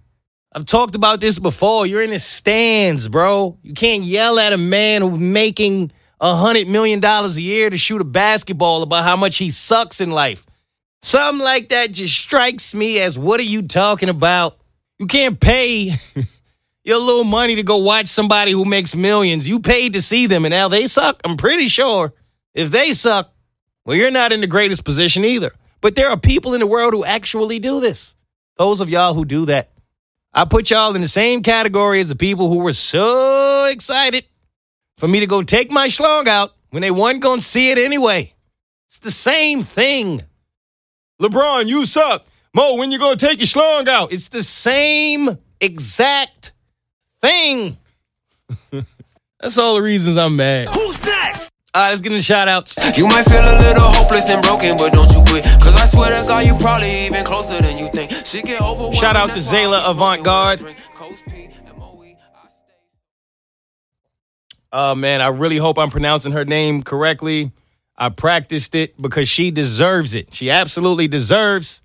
I've 0.57 0.65
talked 0.65 0.95
about 0.95 1.19
this 1.19 1.37
before. 1.37 1.85
You're 1.85 2.01
in 2.01 2.09
the 2.09 2.17
stands, 2.17 3.07
bro. 3.07 3.59
You 3.61 3.75
can't 3.75 4.03
yell 4.03 4.39
at 4.39 4.53
a 4.53 4.57
man 4.57 5.03
who's 5.03 5.19
making 5.19 5.91
a 6.19 6.35
hundred 6.35 6.67
million 6.67 6.99
dollars 6.99 7.37
a 7.37 7.41
year 7.43 7.69
to 7.69 7.77
shoot 7.77 8.01
a 8.01 8.03
basketball 8.03 8.81
about 8.81 9.03
how 9.03 9.15
much 9.15 9.37
he 9.37 9.51
sucks 9.51 10.01
in 10.01 10.09
life. 10.09 10.47
Something 11.03 11.43
like 11.43 11.69
that 11.69 11.91
just 11.91 12.17
strikes 12.17 12.73
me 12.73 12.99
as 12.99 13.19
what 13.19 13.39
are 13.39 13.43
you 13.43 13.61
talking 13.61 14.09
about? 14.09 14.57
You 14.97 15.05
can't 15.05 15.39
pay 15.39 15.91
your 16.83 16.97
little 16.97 17.23
money 17.23 17.53
to 17.53 17.63
go 17.63 17.77
watch 17.77 18.07
somebody 18.07 18.51
who 18.51 18.65
makes 18.65 18.95
millions. 18.95 19.47
You 19.47 19.59
paid 19.59 19.93
to 19.93 20.01
see 20.01 20.25
them, 20.25 20.43
and 20.43 20.51
now 20.51 20.69
they 20.69 20.87
suck. 20.87 21.21
I'm 21.23 21.37
pretty 21.37 21.67
sure 21.67 22.15
if 22.55 22.71
they 22.71 22.93
suck, 22.93 23.31
well, 23.85 23.95
you're 23.95 24.09
not 24.09 24.31
in 24.31 24.41
the 24.41 24.47
greatest 24.47 24.83
position 24.83 25.23
either. 25.23 25.53
But 25.81 25.95
there 25.95 26.09
are 26.09 26.17
people 26.17 26.53
in 26.53 26.59
the 26.59 26.67
world 26.67 26.93
who 26.93 27.05
actually 27.05 27.59
do 27.59 27.79
this. 27.79 28.15
Those 28.57 28.81
of 28.81 28.89
y'all 28.89 29.13
who 29.13 29.25
do 29.25 29.45
that. 29.45 29.69
I 30.33 30.45
put 30.45 30.69
y'all 30.69 30.95
in 30.95 31.01
the 31.01 31.07
same 31.07 31.41
category 31.41 31.99
as 31.99 32.09
the 32.09 32.15
people 32.15 32.49
who 32.49 32.59
were 32.59 32.73
so 32.73 33.67
excited 33.71 34.25
for 34.97 35.07
me 35.07 35.19
to 35.19 35.27
go 35.27 35.41
take 35.41 35.71
my 35.71 35.87
schlong 35.87 36.27
out 36.27 36.53
when 36.69 36.81
they 36.81 36.91
weren't 36.91 37.21
going 37.21 37.39
to 37.39 37.45
see 37.45 37.71
it 37.71 37.77
anyway. 37.77 38.33
It's 38.87 38.99
the 38.99 39.11
same 39.11 39.63
thing. 39.63 40.23
LeBron, 41.21 41.67
you 41.67 41.85
suck. 41.85 42.25
Mo, 42.53 42.75
when 42.75 42.91
you 42.91 42.99
going 42.99 43.17
to 43.17 43.25
take 43.25 43.39
your 43.39 43.47
schlong 43.47 43.87
out? 43.87 44.11
It's 44.11 44.27
the 44.27 44.43
same 44.43 45.37
exact 45.59 46.51
thing. 47.21 47.77
That's 49.39 49.57
all 49.57 49.75
the 49.75 49.81
reasons 49.81 50.17
I'm 50.17 50.35
mad. 50.35 50.69
Who's 50.69 51.01
next? 51.01 51.06
All 51.77 51.83
right, 51.83 51.89
let's 51.91 52.01
get 52.01 52.11
into 52.11 52.23
shout 52.23 52.47
outs. 52.47 52.75
You 52.97 53.05
might 53.05 53.21
feel 53.25 53.39
a 53.39 53.53
little 53.61 53.83
hopeless 53.83 54.27
and 54.31 54.41
broken, 54.41 54.77
but 54.77 54.91
don't 54.93 55.11
you 55.11 55.23
quit. 55.29 55.43
Cause 55.61 55.75
I 55.75 55.85
swear 55.85 56.19
to 56.19 56.27
God, 56.27 56.43
you 56.43 56.55
probably 56.55 57.05
even 57.05 57.23
closer 57.23 57.61
than 57.61 57.77
you 57.77 57.87
think. 57.89 58.09
She 58.25 58.41
get 58.41 58.59
over. 58.63 58.91
Shout 58.95 59.15
out 59.15 59.29
to 59.29 59.35
Zaila 59.35 59.87
Avant-Garde. 59.87 60.75
Oh 64.71 64.95
man, 64.95 65.21
I 65.21 65.27
really 65.27 65.57
hope 65.57 65.77
I'm 65.77 65.91
pronouncing 65.91 66.31
her 66.31 66.45
name 66.45 66.81
correctly. 66.81 67.51
I 67.95 68.09
practiced 68.09 68.73
it 68.73 68.99
because 68.99 69.29
she 69.29 69.51
deserves 69.51 70.15
it. 70.15 70.33
She 70.33 70.49
absolutely 70.49 71.07
deserves 71.07 71.83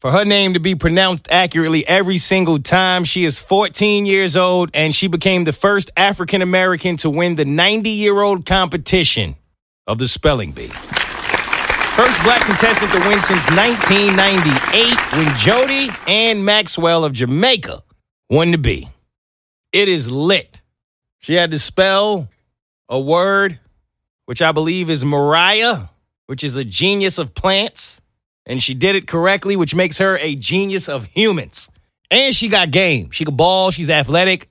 for 0.00 0.12
her 0.12 0.24
name 0.24 0.54
to 0.54 0.60
be 0.60 0.74
pronounced 0.74 1.26
accurately 1.30 1.86
every 1.86 2.18
single 2.18 2.58
time. 2.58 3.04
She 3.04 3.24
is 3.24 3.38
14 3.38 4.06
years 4.06 4.36
old 4.36 4.70
and 4.74 4.94
she 4.94 5.06
became 5.06 5.44
the 5.44 5.52
first 5.52 5.90
African 5.96 6.42
American 6.42 6.96
to 6.98 7.10
win 7.10 7.34
the 7.34 7.44
90 7.44 7.90
year 7.90 8.20
old 8.20 8.44
competition 8.46 9.36
of 9.86 9.98
the 9.98 10.08
spelling 10.08 10.52
bee. 10.52 10.70
First 11.96 12.22
black 12.22 12.44
contestant 12.44 12.92
to 12.92 12.98
win 13.08 13.20
since 13.22 13.48
1998 13.50 15.12
when 15.16 15.36
Jody 15.38 15.88
Ann 16.06 16.44
Maxwell 16.44 17.04
of 17.04 17.14
Jamaica 17.14 17.82
won 18.28 18.50
the 18.50 18.58
bee. 18.58 18.88
It 19.72 19.88
is 19.88 20.10
lit. 20.10 20.60
She 21.20 21.34
had 21.34 21.50
to 21.52 21.58
spell 21.58 22.28
a 22.88 23.00
word, 23.00 23.58
which 24.26 24.42
I 24.42 24.52
believe 24.52 24.90
is 24.90 25.04
Murraya, 25.04 25.88
which 26.26 26.44
is 26.44 26.56
a 26.56 26.64
genius 26.64 27.18
of 27.18 27.34
plants. 27.34 28.00
And 28.46 28.62
she 28.62 28.74
did 28.74 28.94
it 28.94 29.06
correctly, 29.06 29.56
which 29.56 29.74
makes 29.74 29.98
her 29.98 30.16
a 30.18 30.36
genius 30.36 30.88
of 30.88 31.04
humans. 31.06 31.70
And 32.10 32.34
she 32.34 32.48
got 32.48 32.70
game. 32.70 33.10
She 33.10 33.24
can 33.24 33.34
ball. 33.34 33.70
She's 33.70 33.90
athletic. 33.90 34.48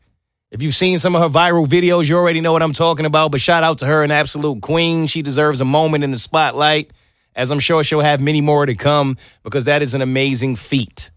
If 0.51 0.61
you've 0.61 0.75
seen 0.75 0.99
some 0.99 1.15
of 1.15 1.21
her 1.21 1.29
viral 1.29 1.67
videos, 1.67 2.07
you 2.09 2.17
already 2.17 2.41
know 2.41 2.51
what 2.51 2.61
I'm 2.61 2.73
talking 2.73 3.05
about. 3.05 3.31
But 3.31 3.41
shout 3.41 3.63
out 3.63 3.79
to 3.79 3.85
her, 3.85 4.03
an 4.03 4.11
absolute 4.11 4.61
queen. 4.61 5.07
She 5.07 5.21
deserves 5.21 5.61
a 5.61 5.65
moment 5.65 6.03
in 6.03 6.11
the 6.11 6.19
spotlight, 6.19 6.91
as 7.35 7.51
I'm 7.51 7.59
sure 7.59 7.83
she'll 7.83 8.01
have 8.01 8.21
many 8.21 8.41
more 8.41 8.65
to 8.65 8.75
come 8.75 9.17
because 9.43 9.65
that 9.65 9.81
is 9.81 9.93
an 9.93 10.01
amazing 10.01 10.57
feat. 10.57 11.09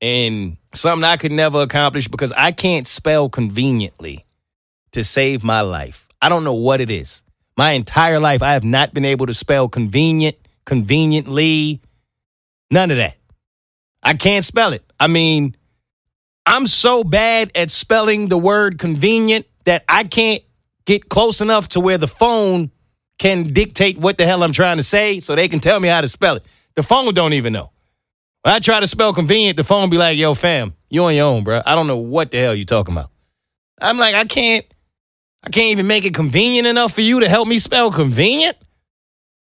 And 0.00 0.56
something 0.74 1.04
I 1.04 1.16
could 1.16 1.32
never 1.32 1.62
accomplish 1.62 2.08
because 2.08 2.32
I 2.32 2.52
can't 2.52 2.86
spell 2.86 3.28
conveniently 3.28 4.26
to 4.92 5.04
save 5.04 5.44
my 5.44 5.60
life. 5.60 6.08
I 6.20 6.28
don't 6.28 6.44
know 6.44 6.54
what 6.54 6.80
it 6.80 6.90
is. 6.90 7.22
My 7.56 7.72
entire 7.72 8.20
life, 8.20 8.42
I 8.42 8.52
have 8.52 8.64
not 8.64 8.92
been 8.92 9.06
able 9.06 9.26
to 9.26 9.34
spell 9.34 9.68
convenient, 9.68 10.36
conveniently, 10.66 11.80
none 12.70 12.90
of 12.90 12.96
that. 12.98 13.16
I 14.02 14.14
can't 14.14 14.44
spell 14.44 14.72
it. 14.72 14.84
I 14.98 15.08
mean, 15.08 15.56
I'm 16.46 16.66
so 16.66 17.02
bad 17.02 17.50
at 17.56 17.70
spelling 17.70 18.28
the 18.28 18.38
word 18.38 18.78
convenient 18.78 19.46
that 19.64 19.84
I 19.88 20.04
can't 20.04 20.42
get 20.84 21.08
close 21.08 21.40
enough 21.40 21.70
to 21.70 21.80
where 21.80 21.98
the 21.98 22.06
phone 22.06 22.70
can 23.18 23.52
dictate 23.52 23.98
what 23.98 24.18
the 24.18 24.26
hell 24.26 24.42
I'm 24.42 24.52
trying 24.52 24.76
to 24.76 24.82
say 24.82 25.20
so 25.20 25.34
they 25.34 25.48
can 25.48 25.58
tell 25.58 25.80
me 25.80 25.88
how 25.88 26.00
to 26.00 26.08
spell 26.08 26.36
it. 26.36 26.46
The 26.76 26.82
phone 26.82 27.12
don't 27.14 27.32
even 27.32 27.52
know. 27.52 27.72
When 28.42 28.54
I 28.54 28.60
try 28.60 28.78
to 28.78 28.86
spell 28.86 29.12
convenient, 29.12 29.56
the 29.56 29.64
phone 29.64 29.90
be 29.90 29.96
like, 29.96 30.16
yo, 30.16 30.34
fam, 30.34 30.74
you 30.88 31.02
on 31.04 31.14
your 31.16 31.26
own, 31.26 31.42
bro. 31.42 31.62
I 31.66 31.74
don't 31.74 31.88
know 31.88 31.96
what 31.96 32.30
the 32.30 32.38
hell 32.38 32.54
you 32.54 32.64
talking 32.64 32.94
about. 32.94 33.10
I'm 33.80 33.98
like, 33.98 34.14
I 34.14 34.24
can't, 34.24 34.64
I 35.42 35.50
can't 35.50 35.72
even 35.72 35.88
make 35.88 36.04
it 36.04 36.14
convenient 36.14 36.66
enough 36.66 36.92
for 36.92 37.00
you 37.00 37.20
to 37.20 37.28
help 37.28 37.48
me 37.48 37.58
spell 37.58 37.90
convenient. 37.90 38.56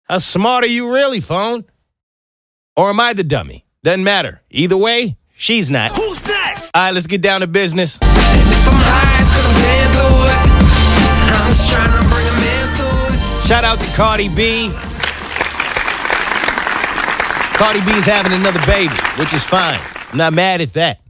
How 0.03 0.19
smart 0.19 0.65
are 0.65 0.69
you 0.69 0.93
really, 0.93 1.21
phone? 1.21 1.65
Or 2.77 2.91
am 2.91 3.01
I 3.01 3.13
the 3.13 3.25
dummy? 3.25 3.65
Doesn't 3.83 4.05
matter. 4.05 4.41
Either 4.51 4.77
way, 4.77 5.17
she's 5.35 5.71
not. 5.71 5.93
Who's 5.97 6.25
next? 6.25 6.71
All 6.75 6.83
right, 6.83 6.95
let's 6.95 7.07
get 7.07 7.21
down 7.21 7.41
to 7.41 7.47
business. 7.47 7.99
And 8.03 8.49
if 8.49 8.69
I'm 8.69 8.75
high, 8.75 9.19
it's 9.21 9.33
'cause 9.33 9.47
I'm 9.47 9.63
paying 9.63 9.93
through 9.93 10.25
it. 10.25 11.41
I'm 11.41 11.51
just 11.51 11.71
trying 11.73 11.91
to 11.91 12.09
bring 12.09 12.27
a 12.27 12.33
man's 12.41 12.79
to 12.81 13.43
it. 13.43 13.47
Shout 13.49 13.65
out 13.65 13.79
to 13.81 13.87
Cardi 13.97 14.29
B. 14.29 14.71
Cardi 17.59 17.81
B 17.85 17.93
is 17.93 18.07
having 18.07 18.33
another 18.33 18.65
baby, 18.67 18.95
which 19.19 19.35
is 19.35 19.45
fine. 19.45 19.79
I'm 20.13 20.19
not 20.19 20.33
mad 20.33 20.61
at 20.61 20.73
that. 20.75 21.01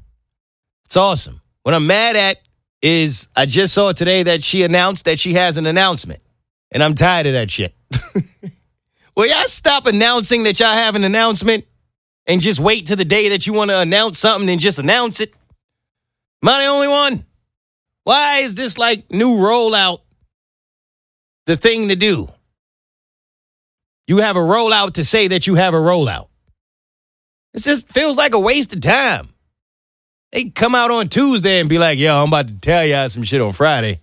It's 0.86 0.96
awesome. 0.96 1.40
What 1.62 1.74
I'm 1.74 1.86
mad 1.86 2.16
at 2.16 2.38
is 2.82 3.28
I 3.36 3.46
just 3.46 3.72
saw 3.74 3.92
today 3.92 4.24
that 4.24 4.42
she 4.42 4.62
announced 4.64 5.04
that 5.04 5.18
she 5.20 5.34
has 5.34 5.56
an 5.58 5.66
announcement. 5.66 6.20
And 6.72 6.82
I'm 6.82 6.94
tired 6.94 7.26
of 7.26 7.34
that 7.34 7.50
shit. 7.50 7.74
Will 9.16 9.26
y'all 9.26 9.44
stop 9.46 9.86
announcing 9.86 10.44
that 10.44 10.60
y'all 10.60 10.72
have 10.72 10.94
an 10.94 11.04
announcement 11.04 11.64
and 12.26 12.40
just 12.40 12.60
wait 12.60 12.86
to 12.86 12.96
the 12.96 13.04
day 13.04 13.30
that 13.30 13.46
you 13.46 13.52
want 13.52 13.70
to 13.70 13.78
announce 13.78 14.18
something 14.18 14.48
and 14.48 14.60
just 14.60 14.78
announce 14.78 15.20
it? 15.20 15.34
Am 16.42 16.48
I 16.48 16.64
the 16.64 16.70
only 16.70 16.88
one? 16.88 17.24
Why 18.04 18.38
is 18.38 18.54
this 18.54 18.78
like 18.78 19.10
new 19.10 19.36
rollout 19.36 20.00
the 21.46 21.56
thing 21.56 21.88
to 21.88 21.96
do? 21.96 22.28
You 24.06 24.18
have 24.18 24.36
a 24.36 24.40
rollout 24.40 24.94
to 24.94 25.04
say 25.04 25.28
that 25.28 25.46
you 25.46 25.54
have 25.54 25.74
a 25.74 25.78
rollout. 25.78 26.28
It 27.54 27.60
just 27.60 27.88
feels 27.88 28.16
like 28.16 28.34
a 28.34 28.40
waste 28.40 28.72
of 28.72 28.80
time. 28.80 29.28
They 30.32 30.44
come 30.44 30.74
out 30.74 30.90
on 30.90 31.08
Tuesday 31.08 31.60
and 31.60 31.68
be 31.68 31.78
like, 31.78 31.98
yo, 31.98 32.16
I'm 32.16 32.28
about 32.28 32.46
to 32.46 32.54
tell 32.54 32.84
y'all 32.84 33.08
some 33.08 33.24
shit 33.24 33.40
on 33.40 33.52
Friday. 33.52 34.00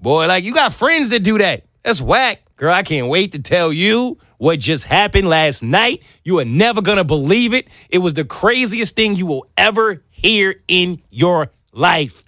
Boy, 0.00 0.26
like 0.26 0.44
you 0.44 0.54
got 0.54 0.72
friends 0.72 1.10
that 1.10 1.20
do 1.20 1.38
that. 1.38 1.64
That's 1.88 2.02
whack. 2.02 2.42
Girl, 2.56 2.70
I 2.70 2.82
can't 2.82 3.08
wait 3.08 3.32
to 3.32 3.38
tell 3.38 3.72
you 3.72 4.18
what 4.36 4.58
just 4.58 4.84
happened 4.84 5.26
last 5.26 5.62
night. 5.62 6.02
You 6.22 6.38
are 6.38 6.44
never 6.44 6.82
gonna 6.82 7.02
believe 7.02 7.54
it. 7.54 7.66
It 7.88 7.96
was 7.96 8.12
the 8.12 8.26
craziest 8.26 8.94
thing 8.94 9.16
you 9.16 9.24
will 9.24 9.46
ever 9.56 10.04
hear 10.10 10.62
in 10.68 11.00
your 11.08 11.50
life. 11.72 12.24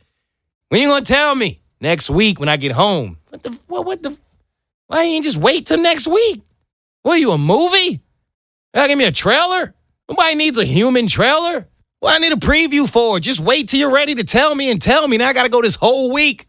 When 0.71 0.81
you 0.81 0.89
gonna 0.89 1.05
tell 1.05 1.35
me? 1.35 1.61
Next 1.79 2.09
week 2.09 2.41
when 2.41 2.49
I 2.49 2.57
get 2.57 2.73
home. 2.73 3.19
What 3.29 3.43
the 3.43 3.59
what 3.67 3.85
what 3.85 4.03
the 4.03 4.17
why 4.87 5.03
you 5.03 5.23
just 5.23 5.37
wait 5.37 5.67
till 5.67 5.77
next 5.77 6.09
week? 6.09 6.41
What 7.03 7.17
are 7.17 7.19
you, 7.19 7.33
a 7.33 7.37
movie? 7.37 8.01
You 8.75 8.89
give 8.89 8.97
me 8.97 9.05
a 9.05 9.13
trailer? 9.13 9.75
Nobody 10.09 10.37
needs 10.37 10.57
a 10.57 10.65
human 10.65 11.07
trailer. 11.07 11.69
What 11.99 12.15
I 12.15 12.19
need 12.19 12.33
a 12.33 12.37
preview 12.37 12.89
for? 12.89 13.21
Just 13.21 13.41
wait 13.41 13.69
till 13.69 13.79
you're 13.79 13.93
ready 13.93 14.15
to 14.15 14.25
tell 14.25 14.55
me 14.55 14.71
and 14.71 14.81
tell 14.81 15.07
me. 15.07 15.19
Now 15.19 15.29
I 15.29 15.35
gotta 15.35 15.51
go 15.51 15.61
this 15.61 15.77
whole 15.77 16.11
week 16.15 16.47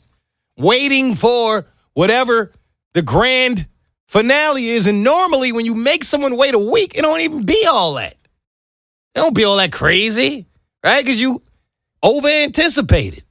waiting 0.56 1.16
for 1.16 1.68
whatever 1.94 2.54
the 2.94 3.02
grand 3.02 3.68
finale 4.08 4.68
is. 4.68 4.88
And 4.88 5.04
normally 5.04 5.52
when 5.52 5.66
you 5.66 5.74
make 5.76 6.04
someone 6.04 6.36
wait 6.36 6.54
a 6.54 6.60
week, 6.60 6.98
it 6.98 7.02
don't 7.02 7.22
even 7.22 7.46
be 7.46 7.66
all 7.66 7.96
that. 7.96 8.14
It 8.14 9.20
don't 9.20 9.36
be 9.36 9.44
all 9.44 9.58
that 9.58 9.72
crazy, 9.72 10.46
right? 10.84 11.04
Because 11.04 11.20
you 11.20 11.42
over 12.04 12.28
anticipated. 12.28 13.20
It. 13.20 13.26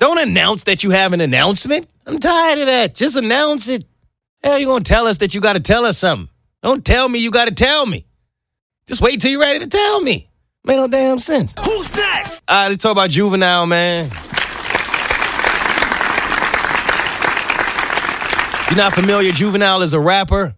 Don't 0.00 0.18
announce 0.18 0.64
that 0.64 0.82
you 0.82 0.90
have 0.90 1.12
an 1.12 1.20
announcement. 1.20 1.86
I'm 2.06 2.18
tired 2.18 2.58
of 2.58 2.66
that. 2.66 2.94
Just 2.94 3.16
announce 3.16 3.68
it. 3.68 3.84
Hell, 4.42 4.58
you 4.58 4.66
gonna 4.66 4.82
tell 4.82 5.06
us 5.06 5.18
that 5.18 5.34
you 5.34 5.40
gotta 5.40 5.60
tell 5.60 5.84
us 5.84 5.98
something. 5.98 6.28
Don't 6.62 6.84
tell 6.84 7.08
me 7.08 7.20
you 7.20 7.30
gotta 7.30 7.54
tell 7.54 7.86
me. 7.86 8.04
Just 8.88 9.00
wait 9.00 9.20
till 9.20 9.30
you're 9.30 9.40
ready 9.40 9.60
to 9.60 9.68
tell 9.68 10.00
me. 10.00 10.28
Made 10.64 10.76
no 10.76 10.88
damn 10.88 11.18
sense. 11.18 11.54
Who's 11.64 11.94
next? 11.94 12.42
All 12.48 12.56
right, 12.56 12.68
let's 12.68 12.82
talk 12.82 12.92
about 12.92 13.10
Juvenile, 13.10 13.66
man. 13.66 14.10
You're 18.72 18.78
not 18.78 18.94
familiar, 18.94 19.32
Juvenile 19.32 19.82
is 19.82 19.92
a 19.92 20.00
rapper. 20.00 20.54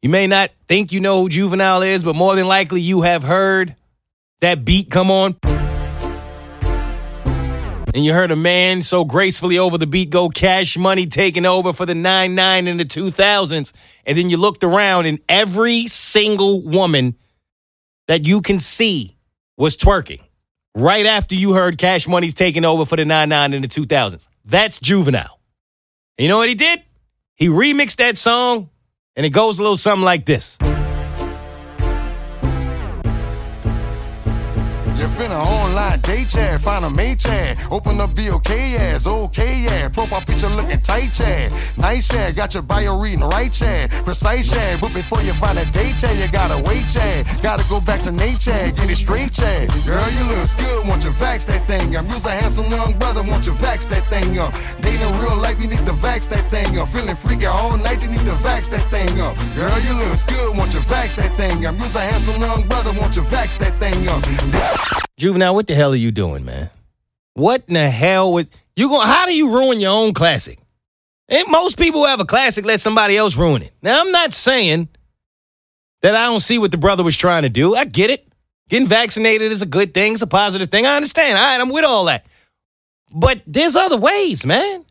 You 0.00 0.08
may 0.08 0.26
not 0.26 0.50
think 0.66 0.90
you 0.90 1.00
know 1.00 1.20
who 1.20 1.28
Juvenile 1.28 1.82
is, 1.82 2.02
but 2.02 2.16
more 2.16 2.34
than 2.34 2.46
likely 2.46 2.80
you 2.80 3.02
have 3.02 3.22
heard 3.22 3.76
that 4.40 4.64
beat 4.64 4.90
come 4.90 5.10
on. 5.10 5.36
And 7.94 8.06
you 8.06 8.14
heard 8.14 8.30
a 8.30 8.36
man 8.36 8.80
so 8.80 9.04
gracefully 9.04 9.58
over 9.58 9.76
the 9.76 9.86
beat 9.86 10.08
go 10.08 10.30
cash 10.30 10.78
money 10.78 11.06
taking 11.06 11.44
over 11.44 11.74
for 11.74 11.84
the 11.84 11.94
9 11.94 12.34
9 12.34 12.68
in 12.68 12.78
the 12.78 12.86
2000s. 12.86 13.74
And 14.06 14.16
then 14.16 14.30
you 14.30 14.38
looked 14.38 14.64
around 14.64 15.04
and 15.04 15.18
every 15.28 15.88
single 15.88 16.62
woman 16.62 17.16
that 18.06 18.26
you 18.26 18.40
can 18.40 18.60
see 18.60 19.18
was 19.58 19.76
twerking 19.76 20.22
right 20.74 21.04
after 21.04 21.34
you 21.34 21.52
heard 21.52 21.76
Cash 21.76 22.08
Money's 22.08 22.32
taking 22.32 22.64
over 22.64 22.86
for 22.86 22.96
the 22.96 23.04
99 23.04 23.52
in 23.52 23.60
the 23.60 23.68
2000s. 23.68 24.26
That's 24.46 24.80
Juvenile. 24.80 25.38
And 26.16 26.22
you 26.22 26.28
know 26.28 26.38
what 26.38 26.48
he 26.48 26.54
did? 26.54 26.82
He 27.38 27.46
remixed 27.46 27.98
that 27.98 28.18
song, 28.18 28.68
and 29.14 29.24
it 29.24 29.30
goes 29.30 29.60
a 29.60 29.62
little 29.62 29.76
something 29.76 30.04
like 30.04 30.26
this. 30.26 30.58
Finna 35.18 35.42
online 35.42 35.98
date 36.00 36.28
chat, 36.28 36.60
find 36.60 36.84
a 36.84 36.90
mate 36.90 37.18
chat. 37.18 37.58
Open 37.72 38.00
up 38.00 38.14
BOK 38.14 38.50
ass, 38.50 39.06
okay 39.06 39.62
yeah. 39.66 39.88
Profile 39.88 40.20
picture 40.20 40.48
looking 40.50 40.80
tight 40.80 41.12
chat. 41.12 41.52
Nice 41.76 42.06
chat, 42.06 42.36
got 42.36 42.54
your 42.54 42.62
bio 42.62 43.00
reading 43.00 43.26
right 43.26 43.52
chat. 43.52 43.90
Precise 44.04 44.48
chat, 44.52 44.80
but 44.80 44.94
before 44.94 45.20
you 45.22 45.32
find 45.32 45.58
a 45.58 45.66
date 45.72 45.96
chat, 45.98 46.14
you 46.16 46.30
gotta 46.30 46.62
wait 46.62 46.86
chat. 46.86 47.26
Gotta 47.42 47.64
go 47.68 47.80
back 47.80 48.00
to 48.06 48.12
Nate 48.12 48.38
chat, 48.38 48.76
get 48.76 48.88
it 48.88 48.96
straight 48.96 49.32
chat. 49.32 49.66
Girl, 49.84 50.08
you 50.14 50.24
look 50.30 50.46
good, 50.56 50.86
want 50.86 51.02
you 51.02 51.10
vax 51.10 51.44
that 51.46 51.66
thing 51.66 51.96
up. 51.96 52.06
You's 52.08 52.24
a 52.24 52.30
handsome 52.30 52.70
young 52.70 52.92
brother, 52.98 53.22
want 53.24 53.44
you 53.44 53.52
vax 53.52 53.88
that 53.88 54.06
thing 54.06 54.38
up. 54.38 54.52
Dating 54.80 55.12
real 55.18 55.36
life, 55.42 55.60
you 55.60 55.66
need 55.66 55.82
to 55.82 55.96
vax 55.98 56.28
that 56.28 56.48
thing 56.48 56.78
up. 56.78 56.88
Feeling 56.88 57.16
freaky 57.16 57.46
all 57.46 57.76
night, 57.76 58.00
you 58.02 58.08
need 58.08 58.26
to 58.30 58.38
vax 58.46 58.70
that 58.70 58.86
thing 58.94 59.20
up. 59.20 59.34
Girl, 59.58 59.78
you 59.82 59.94
look 59.98 60.14
good, 60.30 60.56
want 60.56 60.72
you 60.74 60.80
vax 60.80 61.16
that 61.16 61.34
thing 61.34 61.66
up. 61.66 61.74
You's 61.74 61.96
a 61.96 62.00
handsome 62.00 62.40
young 62.40 62.62
brother, 62.68 62.92
want 63.00 63.16
you 63.16 63.22
vax 63.22 63.58
that 63.58 63.76
thing 63.76 64.06
up. 64.06 65.07
Juvenile, 65.16 65.54
what 65.54 65.66
the 65.66 65.74
hell 65.74 65.92
are 65.92 65.96
you 65.96 66.10
doing, 66.10 66.44
man? 66.44 66.70
What 67.34 67.64
in 67.68 67.74
the 67.74 67.90
hell 67.90 68.32
was 68.32 68.48
you 68.76 68.88
going? 68.88 69.06
How 69.06 69.26
do 69.26 69.34
you 69.34 69.52
ruin 69.52 69.80
your 69.80 69.92
own 69.92 70.12
classic? 70.12 70.58
And 71.28 71.46
most 71.48 71.78
people 71.78 72.00
who 72.00 72.06
have 72.06 72.20
a 72.20 72.24
classic 72.24 72.64
let 72.64 72.80
somebody 72.80 73.16
else 73.16 73.36
ruin 73.36 73.62
it. 73.62 73.72
Now, 73.82 74.00
I'm 74.00 74.10
not 74.10 74.32
saying 74.32 74.88
that 76.02 76.14
I 76.14 76.26
don't 76.26 76.40
see 76.40 76.58
what 76.58 76.70
the 76.70 76.78
brother 76.78 77.02
was 77.02 77.16
trying 77.16 77.42
to 77.42 77.48
do. 77.48 77.74
I 77.74 77.84
get 77.84 78.10
it. 78.10 78.26
Getting 78.68 78.88
vaccinated 78.88 79.50
is 79.50 79.62
a 79.62 79.66
good 79.66 79.94
thing. 79.94 80.12
It's 80.12 80.22
a 80.22 80.26
positive 80.26 80.70
thing. 80.70 80.86
I 80.86 80.96
understand. 80.96 81.38
All 81.38 81.44
right, 81.44 81.60
I'm 81.60 81.70
with 81.70 81.84
all 81.84 82.06
that. 82.06 82.26
But 83.10 83.42
there's 83.46 83.76
other 83.76 83.96
ways, 83.96 84.44
man. 84.44 84.84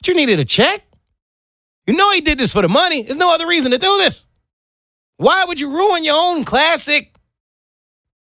But 0.00 0.08
you 0.08 0.14
needed 0.14 0.40
a 0.40 0.44
check. 0.44 0.82
You 1.86 1.94
know 1.94 2.12
he 2.12 2.20
did 2.20 2.38
this 2.38 2.52
for 2.52 2.62
the 2.62 2.68
money. 2.68 3.02
There's 3.02 3.18
no 3.18 3.34
other 3.34 3.46
reason 3.46 3.70
to 3.72 3.78
do 3.78 3.98
this. 3.98 4.26
Why 5.16 5.44
would 5.44 5.60
you 5.60 5.70
ruin 5.70 6.04
your 6.04 6.16
own 6.16 6.44
classic? 6.44 7.14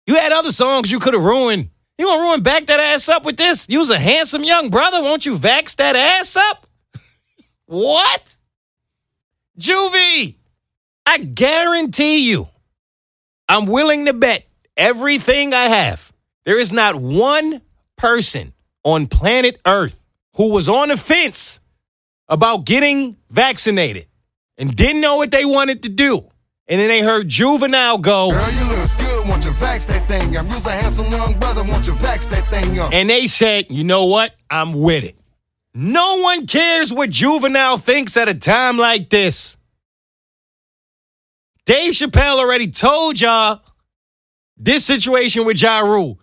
You 0.05 0.15
had 0.15 0.31
other 0.31 0.51
songs 0.51 0.91
you 0.91 0.99
could 0.99 1.13
have 1.13 1.23
ruined. 1.23 1.69
You 1.97 2.05
gonna 2.05 2.21
ruin 2.21 2.41
back 2.41 2.65
that 2.65 2.79
ass 2.79 3.07
up 3.07 3.23
with 3.23 3.37
this? 3.37 3.67
You 3.69 3.79
was 3.79 3.89
a 3.89 3.99
handsome 3.99 4.43
young 4.43 4.69
brother. 4.69 5.01
Won't 5.01 5.25
you 5.25 5.37
vax 5.37 5.75
that 5.77 5.95
ass 5.95 6.35
up? 6.35 6.67
what? 7.65 8.35
Juvie, 9.59 10.35
I 11.05 11.19
guarantee 11.19 12.29
you, 12.29 12.49
I'm 13.47 13.67
willing 13.67 14.05
to 14.07 14.13
bet 14.13 14.47
everything 14.75 15.53
I 15.53 15.67
have. 15.67 16.11
There 16.45 16.57
is 16.57 16.73
not 16.73 16.95
one 16.95 17.61
person 17.95 18.53
on 18.83 19.07
planet 19.07 19.61
Earth 19.65 20.05
who 20.35 20.49
was 20.49 20.67
on 20.67 20.89
the 20.89 20.97
fence 20.97 21.59
about 22.27 22.65
getting 22.65 23.15
vaccinated 23.29 24.07
and 24.57 24.75
didn't 24.75 25.01
know 25.01 25.17
what 25.17 25.31
they 25.31 25.45
wanted 25.45 25.83
to 25.83 25.89
do. 25.89 26.27
And 26.67 26.79
then 26.79 26.87
they 26.87 27.01
heard 27.01 27.29
Juvenile 27.29 27.99
go. 27.99 28.31
Girl, 28.31 29.02
want 29.45 29.59
you 29.59 29.65
vax 29.65 29.85
that 29.87 30.07
thing 30.07 30.37
up. 30.37 30.45
You's 30.45 30.65
a 30.65 30.71
handsome 30.71 31.07
young 31.07 31.37
brother, 31.39 31.63
want 31.63 31.85
you 31.85 31.93
vax 31.93 32.29
that 32.29 32.47
thing 32.47 32.79
up. 32.79 32.93
And 32.93 33.09
they 33.09 33.27
said, 33.27 33.71
you 33.71 33.83
know 33.83 34.05
what? 34.05 34.33
I'm 34.49 34.73
with 34.73 35.03
it. 35.03 35.17
No 35.73 36.19
one 36.19 36.47
cares 36.47 36.93
what 36.93 37.09
Juvenile 37.09 37.77
thinks 37.77 38.15
at 38.15 38.29
a 38.29 38.35
time 38.35 38.77
like 38.77 39.09
this. 39.09 39.57
Dave 41.65 41.93
Chappelle 41.93 42.39
already 42.39 42.69
told 42.69 43.19
y'all 43.19 43.61
this 44.57 44.85
situation 44.85 45.45
with 45.45 45.61
Ja 45.61 45.79
Rule. 45.79 46.19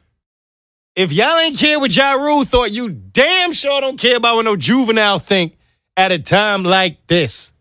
If 0.95 1.13
y'all 1.13 1.39
ain't 1.39 1.59
care 1.59 1.79
what 1.79 1.95
Ja 1.95 2.13
Rule 2.13 2.45
thought, 2.45 2.73
you 2.73 2.91
damn 2.91 3.53
sure 3.53 3.81
don't 3.81 3.99
care 3.99 4.17
about 4.17 4.37
what 4.37 4.45
no 4.45 4.57
Juvenile 4.57 5.19
think 5.19 5.57
at 5.97 6.13
a 6.13 6.19
time 6.19 6.63
like 6.63 7.07
this. 7.07 7.53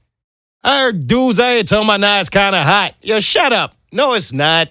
I 0.63 0.81
heard 0.81 1.07
dudes 1.07 1.39
out 1.39 1.53
here 1.53 1.63
talking 1.63 1.85
about 1.85 2.01
now 2.01 2.19
it's 2.19 2.29
kind 2.29 2.55
of 2.55 2.65
hot. 2.65 2.95
Yo, 3.01 3.19
shut 3.19 3.51
up. 3.51 3.75
No, 3.91 4.13
it's 4.13 4.31
not. 4.33 4.69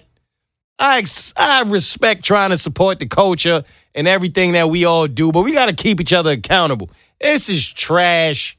I, 0.79 1.03
I 1.35 1.63
respect 1.63 2.23
trying 2.23 2.51
to 2.51 2.57
support 2.57 2.99
the 2.99 3.05
culture 3.05 3.65
and 3.93 4.07
everything 4.07 4.53
that 4.53 4.69
we 4.69 4.85
all 4.85 5.07
do, 5.07 5.31
but 5.31 5.41
we 5.41 5.51
got 5.51 5.65
to 5.65 5.73
keep 5.73 5.99
each 5.99 6.13
other 6.13 6.31
accountable. 6.31 6.89
This 7.19 7.49
is 7.49 7.67
trash. 7.67 8.57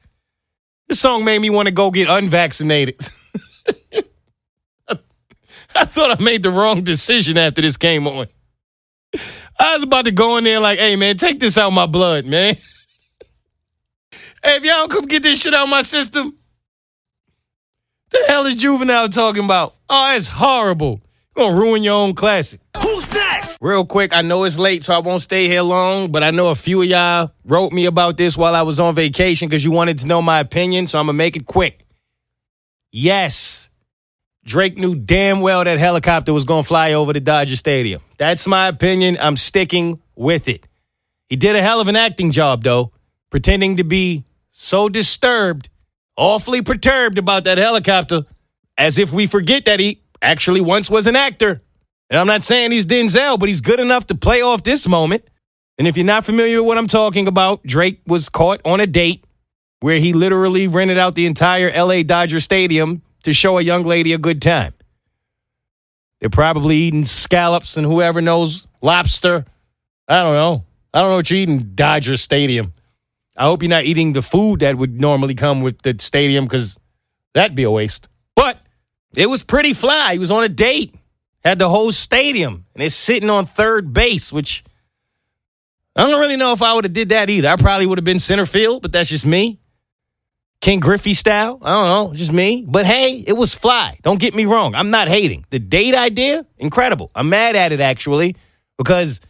This 0.86 1.00
song 1.00 1.24
made 1.24 1.38
me 1.38 1.48
want 1.48 1.66
to 1.66 1.72
go 1.72 1.90
get 1.90 2.08
unvaccinated. 2.10 3.00
I 5.74 5.84
thought 5.86 6.20
I 6.20 6.22
made 6.22 6.42
the 6.42 6.50
wrong 6.50 6.82
decision 6.82 7.38
after 7.38 7.62
this 7.62 7.78
came 7.78 8.06
on. 8.06 8.26
I 9.58 9.74
was 9.74 9.82
about 9.82 10.04
to 10.04 10.12
go 10.12 10.36
in 10.36 10.44
there 10.44 10.60
like, 10.60 10.78
hey, 10.78 10.96
man, 10.96 11.16
take 11.16 11.38
this 11.38 11.56
out 11.56 11.68
of 11.68 11.72
my 11.72 11.86
blood, 11.86 12.26
man. 12.26 12.56
hey, 14.42 14.56
if 14.56 14.64
y'all 14.64 14.74
don't 14.74 14.90
come 14.90 15.06
get 15.06 15.22
this 15.22 15.40
shit 15.40 15.54
out 15.54 15.64
of 15.64 15.68
my 15.68 15.82
system, 15.82 16.36
the 18.10 18.24
hell 18.28 18.44
is 18.46 18.56
Juvenile 18.56 19.08
talking 19.08 19.44
about? 19.44 19.76
Oh, 19.88 20.14
it's 20.14 20.28
horrible. 20.28 21.00
You're 21.36 21.46
gonna 21.46 21.60
ruin 21.60 21.82
your 21.82 21.94
own 21.94 22.14
classic. 22.14 22.60
Who's 22.80 23.10
next? 23.12 23.58
Real 23.60 23.84
quick, 23.84 24.12
I 24.12 24.22
know 24.22 24.44
it's 24.44 24.58
late, 24.58 24.84
so 24.84 24.94
I 24.94 24.98
won't 24.98 25.22
stay 25.22 25.46
here 25.46 25.62
long, 25.62 26.10
but 26.10 26.22
I 26.22 26.30
know 26.30 26.48
a 26.48 26.54
few 26.54 26.82
of 26.82 26.88
y'all 26.88 27.32
wrote 27.44 27.72
me 27.72 27.86
about 27.86 28.16
this 28.16 28.36
while 28.36 28.54
I 28.54 28.62
was 28.62 28.80
on 28.80 28.94
vacation 28.94 29.48
because 29.48 29.64
you 29.64 29.70
wanted 29.70 29.98
to 30.00 30.06
know 30.06 30.20
my 30.20 30.40
opinion, 30.40 30.86
so 30.86 30.98
I'm 30.98 31.06
gonna 31.06 31.16
make 31.16 31.36
it 31.36 31.46
quick. 31.46 31.86
Yes, 32.92 33.70
Drake 34.44 34.76
knew 34.76 34.94
damn 34.94 35.40
well 35.40 35.62
that 35.64 35.78
helicopter 35.78 36.32
was 36.32 36.44
gonna 36.44 36.64
fly 36.64 36.94
over 36.94 37.12
the 37.12 37.20
Dodger 37.20 37.56
Stadium. 37.56 38.00
That's 38.18 38.46
my 38.46 38.68
opinion. 38.68 39.16
I'm 39.20 39.36
sticking 39.36 40.00
with 40.16 40.48
it. 40.48 40.64
He 41.28 41.36
did 41.36 41.54
a 41.54 41.62
hell 41.62 41.80
of 41.80 41.88
an 41.88 41.96
acting 41.96 42.32
job, 42.32 42.64
though, 42.64 42.92
pretending 43.30 43.76
to 43.76 43.84
be 43.84 44.24
so 44.50 44.88
disturbed 44.88 45.68
awfully 46.20 46.60
perturbed 46.60 47.16
about 47.16 47.44
that 47.44 47.56
helicopter, 47.56 48.26
as 48.76 48.98
if 48.98 49.10
we 49.12 49.26
forget 49.26 49.64
that 49.64 49.80
he 49.80 50.02
actually 50.22 50.60
once 50.60 50.90
was 50.90 51.06
an 51.06 51.16
actor. 51.16 51.62
And 52.08 52.18
I'm 52.18 52.26
not 52.26 52.42
saying 52.42 52.72
he's 52.72 52.86
Denzel, 52.86 53.38
but 53.38 53.48
he's 53.48 53.60
good 53.60 53.80
enough 53.80 54.06
to 54.08 54.14
play 54.14 54.42
off 54.42 54.62
this 54.62 54.88
moment. 54.88 55.24
And 55.78 55.86
if 55.86 55.96
you're 55.96 56.04
not 56.04 56.24
familiar 56.24 56.60
with 56.60 56.68
what 56.68 56.78
I'm 56.78 56.88
talking 56.88 57.26
about, 57.26 57.62
Drake 57.62 58.00
was 58.06 58.28
caught 58.28 58.60
on 58.64 58.80
a 58.80 58.86
date 58.86 59.24
where 59.80 59.98
he 59.98 60.12
literally 60.12 60.68
rented 60.68 60.98
out 60.98 61.14
the 61.14 61.26
entire 61.26 61.70
LA 61.72 62.02
Dodger 62.02 62.40
Stadium 62.40 63.02
to 63.22 63.32
show 63.32 63.58
a 63.58 63.62
young 63.62 63.84
lady 63.84 64.12
a 64.12 64.18
good 64.18 64.42
time. 64.42 64.74
They're 66.20 66.28
probably 66.28 66.76
eating 66.76 67.06
scallops 67.06 67.76
and 67.76 67.86
whoever 67.86 68.20
knows 68.20 68.66
lobster. 68.82 69.46
I 70.06 70.22
don't 70.22 70.34
know. 70.34 70.64
I 70.92 71.00
don't 71.00 71.10
know 71.10 71.16
what 71.16 71.30
you're 71.30 71.38
eating, 71.38 71.72
Dodger 71.74 72.16
Stadium. 72.16 72.74
I 73.36 73.44
hope 73.44 73.62
you're 73.62 73.70
not 73.70 73.84
eating 73.84 74.12
the 74.12 74.20
food 74.20 74.60
that 74.60 74.76
would 74.76 75.00
normally 75.00 75.34
come 75.34 75.62
with 75.62 75.80
the 75.80 75.96
stadium 75.98 76.44
because 76.44 76.78
that'd 77.32 77.54
be 77.54 77.62
a 77.62 77.70
waste. 77.70 78.06
It 79.16 79.26
was 79.26 79.42
pretty 79.42 79.74
fly. 79.74 80.12
He 80.12 80.18
was 80.18 80.30
on 80.30 80.44
a 80.44 80.48
date, 80.48 80.94
had 81.44 81.58
the 81.58 81.68
whole 81.68 81.92
stadium, 81.92 82.66
and 82.74 82.82
it's 82.82 82.94
sitting 82.94 83.30
on 83.30 83.44
third 83.44 83.92
base, 83.92 84.32
which 84.32 84.62
I 85.96 86.06
don't 86.06 86.20
really 86.20 86.36
know 86.36 86.52
if 86.52 86.62
I 86.62 86.74
would 86.74 86.84
have 86.84 86.92
did 86.92 87.08
that 87.08 87.28
either. 87.28 87.48
I 87.48 87.56
probably 87.56 87.86
would 87.86 87.98
have 87.98 88.04
been 88.04 88.20
center 88.20 88.46
field, 88.46 88.82
but 88.82 88.92
that's 88.92 89.08
just 89.08 89.26
me. 89.26 89.58
Ken 90.60 90.78
Griffey 90.78 91.14
style. 91.14 91.58
I 91.62 91.70
don't 91.70 91.86
know, 91.86 92.14
just 92.14 92.32
me. 92.32 92.64
But 92.68 92.84
hey, 92.84 93.24
it 93.26 93.32
was 93.32 93.54
fly. 93.54 93.98
Don't 94.02 94.20
get 94.20 94.34
me 94.34 94.44
wrong. 94.44 94.74
I'm 94.74 94.90
not 94.90 95.08
hating. 95.08 95.46
The 95.50 95.58
date 95.58 95.94
idea, 95.94 96.46
incredible. 96.58 97.10
I'm 97.14 97.30
mad 97.30 97.56
at 97.56 97.72
it 97.72 97.80
actually 97.80 98.36
because 98.76 99.20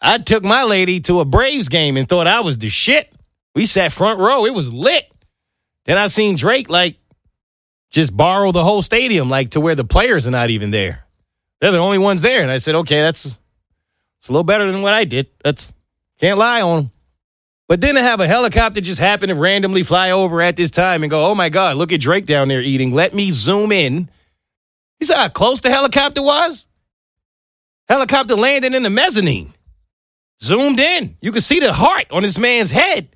I 0.00 0.18
took 0.18 0.42
my 0.42 0.64
lady 0.64 1.00
to 1.00 1.20
a 1.20 1.24
Braves 1.26 1.68
game 1.68 1.96
and 1.96 2.08
thought 2.08 2.26
I 2.26 2.40
was 2.40 2.56
the 2.58 2.70
shit. 2.70 3.12
We 3.54 3.66
sat 3.66 3.92
front 3.92 4.18
row. 4.18 4.46
It 4.46 4.54
was 4.54 4.72
lit. 4.72 5.12
Then 5.84 5.98
I 5.98 6.06
seen 6.06 6.36
Drake 6.36 6.70
like 6.70 6.96
just 7.90 8.16
borrow 8.16 8.52
the 8.52 8.64
whole 8.64 8.82
stadium, 8.82 9.28
like 9.28 9.50
to 9.50 9.60
where 9.60 9.74
the 9.74 9.84
players 9.84 10.26
are 10.26 10.30
not 10.30 10.50
even 10.50 10.70
there. 10.70 11.04
They're 11.60 11.72
the 11.72 11.78
only 11.78 11.98
ones 11.98 12.22
there. 12.22 12.42
And 12.42 12.50
I 12.50 12.58
said, 12.58 12.74
okay, 12.76 13.00
that's 13.00 13.26
it's 13.26 14.28
a 14.28 14.32
little 14.32 14.44
better 14.44 14.70
than 14.70 14.82
what 14.82 14.92
I 14.92 15.04
did. 15.04 15.28
That's 15.42 15.72
can't 16.18 16.38
lie 16.38 16.62
on 16.62 16.82
them. 16.82 16.92
But 17.68 17.80
then 17.80 17.94
to 17.94 18.02
have 18.02 18.20
a 18.20 18.26
helicopter 18.26 18.80
just 18.80 19.00
happen 19.00 19.28
to 19.28 19.34
randomly 19.34 19.84
fly 19.84 20.10
over 20.10 20.42
at 20.42 20.56
this 20.56 20.70
time 20.70 21.02
and 21.02 21.10
go, 21.10 21.26
oh 21.26 21.34
my 21.34 21.48
God, 21.48 21.76
look 21.76 21.92
at 21.92 22.00
Drake 22.00 22.26
down 22.26 22.48
there 22.48 22.60
eating. 22.60 22.92
Let 22.92 23.14
me 23.14 23.30
zoom 23.30 23.70
in. 23.70 24.10
You 24.98 25.06
saw 25.06 25.16
how 25.16 25.28
close 25.28 25.60
the 25.60 25.70
helicopter 25.70 26.22
was? 26.22 26.68
Helicopter 27.88 28.34
landing 28.34 28.74
in 28.74 28.82
the 28.82 28.90
mezzanine. 28.90 29.54
Zoomed 30.42 30.80
in. 30.80 31.16
You 31.20 31.32
could 31.32 31.42
see 31.42 31.60
the 31.60 31.72
heart 31.72 32.06
on 32.10 32.22
this 32.22 32.38
man's 32.38 32.70
head. 32.70 33.08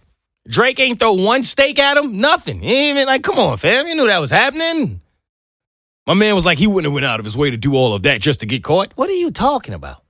Drake 0.49 0.79
ain't 0.79 0.99
throw 0.99 1.15
one 1.15 1.43
steak 1.43 1.79
at 1.79 1.97
him, 1.97 2.19
nothing. 2.19 2.61
He 2.61 2.73
ain't 2.73 2.97
even 2.97 3.07
like, 3.07 3.23
come 3.23 3.39
on, 3.39 3.57
fam. 3.57 3.87
You 3.87 3.95
knew 3.95 4.07
that 4.07 4.21
was 4.21 4.31
happening. 4.31 5.01
My 6.07 6.15
man 6.15 6.35
was 6.35 6.45
like, 6.45 6.59
he 6.59 6.67
wouldn't 6.67 6.85
have 6.91 6.95
went 6.95 7.07
out 7.07 7.19
of 7.19 7.25
his 7.25 7.37
way 7.37 7.51
to 7.51 7.57
do 7.57 7.75
all 7.75 7.95
of 7.95 8.03
that 8.03 8.21
just 8.21 8.41
to 8.41 8.47
get 8.47 8.63
caught. 8.63 8.93
What 8.95 9.09
are 9.09 9.15
you 9.15 9.31
talking 9.31 9.73
about? 9.73 10.03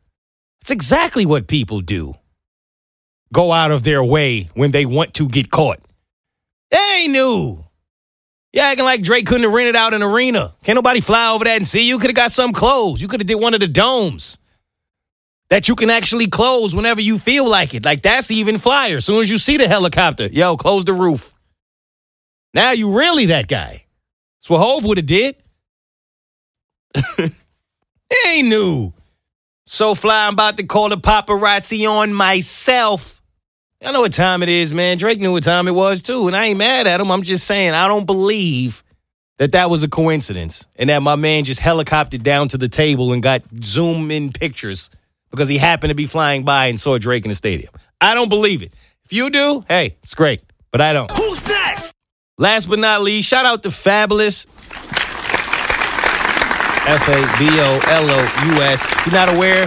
It's 0.61 0.72
exactly 0.72 1.24
what 1.24 1.47
people 1.47 1.80
do. 1.82 2.14
Go 3.32 3.53
out 3.53 3.70
of 3.70 3.85
their 3.85 4.03
way 4.03 4.49
when 4.55 4.72
they 4.72 4.87
want 4.87 5.14
to 5.14 5.28
get 5.28 5.51
caught. 5.51 5.80
They 6.70 7.07
knew. 7.09 7.64
You 8.53 8.61
acting 8.61 8.85
like 8.85 9.03
Drake 9.03 9.26
couldn't 9.26 9.45
have 9.45 9.53
rented 9.53 9.76
out 9.76 9.95
an 9.95 10.03
arena. 10.03 10.55
Can't 10.64 10.76
nobody 10.76 11.01
fly 11.01 11.32
over 11.32 11.45
that 11.45 11.57
and 11.57 11.66
see 11.66 11.87
you. 11.87 11.99
Could 11.99 12.11
have 12.11 12.16
got 12.16 12.32
some 12.32 12.53
clothes. 12.53 13.01
You 13.01 13.09
could 13.09 13.20
have 13.20 13.26
did 13.26 13.37
one 13.37 13.55
of 13.55 13.61
the 13.61 13.68
domes. 13.68 14.39
That 15.51 15.68
you 15.68 15.74
can 15.74 15.90
actually 15.90 16.26
close 16.26 16.74
whenever 16.74 17.01
you 17.01 17.18
feel 17.18 17.49
like 17.49 17.74
it. 17.74 17.84
Like 17.84 18.03
that's 18.03 18.30
even 18.30 18.59
flyer. 18.59 18.97
As 18.97 19.05
soon 19.05 19.20
as 19.20 19.30
you 19.30 19.38
see 19.38 19.57
the 19.57 19.68
helicopter, 19.68 20.26
yo, 20.26 20.57
close 20.57 20.84
the 20.84 20.92
roof. 20.92 21.34
Now 22.53 22.70
you 22.70 22.97
really 22.97 23.26
that 23.26 23.49
guy. 23.49 23.84
That's 24.40 24.51
what 24.51 24.59
Hove 24.59 24.84
would 24.84 24.99
have 24.99 25.07
did. 25.07 25.36
ain't 28.26 28.49
new. 28.49 28.92
So 29.66 29.95
fly, 29.95 30.26
I'm 30.26 30.34
about 30.34 30.59
to 30.59 30.64
call 30.64 30.90
the 30.90 30.99
paparazzi 30.99 31.88
on 31.88 32.12
myself. 32.12 33.22
I 33.82 33.92
know 33.92 34.03
what 34.03 34.12
time 34.12 34.42
it 34.42 34.49
is, 34.49 34.72
man. 34.72 34.99
Drake 34.99 35.20
knew 35.20 35.32
what 35.32 35.42
time 35.42 35.68
it 35.68 35.72
was 35.72 36.03
too, 36.03 36.26
and 36.26 36.36
I 36.36 36.47
ain't 36.47 36.59
mad 36.59 36.86
at 36.86 37.01
him. 37.01 37.11
I'm 37.11 37.22
just 37.22 37.47
saying 37.47 37.72
I 37.72 37.88
don't 37.88 38.07
believe 38.07 38.82
that 39.38 39.53
that 39.53 39.68
was 39.68 39.82
a 39.82 39.88
coincidence 39.88 40.66
and 40.76 40.88
that 40.90 41.03
my 41.03 41.16
man 41.16 41.45
just 41.45 41.61
helicoptered 41.61 42.22
down 42.22 42.49
to 42.49 42.59
the 42.59 42.68
table 42.68 43.12
and 43.12 43.22
got 43.22 43.42
zoom 43.62 44.11
in 44.11 44.32
pictures 44.32 44.90
because 45.35 45.49
he 45.49 45.59
happened 45.59 45.91
to 45.91 45.95
be 45.95 46.07
flying 46.07 46.45
by 46.45 46.66
and 46.66 46.78
saw 46.78 46.97
Drake 46.99 47.24
in 47.24 47.28
the 47.28 47.35
stadium. 47.35 47.72
I 48.01 48.14
don't 48.14 48.28
believe 48.28 48.62
it. 48.62 48.74
If 49.05 49.12
you 49.12 49.30
do, 49.30 49.64
hey, 49.68 49.97
it's 50.03 50.14
great, 50.14 50.43
but 50.70 50.80
I 50.80 50.93
don't. 50.93 51.11
Who's 51.11 51.47
next? 51.47 51.95
Last 52.39 52.66
but 52.66 52.78
not 52.78 53.03
least, 53.03 53.28
shout 53.28 53.47
out 53.47 53.62
to 53.64 53.68
Fabolous. 53.68 54.47
F 56.87 57.09
A 57.09 57.39
B 57.39 57.49
O 57.51 57.80
L 57.87 58.11
O 58.11 58.55
U 58.55 58.62
S. 58.62 58.85
If 58.85 59.07
you're 59.07 59.14
not 59.14 59.35
aware, 59.35 59.66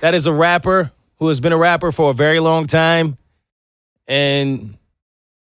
that 0.00 0.14
is 0.14 0.26
a 0.26 0.32
rapper 0.32 0.90
who 1.18 1.28
has 1.28 1.40
been 1.40 1.52
a 1.52 1.58
rapper 1.58 1.92
for 1.92 2.10
a 2.10 2.14
very 2.14 2.40
long 2.40 2.66
time. 2.66 3.18
And 4.06 4.78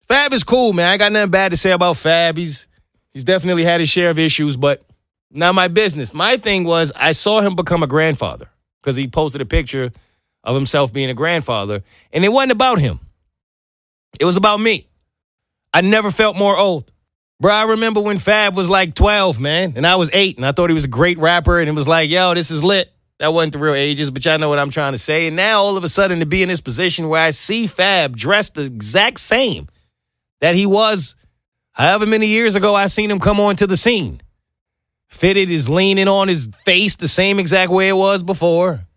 Fab 0.06 0.32
is 0.32 0.44
cool, 0.44 0.72
man. 0.72 0.86
I 0.86 0.98
got 0.98 1.10
nothing 1.10 1.30
bad 1.30 1.50
to 1.50 1.56
say 1.56 1.72
about 1.72 1.96
Fab. 1.96 2.36
He's 2.36 2.68
he's 3.12 3.24
definitely 3.24 3.64
had 3.64 3.80
his 3.80 3.88
share 3.88 4.10
of 4.10 4.18
issues, 4.18 4.56
but 4.56 4.84
not 5.30 5.54
my 5.56 5.66
business. 5.66 6.14
My 6.14 6.36
thing 6.36 6.62
was 6.64 6.92
I 6.94 7.12
saw 7.12 7.40
him 7.40 7.56
become 7.56 7.82
a 7.82 7.88
grandfather 7.88 8.48
because 8.82 8.96
he 8.96 9.06
posted 9.06 9.40
a 9.40 9.46
picture 9.46 9.92
of 10.44 10.54
himself 10.54 10.92
being 10.92 11.08
a 11.08 11.14
grandfather, 11.14 11.82
and 12.12 12.24
it 12.24 12.28
wasn't 12.28 12.52
about 12.52 12.78
him. 12.78 13.00
It 14.20 14.24
was 14.24 14.36
about 14.36 14.58
me. 14.60 14.88
I 15.72 15.80
never 15.80 16.10
felt 16.10 16.36
more 16.36 16.56
old. 16.56 16.90
Bro, 17.40 17.54
I 17.54 17.64
remember 17.64 18.00
when 18.00 18.18
Fab 18.18 18.56
was 18.56 18.68
like 18.68 18.94
12, 18.94 19.40
man, 19.40 19.74
and 19.76 19.86
I 19.86 19.96
was 19.96 20.10
eight, 20.12 20.36
and 20.36 20.44
I 20.44 20.52
thought 20.52 20.70
he 20.70 20.74
was 20.74 20.84
a 20.84 20.88
great 20.88 21.18
rapper, 21.18 21.58
and 21.58 21.68
it 21.68 21.74
was 21.74 21.88
like, 21.88 22.10
yo, 22.10 22.34
this 22.34 22.50
is 22.50 22.62
lit. 22.62 22.92
That 23.18 23.32
wasn't 23.32 23.52
the 23.52 23.60
real 23.60 23.74
ages, 23.74 24.10
but 24.10 24.24
y'all 24.24 24.38
know 24.38 24.48
what 24.48 24.58
I'm 24.58 24.70
trying 24.70 24.92
to 24.92 24.98
say. 24.98 25.28
And 25.28 25.36
now 25.36 25.60
all 25.60 25.76
of 25.76 25.84
a 25.84 25.88
sudden 25.88 26.18
to 26.18 26.26
be 26.26 26.42
in 26.42 26.48
this 26.48 26.60
position 26.60 27.08
where 27.08 27.22
I 27.22 27.30
see 27.30 27.68
Fab 27.68 28.16
dressed 28.16 28.56
the 28.56 28.64
exact 28.64 29.20
same 29.20 29.68
that 30.40 30.56
he 30.56 30.66
was 30.66 31.14
however 31.70 32.04
many 32.04 32.26
years 32.26 32.56
ago 32.56 32.74
I 32.74 32.86
seen 32.86 33.12
him 33.12 33.20
come 33.20 33.38
onto 33.38 33.66
the 33.66 33.76
scene. 33.76 34.20
Fitted 35.12 35.50
is 35.50 35.68
leaning 35.68 36.08
on 36.08 36.26
his 36.26 36.48
face 36.64 36.96
the 36.96 37.06
same 37.06 37.38
exact 37.38 37.70
way 37.70 37.88
it 37.88 37.92
was 37.92 38.22
before. 38.22 38.88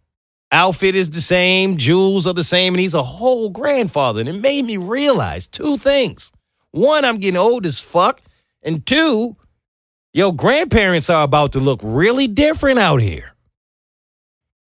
Outfit 0.49 0.95
is 0.95 1.09
the 1.09 1.19
same, 1.21 1.75
jewels 1.75 2.25
are 2.25 2.33
the 2.33 2.43
same, 2.43 2.73
and 2.73 2.79
he's 2.79 2.93
a 2.93 3.03
whole 3.03 3.49
grandfather. 3.49 4.21
And 4.21 4.29
it 4.29 4.39
made 4.39 4.63
me 4.63 4.77
realize 4.77 5.45
two 5.47 5.77
things. 5.77 6.31
One, 6.71 7.03
I'm 7.03 7.17
getting 7.17 7.37
old 7.37 7.65
as 7.65 7.79
fuck. 7.79 8.21
And 8.63 8.83
two, 8.85 9.35
your 10.13 10.33
grandparents 10.33 11.09
are 11.09 11.21
about 11.21 11.51
to 11.51 11.59
look 11.59 11.81
really 11.83 12.27
different 12.27 12.79
out 12.79 13.01
here. 13.01 13.33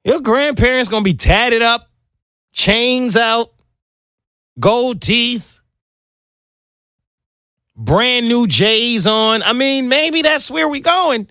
Your 0.04 0.20
grandparents 0.20 0.90
gonna 0.90 1.04
be 1.04 1.16
tatted 1.16 1.62
up, 1.62 1.90
chains 2.52 3.16
out, 3.16 3.54
gold 4.60 5.02
teeth, 5.02 5.62
brand 7.76 8.28
new 8.28 8.46
J's 8.48 9.08
on. 9.08 9.42
I 9.42 9.54
mean, 9.54 9.88
maybe 9.88 10.22
that's 10.22 10.52
where 10.52 10.68
we 10.68 10.82
going. 10.82 11.30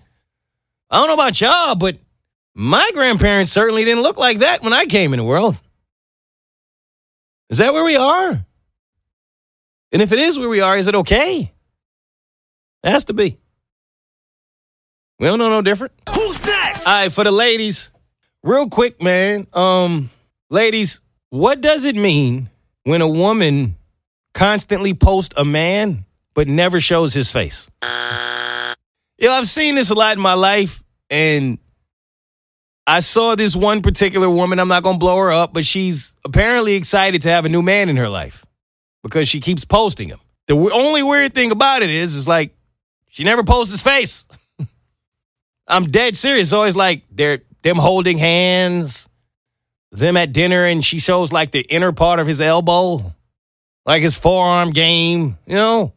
I 0.89 0.97
don't 0.97 1.07
know 1.07 1.13
about 1.13 1.39
y'all, 1.41 1.75
but 1.75 1.97
my 2.55 2.89
grandparents 2.93 3.51
certainly 3.51 3.85
didn't 3.85 4.03
look 4.03 4.17
like 4.17 4.39
that 4.39 4.63
when 4.63 4.73
I 4.73 4.85
came 4.85 5.13
in 5.13 5.17
the 5.17 5.23
world. 5.23 5.55
Is 7.49 7.59
that 7.59 7.73
where 7.73 7.83
we 7.83 7.95
are? 7.95 8.45
And 9.91 10.01
if 10.01 10.11
it 10.11 10.19
is 10.19 10.37
where 10.37 10.49
we 10.49 10.59
are, 10.59 10.77
is 10.77 10.87
it 10.87 10.95
okay? 10.95 11.51
It 12.83 12.89
has 12.89 13.05
to 13.05 13.13
be. 13.13 13.37
We 15.19 15.27
don't 15.27 15.39
know 15.39 15.49
no 15.49 15.61
different. 15.61 15.93
Who's 16.13 16.43
next? 16.43 16.87
All 16.87 16.93
right, 16.93 17.11
for 17.11 17.23
the 17.23 17.31
ladies, 17.31 17.91
real 18.43 18.69
quick, 18.69 19.01
man. 19.01 19.47
Um, 19.53 20.09
ladies, 20.49 21.01
what 21.29 21.61
does 21.61 21.85
it 21.85 21.95
mean 21.95 22.49
when 22.83 23.01
a 23.01 23.07
woman 23.07 23.77
constantly 24.33 24.93
posts 24.93 25.33
a 25.37 25.43
man 25.45 26.05
but 26.33 26.47
never 26.47 26.79
shows 26.79 27.13
his 27.13 27.31
face? 27.31 27.69
Yo, 29.19 29.31
I've 29.31 29.47
seen 29.47 29.75
this 29.75 29.89
a 29.89 29.95
lot 29.95 30.15
in 30.15 30.21
my 30.21 30.35
life, 30.35 30.83
and 31.09 31.57
I 32.85 32.99
saw 32.99 33.35
this 33.35 33.55
one 33.55 33.81
particular 33.81 34.29
woman. 34.29 34.59
I'm 34.59 34.67
not 34.67 34.83
gonna 34.83 34.99
blow 34.99 35.17
her 35.17 35.31
up, 35.31 35.53
but 35.53 35.65
she's 35.65 36.13
apparently 36.23 36.75
excited 36.75 37.23
to 37.23 37.29
have 37.29 37.43
a 37.43 37.49
new 37.49 37.63
man 37.63 37.89
in 37.89 37.97
her 37.97 38.09
life 38.09 38.45
because 39.01 39.27
she 39.27 39.39
keeps 39.39 39.65
posting 39.65 40.07
him. 40.09 40.19
The 40.45 40.55
only 40.55 41.01
weird 41.01 41.33
thing 41.33 41.51
about 41.51 41.81
it 41.81 41.89
is, 41.89 42.13
is 42.13 42.27
like 42.27 42.55
she 43.09 43.23
never 43.23 43.43
posts 43.43 43.73
his 43.73 43.81
face. 43.81 44.25
I'm 45.67 45.89
dead 45.89 46.15
serious. 46.15 46.47
It's 46.47 46.53
always 46.53 46.75
like 46.75 47.01
they're 47.11 47.39
them 47.63 47.77
holding 47.77 48.19
hands, 48.19 49.09
them 49.91 50.15
at 50.15 50.31
dinner, 50.31 50.63
and 50.63 50.85
she 50.85 50.99
shows 50.99 51.33
like 51.33 51.49
the 51.51 51.61
inner 51.61 51.91
part 51.91 52.19
of 52.19 52.27
his 52.27 52.39
elbow, 52.39 53.13
like 53.83 54.03
his 54.03 54.15
forearm 54.15 54.69
game, 54.69 55.39
you 55.47 55.55
know, 55.55 55.93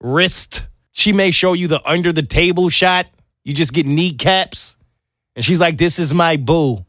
wrist. 0.00 0.66
She 0.92 1.12
may 1.12 1.30
show 1.30 1.52
you 1.52 1.68
the 1.68 1.80
under 1.88 2.12
the 2.12 2.22
table 2.22 2.68
shot. 2.68 3.06
You 3.44 3.52
just 3.52 3.72
get 3.72 3.86
kneecaps. 3.86 4.76
And 5.34 5.44
she's 5.44 5.60
like, 5.60 5.78
this 5.78 5.98
is 5.98 6.12
my 6.12 6.36
boo. 6.36 6.84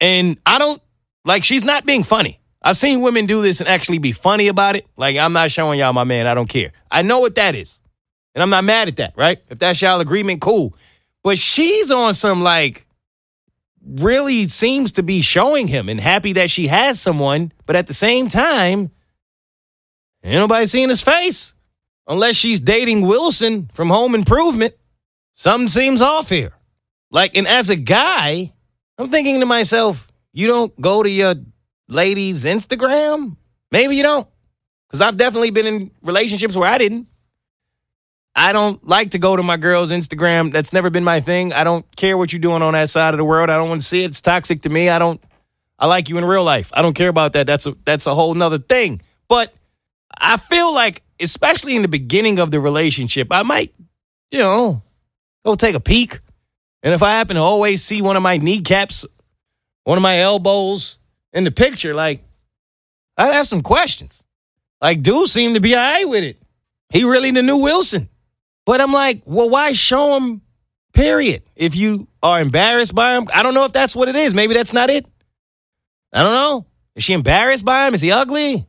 And 0.00 0.36
I 0.44 0.58
don't, 0.58 0.82
like, 1.24 1.44
she's 1.44 1.64
not 1.64 1.86
being 1.86 2.02
funny. 2.02 2.40
I've 2.60 2.76
seen 2.76 3.00
women 3.00 3.26
do 3.26 3.42
this 3.42 3.60
and 3.60 3.68
actually 3.68 3.98
be 3.98 4.12
funny 4.12 4.48
about 4.48 4.76
it. 4.76 4.86
Like, 4.96 5.16
I'm 5.16 5.32
not 5.32 5.50
showing 5.50 5.78
y'all 5.78 5.92
my 5.92 6.04
man. 6.04 6.26
I 6.26 6.34
don't 6.34 6.48
care. 6.48 6.72
I 6.90 7.02
know 7.02 7.20
what 7.20 7.36
that 7.36 7.54
is. 7.54 7.80
And 8.34 8.42
I'm 8.42 8.50
not 8.50 8.64
mad 8.64 8.88
at 8.88 8.96
that, 8.96 9.14
right? 9.16 9.42
If 9.48 9.58
that's 9.58 9.80
y'all 9.80 10.00
agreement, 10.00 10.40
cool. 10.40 10.74
But 11.22 11.38
she's 11.38 11.90
on 11.90 12.14
some, 12.14 12.42
like, 12.42 12.86
really 13.84 14.46
seems 14.46 14.92
to 14.92 15.02
be 15.02 15.22
showing 15.22 15.68
him 15.68 15.88
and 15.88 16.00
happy 16.00 16.32
that 16.34 16.50
she 16.50 16.68
has 16.68 17.00
someone. 17.00 17.52
But 17.66 17.76
at 17.76 17.86
the 17.86 17.94
same 17.94 18.28
time, 18.28 18.90
ain't 20.24 20.34
nobody 20.34 20.66
seeing 20.66 20.88
his 20.88 21.02
face. 21.02 21.54
Unless 22.06 22.36
she's 22.36 22.60
dating 22.60 23.02
Wilson 23.02 23.70
from 23.72 23.88
Home 23.88 24.14
Improvement. 24.14 24.74
Something 25.34 25.68
seems 25.68 26.02
off 26.02 26.28
here. 26.28 26.52
Like, 27.10 27.36
and 27.36 27.46
as 27.46 27.70
a 27.70 27.76
guy, 27.76 28.52
I'm 28.98 29.10
thinking 29.10 29.40
to 29.40 29.46
myself, 29.46 30.08
you 30.32 30.46
don't 30.46 30.78
go 30.80 31.02
to 31.02 31.10
your 31.10 31.34
lady's 31.88 32.44
Instagram? 32.44 33.36
Maybe 33.70 33.96
you 33.96 34.02
don't. 34.02 34.26
Because 34.88 35.00
I've 35.00 35.16
definitely 35.16 35.50
been 35.50 35.66
in 35.66 35.90
relationships 36.02 36.56
where 36.56 36.68
I 36.68 36.78
didn't. 36.78 37.06
I 38.34 38.52
don't 38.52 38.86
like 38.86 39.10
to 39.10 39.18
go 39.18 39.36
to 39.36 39.42
my 39.42 39.56
girl's 39.56 39.90
Instagram. 39.90 40.52
That's 40.52 40.72
never 40.72 40.90
been 40.90 41.04
my 41.04 41.20
thing. 41.20 41.52
I 41.52 41.64
don't 41.64 41.84
care 41.96 42.16
what 42.16 42.32
you're 42.32 42.40
doing 42.40 42.62
on 42.62 42.72
that 42.72 42.88
side 42.88 43.12
of 43.12 43.18
the 43.18 43.24
world. 43.24 43.50
I 43.50 43.56
don't 43.56 43.68
want 43.68 43.82
to 43.82 43.88
see 43.88 44.04
it. 44.04 44.06
It's 44.06 44.20
toxic 44.20 44.62
to 44.62 44.68
me. 44.68 44.88
I 44.88 44.98
don't 44.98 45.22
I 45.78 45.86
like 45.86 46.08
you 46.08 46.16
in 46.16 46.24
real 46.24 46.44
life. 46.44 46.70
I 46.72 46.80
don't 46.80 46.94
care 46.94 47.08
about 47.08 47.32
that. 47.32 47.46
That's 47.46 47.66
a 47.66 47.76
that's 47.84 48.06
a 48.06 48.14
whole 48.14 48.34
nother 48.34 48.58
thing. 48.58 49.02
But 49.28 49.52
I 50.18 50.36
feel 50.36 50.74
like, 50.74 51.02
especially 51.20 51.76
in 51.76 51.82
the 51.82 51.88
beginning 51.88 52.38
of 52.38 52.50
the 52.50 52.60
relationship, 52.60 53.28
I 53.30 53.42
might, 53.42 53.74
you 54.30 54.38
know, 54.38 54.82
go 55.44 55.54
take 55.54 55.74
a 55.74 55.80
peek. 55.80 56.20
And 56.82 56.94
if 56.94 57.02
I 57.02 57.12
happen 57.12 57.36
to 57.36 57.42
always 57.42 57.82
see 57.82 58.02
one 58.02 58.16
of 58.16 58.22
my 58.22 58.38
kneecaps, 58.38 59.06
one 59.84 59.98
of 59.98 60.02
my 60.02 60.18
elbows 60.18 60.98
in 61.32 61.44
the 61.44 61.50
picture, 61.50 61.94
like, 61.94 62.24
I'd 63.16 63.34
ask 63.34 63.50
some 63.50 63.62
questions. 63.62 64.22
Like, 64.80 65.02
dude 65.02 65.28
seemed 65.28 65.54
to 65.54 65.60
be 65.60 65.74
all 65.74 65.80
right 65.80 66.08
with 66.08 66.24
it. 66.24 66.42
He 66.90 67.04
really 67.04 67.30
the 67.30 67.42
new 67.42 67.58
Wilson. 67.58 68.08
But 68.66 68.80
I'm 68.80 68.92
like, 68.92 69.22
well, 69.24 69.48
why 69.48 69.72
show 69.72 70.18
him, 70.18 70.42
period? 70.92 71.42
If 71.56 71.74
you 71.76 72.08
are 72.22 72.40
embarrassed 72.40 72.94
by 72.94 73.16
him, 73.16 73.26
I 73.32 73.42
don't 73.42 73.54
know 73.54 73.64
if 73.64 73.72
that's 73.72 73.96
what 73.96 74.08
it 74.08 74.16
is. 74.16 74.34
Maybe 74.34 74.54
that's 74.54 74.72
not 74.72 74.90
it. 74.90 75.06
I 76.12 76.22
don't 76.22 76.34
know. 76.34 76.66
Is 76.94 77.04
she 77.04 77.14
embarrassed 77.14 77.64
by 77.64 77.86
him? 77.86 77.94
Is 77.94 78.00
he 78.00 78.12
ugly? 78.12 78.66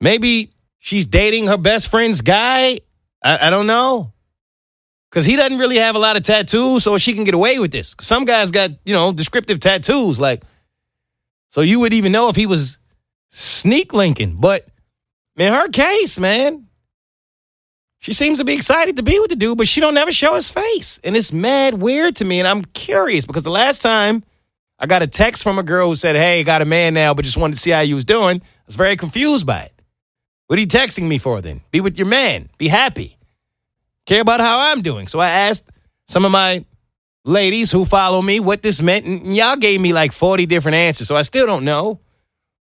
Maybe 0.00 0.50
she's 0.84 1.06
dating 1.06 1.46
her 1.46 1.56
best 1.56 1.88
friend's 1.88 2.20
guy. 2.20 2.78
I, 3.22 3.46
I 3.46 3.50
don't 3.50 3.66
know. 3.66 4.12
Because 5.10 5.24
he 5.24 5.34
doesn't 5.34 5.58
really 5.58 5.78
have 5.78 5.94
a 5.94 5.98
lot 5.98 6.16
of 6.16 6.24
tattoos, 6.24 6.84
so 6.84 6.98
she 6.98 7.14
can 7.14 7.24
get 7.24 7.34
away 7.34 7.58
with 7.58 7.72
this. 7.72 7.96
Some 8.00 8.26
guys 8.26 8.50
got, 8.50 8.70
you 8.84 8.92
know, 8.92 9.12
descriptive 9.12 9.60
tattoos. 9.60 10.20
Like, 10.20 10.42
so 11.52 11.62
you 11.62 11.80
would 11.80 11.94
even 11.94 12.12
know 12.12 12.28
if 12.28 12.36
he 12.36 12.46
was 12.46 12.78
sneak 13.30 13.94
linking. 13.94 14.36
But 14.36 14.66
in 15.36 15.52
her 15.52 15.68
case, 15.68 16.18
man, 16.18 16.66
she 18.00 18.12
seems 18.12 18.38
to 18.38 18.44
be 18.44 18.52
excited 18.52 18.96
to 18.96 19.02
be 19.02 19.18
with 19.20 19.30
the 19.30 19.36
dude, 19.36 19.56
but 19.56 19.68
she 19.68 19.80
don't 19.80 19.94
never 19.94 20.12
show 20.12 20.34
his 20.34 20.50
face. 20.50 21.00
And 21.02 21.16
it's 21.16 21.32
mad 21.32 21.80
weird 21.80 22.16
to 22.16 22.24
me. 22.24 22.40
And 22.40 22.48
I'm 22.48 22.64
curious 22.64 23.24
because 23.24 23.44
the 23.44 23.50
last 23.50 23.80
time 23.80 24.22
I 24.78 24.86
got 24.86 25.02
a 25.02 25.06
text 25.06 25.44
from 25.44 25.58
a 25.58 25.62
girl 25.62 25.88
who 25.88 25.94
said, 25.94 26.16
Hey, 26.16 26.42
got 26.42 26.60
a 26.60 26.66
man 26.66 26.92
now, 26.92 27.14
but 27.14 27.24
just 27.24 27.38
wanted 27.38 27.54
to 27.54 27.60
see 27.60 27.70
how 27.70 27.80
you 27.80 27.94
was 27.94 28.04
doing, 28.04 28.42
I 28.42 28.62
was 28.66 28.76
very 28.76 28.96
confused 28.96 29.46
by 29.46 29.62
it. 29.62 29.73
What 30.46 30.58
are 30.58 30.60
you 30.60 30.66
texting 30.66 31.04
me 31.04 31.18
for 31.18 31.40
then? 31.40 31.62
Be 31.70 31.80
with 31.80 31.98
your 31.98 32.06
man. 32.06 32.48
Be 32.58 32.68
happy. 32.68 33.18
Care 34.06 34.20
about 34.20 34.40
how 34.40 34.72
I'm 34.72 34.82
doing. 34.82 35.06
So 35.06 35.18
I 35.18 35.30
asked 35.30 35.64
some 36.06 36.24
of 36.24 36.30
my 36.30 36.64
ladies 37.24 37.70
who 37.72 37.84
follow 37.84 38.20
me 38.20 38.40
what 38.40 38.62
this 38.62 38.82
meant, 38.82 39.06
and 39.06 39.34
y'all 39.34 39.56
gave 39.56 39.80
me 39.80 39.92
like 39.92 40.12
40 40.12 40.44
different 40.46 40.76
answers, 40.76 41.08
so 41.08 41.16
I 41.16 41.22
still 41.22 41.46
don't 41.46 41.64
know. 41.64 42.00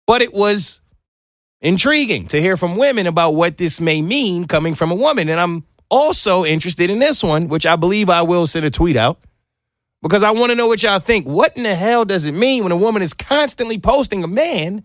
But 0.06 0.22
it 0.22 0.32
was 0.32 0.80
intriguing 1.60 2.26
to 2.28 2.40
hear 2.40 2.56
from 2.56 2.76
women 2.76 3.06
about 3.06 3.32
what 3.32 3.56
this 3.56 3.80
may 3.80 4.02
mean 4.02 4.46
coming 4.46 4.74
from 4.74 4.90
a 4.90 4.94
woman. 4.94 5.28
And 5.28 5.38
I'm 5.38 5.64
also 5.90 6.44
interested 6.44 6.90
in 6.90 6.98
this 6.98 7.22
one, 7.22 7.48
which 7.48 7.66
I 7.66 7.76
believe 7.76 8.10
I 8.10 8.22
will 8.22 8.46
send 8.46 8.64
a 8.64 8.70
tweet 8.70 8.96
out 8.96 9.20
because 10.02 10.22
I 10.22 10.30
want 10.30 10.50
to 10.50 10.56
know 10.56 10.66
what 10.66 10.82
y'all 10.82 10.98
think. 10.98 11.26
What 11.26 11.56
in 11.56 11.62
the 11.62 11.74
hell 11.74 12.04
does 12.04 12.24
it 12.24 12.32
mean 12.32 12.62
when 12.62 12.72
a 12.72 12.76
woman 12.76 13.02
is 13.02 13.12
constantly 13.12 13.78
posting 13.78 14.24
a 14.24 14.28
man, 14.28 14.84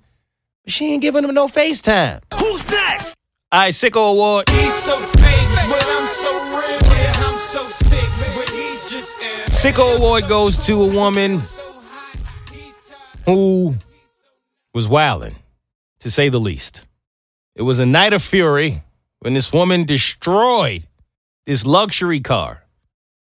but 0.64 0.74
she 0.74 0.94
ain't 0.94 1.02
giving 1.02 1.24
him 1.24 1.34
no 1.34 1.48
FaceTime? 1.48 2.22
Who's 2.34 2.68
next? 2.70 3.16
All 3.52 3.60
right, 3.62 3.74
Sicko 3.74 4.12
Award. 4.12 4.50
He's 4.50 4.74
so 4.74 4.98
fake, 5.00 5.50
but 5.70 5.86
I'm 5.86 6.08
so 6.08 6.32
real. 6.58 6.80
Yeah, 6.98 7.14
I'm 7.18 7.38
so 7.38 7.68
sick, 7.68 8.36
but 8.36 8.50
he's 8.50 8.90
just 8.90 9.18
ill. 9.22 9.46
Sicko 9.48 9.98
Award 9.98 10.28
goes 10.28 10.66
to 10.66 10.82
a 10.84 10.88
woman 10.88 11.42
who 13.26 13.76
was 14.74 14.88
wilding, 14.88 15.36
to 16.00 16.10
say 16.10 16.30
the 16.30 16.40
least. 16.40 16.84
It 17.56 17.62
was 17.62 17.80
a 17.80 17.86
night 17.86 18.14
of 18.14 18.24
fury 18.24 18.82
when 19.20 19.36
this 19.36 19.54
woman 19.54 19.86
destroyed 19.86 20.88
this 21.46 21.66
luxury 21.66 22.20
car. 22.20 22.64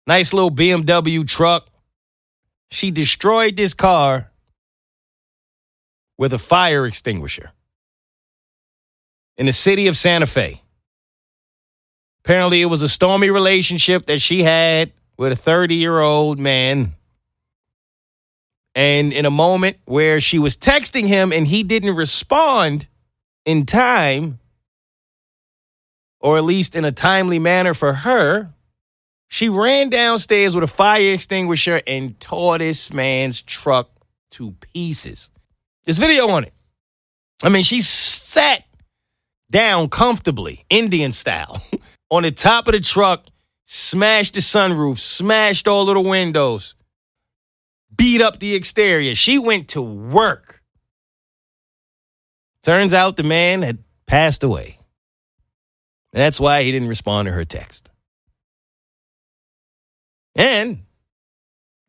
Nice 0.07 0.33
little 0.33 0.51
BMW 0.51 1.27
truck. 1.27 1.69
She 2.71 2.91
destroyed 2.91 3.57
this 3.57 3.75
car 3.75 4.31
with 6.19 6.33
a 6.33 6.39
fire 6.39 6.85
extinguisher 6.85 7.53
in 9.39 9.47
the 9.47 9.53
city 9.53 9.87
of 9.87 9.97
Santa 9.97 10.27
Fe. 10.27 10.61
Apparently, 12.25 12.61
it 12.61 12.67
was 12.67 12.83
a 12.83 12.89
stormy 12.89 13.31
relationship 13.31 14.07
that 14.07 14.21
she 14.21 14.43
had 14.43 14.93
with 15.17 15.33
a 15.33 15.37
30 15.37 15.77
year 15.77 16.01
old 16.01 16.39
man. 16.39 16.95
And 18.75 19.13
in 19.13 19.25
a 19.25 19.31
moment 19.31 19.79
where 19.87 20.21
she 20.21 20.39
was 20.39 20.57
texting 20.57 21.07
him 21.07 21.33
and 21.33 21.47
he 21.47 21.63
didn't 21.63 21.97
respond 21.97 22.87
in 23.45 23.65
time, 23.65 24.41
or 26.21 26.37
at 26.37 26.45
least 26.45 26.77
in 26.77 26.85
a 26.85 26.93
timely 26.93 27.39
manner 27.39 27.75
for 27.75 27.93
her, 27.93 28.51
she 29.29 29.49
ran 29.49 29.89
downstairs 29.89 30.55
with 30.55 30.65
a 30.65 30.69
fire 30.69 31.15
extinguisher 31.15 31.81
and 31.87 32.19
tore 32.21 32.59
this 32.59 32.93
man's 32.93 33.41
truck 33.43 33.91
to 34.31 34.53
pieces. 34.75 35.31
There's 35.85 35.99
video 35.99 36.29
on 36.29 36.45
it. 36.45 36.53
I 37.43 37.49
mean, 37.49 37.63
she 37.63 37.83
sat 37.83 38.65
down 39.51 39.89
comfortably, 39.89 40.65
Indian 40.69 41.13
style, 41.13 41.63
on 42.11 42.23
the 42.23 42.31
top 42.31 42.69
of 42.69 42.73
the 42.73 42.81
truck, 42.81 43.27
smashed 43.65 44.35
the 44.35 44.41
sunroof, 44.41 44.99
smashed 44.99 45.69
all 45.69 45.89
of 45.89 45.95
the 45.95 46.09
windows, 46.09 46.75
beat 47.95 48.21
up 48.21 48.39
the 48.39 48.55
exterior. 48.55 49.15
She 49.15 49.39
went 49.39 49.69
to 49.69 49.83
work. 49.83 50.63
Turns 52.63 52.93
out 52.93 53.17
the 53.17 53.23
man 53.23 53.63
had 53.63 53.79
passed 54.07 54.43
away. 54.43 54.79
And 56.13 56.21
that's 56.21 56.41
why 56.41 56.63
he 56.63 56.73
didn't 56.73 56.89
respond 56.89 57.27
to 57.27 57.33
her 57.33 57.45
text. 57.45 57.91
And 60.35 60.85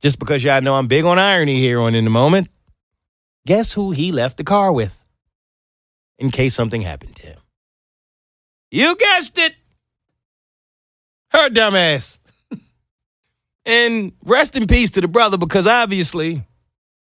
just 0.02 0.20
because 0.20 0.44
y'all 0.44 0.62
know 0.62 0.76
I'm 0.76 0.88
big 0.88 1.06
on 1.06 1.20
irony 1.20 1.60
here 1.60 1.80
on 1.80 1.96
In 1.96 2.04
the 2.04 2.10
Moment, 2.10 2.50
guess 3.50 3.74
who 3.74 3.90
he 3.90 4.12
left 4.12 4.38
the 4.38 4.44
car 4.44 4.72
with 4.72 5.04
in 6.20 6.30
case 6.30 6.54
something 6.54 6.84
happened 6.84 7.16
to 7.16 7.24
him? 7.24 7.38
You 8.70 8.96
guessed 8.96 9.40
it. 9.40 9.56
Her 11.32 11.50
dumbass. 11.50 12.20
and 13.66 14.12
rest 14.24 14.56
in 14.56 14.68
peace 14.68 14.92
to 14.92 15.02
the 15.02 15.08
brother 15.08 15.36
because 15.36 15.66
obviously 15.66 16.44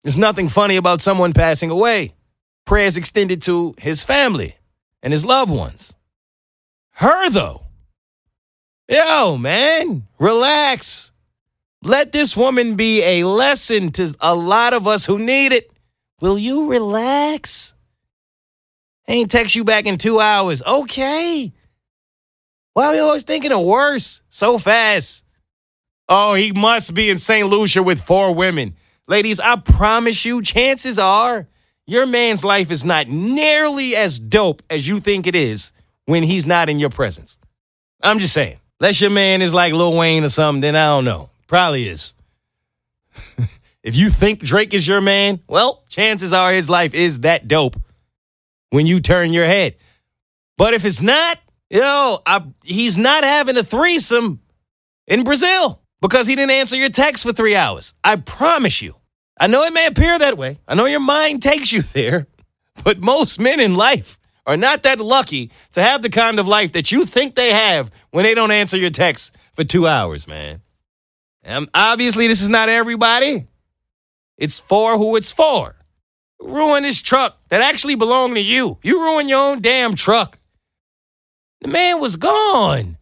there's 0.03 0.15
nothing 0.15 0.47
funny 0.47 0.75
about 0.75 1.01
someone 1.01 1.33
passing 1.33 1.71
away. 1.71 2.13
Prayers 2.67 2.97
extended 2.97 3.41
to 3.43 3.73
his 3.79 4.03
family 4.03 4.57
and 5.01 5.11
his 5.11 5.25
loved 5.25 5.51
ones. 5.51 5.95
Her, 6.91 7.31
though. 7.31 7.63
Yo, 8.87 9.37
man, 9.37 10.03
relax. 10.19 11.11
Let 11.81 12.11
this 12.11 12.37
woman 12.37 12.75
be 12.75 13.01
a 13.01 13.23
lesson 13.23 13.91
to 13.93 14.13
a 14.19 14.35
lot 14.35 14.73
of 14.73 14.87
us 14.87 15.03
who 15.03 15.17
need 15.17 15.51
it. 15.51 15.71
Will 16.19 16.37
you 16.37 16.71
relax? 16.71 17.73
I 19.07 19.13
Ain't 19.13 19.31
text 19.31 19.55
you 19.55 19.63
back 19.63 19.85
in 19.85 19.97
two 19.97 20.19
hours. 20.19 20.61
Okay. 20.63 21.53
Why 22.73 22.87
are 22.87 22.91
we 22.93 22.99
always 22.99 23.23
thinking 23.23 23.51
of 23.51 23.63
worse 23.63 24.21
so 24.29 24.57
fast? 24.57 25.25
Oh, 26.09 26.33
he 26.35 26.51
must 26.51 26.93
be 26.93 27.09
in 27.09 27.17
St. 27.17 27.47
Lucia 27.47 27.83
with 27.83 28.01
four 28.01 28.33
women. 28.33 28.75
Ladies, 29.07 29.39
I 29.39 29.55
promise 29.55 30.25
you, 30.25 30.41
chances 30.41 30.99
are 30.99 31.47
your 31.85 32.05
man's 32.05 32.43
life 32.43 32.71
is 32.71 32.83
not 32.83 33.07
nearly 33.07 33.95
as 33.95 34.19
dope 34.19 34.61
as 34.69 34.87
you 34.87 34.99
think 34.99 35.25
it 35.27 35.35
is 35.35 35.71
when 36.05 36.23
he's 36.23 36.45
not 36.45 36.69
in 36.69 36.79
your 36.79 36.89
presence. 36.89 37.39
I'm 38.01 38.19
just 38.19 38.33
saying. 38.33 38.57
Unless 38.79 39.01
your 39.01 39.11
man 39.11 39.41
is 39.41 39.53
like 39.53 39.73
Lil 39.73 39.95
Wayne 39.95 40.23
or 40.23 40.29
something, 40.29 40.61
then 40.61 40.75
I 40.75 40.85
don't 40.85 41.05
know. 41.05 41.29
Probably 41.47 41.87
is. 41.87 42.13
if 43.87 43.95
you 43.95 44.09
think 44.09 44.41
Drake 44.41 44.73
is 44.73 44.85
your 44.85 44.99
man, 44.99 45.39
well, 45.47 45.85
chances 45.87 46.33
are 46.33 46.51
his 46.51 46.69
life 46.69 46.93
is 46.93 47.21
that 47.21 47.47
dope 47.47 47.81
when 48.69 48.85
you 48.85 48.99
turn 48.99 49.31
your 49.31 49.45
head. 49.45 49.77
But 50.57 50.73
if 50.73 50.83
it's 50.83 51.01
not, 51.01 51.39
yo, 51.69 52.19
I, 52.25 52.43
he's 52.65 52.97
not 52.97 53.23
having 53.23 53.55
a 53.55 53.63
threesome 53.63 54.41
in 55.07 55.23
Brazil 55.23 55.81
because 56.01 56.27
he 56.27 56.35
didn't 56.35 56.51
answer 56.51 56.75
your 56.75 56.89
text 56.89 57.23
for 57.23 57.31
three 57.31 57.55
hours. 57.55 57.93
I 58.03 58.17
promise 58.17 58.81
you. 58.81 58.97
I 59.39 59.47
know 59.47 59.63
it 59.63 59.71
may 59.71 59.85
appear 59.85 60.19
that 60.19 60.37
way. 60.37 60.59
I 60.67 60.75
know 60.75 60.85
your 60.85 60.99
mind 60.99 61.41
takes 61.41 61.71
you 61.71 61.81
there, 61.81 62.27
but 62.83 62.99
most 62.99 63.39
men 63.39 63.61
in 63.61 63.75
life 63.75 64.19
are 64.45 64.57
not 64.57 64.83
that 64.83 64.99
lucky 64.99 65.49
to 65.71 65.81
have 65.81 66.01
the 66.01 66.09
kind 66.09 66.39
of 66.39 66.47
life 66.47 66.73
that 66.73 66.91
you 66.91 67.05
think 67.05 67.35
they 67.35 67.53
have 67.53 67.89
when 68.11 68.23
they 68.23 68.35
don't 68.35 68.51
answer 68.51 68.75
your 68.75 68.89
text 68.89 69.33
for 69.53 69.63
two 69.63 69.87
hours, 69.87 70.27
man. 70.27 70.61
And 71.41 71.69
obviously, 71.73 72.27
this 72.27 72.41
is 72.41 72.49
not 72.49 72.67
everybody. 72.67 73.47
It's 74.37 74.59
for 74.59 74.97
who 74.97 75.15
it's 75.15 75.31
for. 75.31 75.75
Ruin 76.39 76.83
this 76.83 77.01
truck 77.01 77.37
that 77.49 77.61
actually 77.61 77.95
belonged 77.95 78.35
to 78.35 78.41
you. 78.41 78.77
You 78.83 79.01
ruined 79.01 79.29
your 79.29 79.39
own 79.39 79.61
damn 79.61 79.95
truck. 79.95 80.37
The 81.61 81.67
man 81.67 81.99
was 81.99 82.15
gone. 82.15 82.97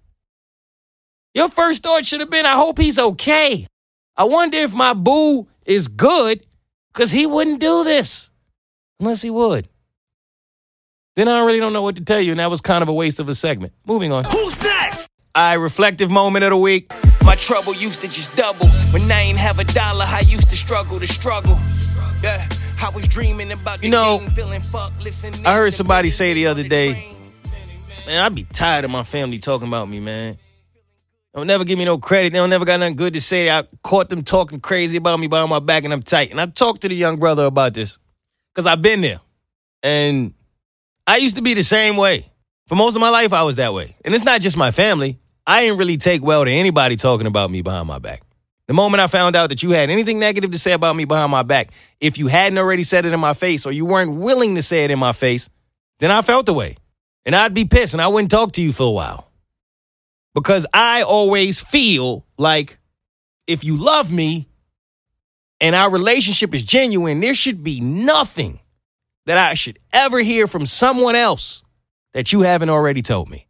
Your 1.33 1.49
first 1.49 1.83
thought 1.83 2.05
should 2.05 2.21
have 2.21 2.29
been, 2.29 2.45
I 2.45 2.53
hope 2.53 2.77
he's 2.77 2.97
okay. 2.97 3.67
I 4.15 4.23
wonder 4.23 4.57
if 4.57 4.73
my 4.73 4.93
boo 4.93 5.47
is 5.65 5.89
good 5.89 6.45
because 6.93 7.11
he 7.11 7.25
wouldn't 7.25 7.59
do 7.59 7.83
this 7.83 8.29
unless 9.01 9.21
he 9.21 9.29
would. 9.29 9.67
Then 11.17 11.27
I 11.27 11.43
really 11.43 11.59
don't 11.59 11.73
know 11.73 11.81
what 11.81 11.97
to 11.97 12.03
tell 12.03 12.21
you, 12.21 12.31
and 12.31 12.39
that 12.39 12.49
was 12.49 12.61
kind 12.61 12.81
of 12.81 12.87
a 12.87 12.93
waste 12.93 13.19
of 13.19 13.27
a 13.27 13.35
segment. 13.35 13.73
Moving 13.85 14.13
on. 14.13 14.23
Who's 14.25 14.61
next? 14.61 15.09
I 15.33 15.53
reflective 15.53 16.09
moment 16.09 16.45
of 16.45 16.51
the 16.51 16.57
week. 16.57 16.91
My 17.25 17.35
trouble 17.35 17.73
used 17.73 18.01
to 18.01 18.07
just 18.07 18.37
double. 18.37 18.67
When 18.91 19.11
I 19.11 19.21
ain't 19.21 19.37
have 19.37 19.57
a 19.57 19.63
dollar, 19.63 20.05
I 20.07 20.19
used 20.27 20.49
to 20.51 20.55
struggle 20.55 20.99
to 20.99 21.07
struggle. 21.07 21.57
Yeah, 22.21 22.47
I 22.81 22.91
was 22.93 23.07
dreaming 23.07 23.51
about 23.51 23.83
You 23.83 23.89
know, 23.89 24.19
game, 24.19 24.29
feeling 24.29 24.61
fucked, 24.61 25.03
listening 25.03 25.45
I 25.45 25.55
heard 25.55 25.73
somebody 25.73 26.11
say 26.11 26.33
the 26.33 26.47
other 26.47 26.63
day. 26.63 27.15
Man, 28.05 28.23
I'd 28.23 28.35
be 28.35 28.43
tired 28.43 28.85
of 28.85 28.91
my 28.91 29.01
family 29.01 29.39
talking 29.39 29.67
about 29.67 29.89
me, 29.89 29.99
man. 29.99 30.37
Don't 31.33 31.47
never 31.47 31.63
give 31.65 31.79
me 31.79 31.85
no 31.85 31.97
credit. 31.97 32.31
They 32.31 32.37
don't 32.39 32.51
never 32.51 32.63
got 32.63 32.79
nothing 32.79 32.95
good 32.95 33.13
to 33.13 33.21
say. 33.21 33.49
I 33.49 33.63
caught 33.83 34.07
them 34.07 34.23
talking 34.23 34.59
crazy 34.59 34.97
about 34.97 35.19
me 35.19 35.25
behind 35.27 35.49
my 35.49 35.59
back 35.59 35.83
and 35.83 35.91
I'm 35.91 36.03
tight. 36.03 36.29
And 36.31 36.39
I 36.39 36.45
talked 36.45 36.81
to 36.83 36.89
the 36.89 36.95
young 36.95 37.17
brother 37.17 37.45
about 37.45 37.73
this 37.73 37.97
because 38.53 38.67
I've 38.67 38.81
been 38.81 39.01
there. 39.01 39.19
And 39.81 40.33
I 41.07 41.17
used 41.17 41.35
to 41.37 41.41
be 41.41 41.55
the 41.55 41.63
same 41.63 41.97
way. 41.97 42.31
For 42.67 42.75
most 42.75 42.95
of 42.95 43.01
my 43.01 43.09
life, 43.09 43.33
I 43.33 43.43
was 43.43 43.57
that 43.57 43.73
way. 43.73 43.97
And 44.05 44.13
it's 44.13 44.23
not 44.23 44.41
just 44.41 44.55
my 44.55 44.71
family. 44.71 45.19
I 45.47 45.61
didn't 45.61 45.77
really 45.77 45.97
take 45.97 46.23
well 46.23 46.43
to 46.43 46.51
anybody 46.51 46.95
talking 46.95 47.27
about 47.27 47.51
me 47.51 47.61
behind 47.61 47.87
my 47.87 47.99
back. 47.99 48.23
The 48.67 48.73
moment 48.73 49.01
I 49.01 49.07
found 49.07 49.35
out 49.35 49.49
that 49.49 49.61
you 49.61 49.71
had 49.71 49.91
anything 49.91 50.17
negative 50.17 50.51
to 50.51 50.57
say 50.57 50.71
about 50.71 50.95
me 50.95 51.05
behind 51.05 51.31
my 51.31 51.43
back, 51.43 51.71
if 51.99 52.17
you 52.17 52.27
hadn't 52.27 52.57
already 52.57 52.81
said 52.81 53.05
it 53.05 53.13
in 53.13 53.19
my 53.19 53.35
face 53.35 53.65
or 53.65 53.71
you 53.71 53.85
weren't 53.85 54.15
willing 54.15 54.55
to 54.55 54.63
say 54.63 54.83
it 54.83 54.91
in 54.91 54.97
my 54.97 55.11
face, 55.11 55.49
then 55.99 56.09
I 56.09 56.23
felt 56.23 56.47
the 56.47 56.53
way. 56.53 56.77
And 57.25 57.35
I'd 57.35 57.53
be 57.53 57.65
pissed 57.65 57.93
and 57.93 58.01
I 58.01 58.07
wouldn't 58.07 58.31
talk 58.31 58.53
to 58.53 58.61
you 58.63 58.73
for 58.73 58.83
a 58.83 58.91
while. 58.91 59.29
Because 60.33 60.65
I 60.73 61.03
always 61.03 61.59
feel 61.59 62.25
like 62.37 62.79
if 63.47 63.63
you 63.63 63.77
love 63.77 64.11
me 64.11 64.47
and 65.61 65.75
our 65.75 65.89
relationship 65.89 66.53
is 66.55 66.63
genuine, 66.63 67.19
there 67.19 67.35
should 67.35 67.63
be 67.63 67.79
nothing 67.81 68.59
that 69.27 69.37
I 69.37 69.53
should 69.53 69.79
ever 69.93 70.19
hear 70.19 70.47
from 70.47 70.65
someone 70.65 71.15
else 71.15 71.63
that 72.13 72.33
you 72.33 72.41
haven't 72.41 72.69
already 72.69 73.01
told 73.01 73.29
me. 73.29 73.47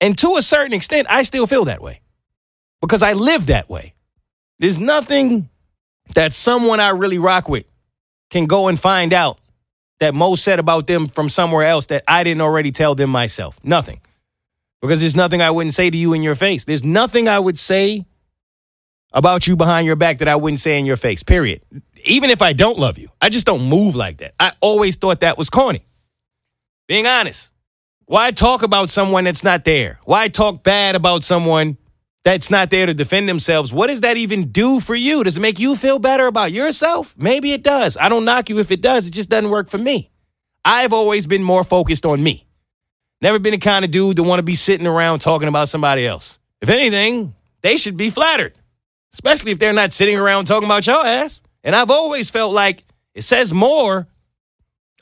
And 0.00 0.16
to 0.18 0.36
a 0.36 0.42
certain 0.42 0.72
extent, 0.72 1.06
I 1.10 1.22
still 1.22 1.46
feel 1.46 1.66
that 1.66 1.80
way 1.80 2.00
because 2.80 3.02
I 3.02 3.14
live 3.14 3.46
that 3.46 3.68
way. 3.68 3.94
There's 4.58 4.78
nothing 4.78 5.48
that 6.14 6.32
someone 6.32 6.80
I 6.80 6.90
really 6.90 7.18
rock 7.18 7.48
with 7.48 7.64
can 8.30 8.46
go 8.46 8.68
and 8.68 8.78
find 8.78 9.12
out 9.12 9.38
that 10.00 10.14
Mo 10.14 10.34
said 10.34 10.58
about 10.58 10.86
them 10.86 11.08
from 11.08 11.28
somewhere 11.28 11.66
else 11.66 11.86
that 11.86 12.04
I 12.06 12.24
didn't 12.24 12.42
already 12.42 12.72
tell 12.72 12.94
them 12.94 13.10
myself. 13.10 13.58
Nothing. 13.64 14.00
Because 14.82 15.00
there's 15.00 15.16
nothing 15.16 15.40
I 15.40 15.50
wouldn't 15.50 15.72
say 15.72 15.88
to 15.88 15.96
you 15.96 16.12
in 16.12 16.22
your 16.22 16.34
face. 16.34 16.66
There's 16.66 16.84
nothing 16.84 17.26
I 17.26 17.38
would 17.38 17.58
say 17.58 18.04
about 19.14 19.46
you 19.46 19.56
behind 19.56 19.86
your 19.86 19.96
back 19.96 20.18
that 20.18 20.28
I 20.28 20.36
wouldn't 20.36 20.58
say 20.58 20.78
in 20.78 20.84
your 20.84 20.96
face, 20.96 21.22
period. 21.22 21.62
Even 22.04 22.28
if 22.28 22.42
I 22.42 22.52
don't 22.52 22.78
love 22.78 22.98
you, 22.98 23.08
I 23.22 23.30
just 23.30 23.46
don't 23.46 23.66
move 23.66 23.96
like 23.96 24.18
that. 24.18 24.34
I 24.38 24.52
always 24.60 24.96
thought 24.96 25.20
that 25.20 25.38
was 25.38 25.48
corny. 25.48 25.86
Being 26.86 27.06
honest. 27.06 27.50
Why 28.06 28.32
talk 28.32 28.62
about 28.62 28.90
someone 28.90 29.24
that's 29.24 29.42
not 29.42 29.64
there? 29.64 29.98
Why 30.04 30.28
talk 30.28 30.62
bad 30.62 30.94
about 30.94 31.24
someone 31.24 31.78
that's 32.22 32.50
not 32.50 32.68
there 32.68 32.84
to 32.84 32.92
defend 32.92 33.28
themselves? 33.28 33.72
What 33.72 33.86
does 33.86 34.02
that 34.02 34.18
even 34.18 34.48
do 34.48 34.80
for 34.80 34.94
you? 34.94 35.24
Does 35.24 35.38
it 35.38 35.40
make 35.40 35.58
you 35.58 35.74
feel 35.74 35.98
better 35.98 36.26
about 36.26 36.52
yourself? 36.52 37.14
Maybe 37.16 37.52
it 37.52 37.62
does. 37.62 37.96
I 37.96 38.10
don't 38.10 38.26
knock 38.26 38.50
you 38.50 38.58
if 38.58 38.70
it 38.70 38.82
does. 38.82 39.06
It 39.06 39.12
just 39.12 39.30
doesn't 39.30 39.50
work 39.50 39.68
for 39.68 39.78
me. 39.78 40.10
I've 40.66 40.92
always 40.92 41.26
been 41.26 41.42
more 41.42 41.64
focused 41.64 42.04
on 42.04 42.22
me. 42.22 42.46
Never 43.22 43.38
been 43.38 43.52
the 43.52 43.58
kind 43.58 43.86
of 43.86 43.90
dude 43.90 44.16
to 44.16 44.22
want 44.22 44.38
to 44.38 44.42
be 44.42 44.54
sitting 44.54 44.86
around 44.86 45.20
talking 45.20 45.48
about 45.48 45.70
somebody 45.70 46.06
else. 46.06 46.38
If 46.60 46.68
anything, 46.68 47.34
they 47.62 47.78
should 47.78 47.96
be 47.96 48.10
flattered, 48.10 48.54
especially 49.14 49.52
if 49.52 49.58
they're 49.58 49.72
not 49.72 49.94
sitting 49.94 50.18
around 50.18 50.44
talking 50.44 50.66
about 50.66 50.86
your 50.86 51.04
ass. 51.06 51.40
And 51.62 51.74
I've 51.74 51.90
always 51.90 52.28
felt 52.28 52.52
like 52.52 52.84
it 53.14 53.22
says 53.22 53.54
more 53.54 54.08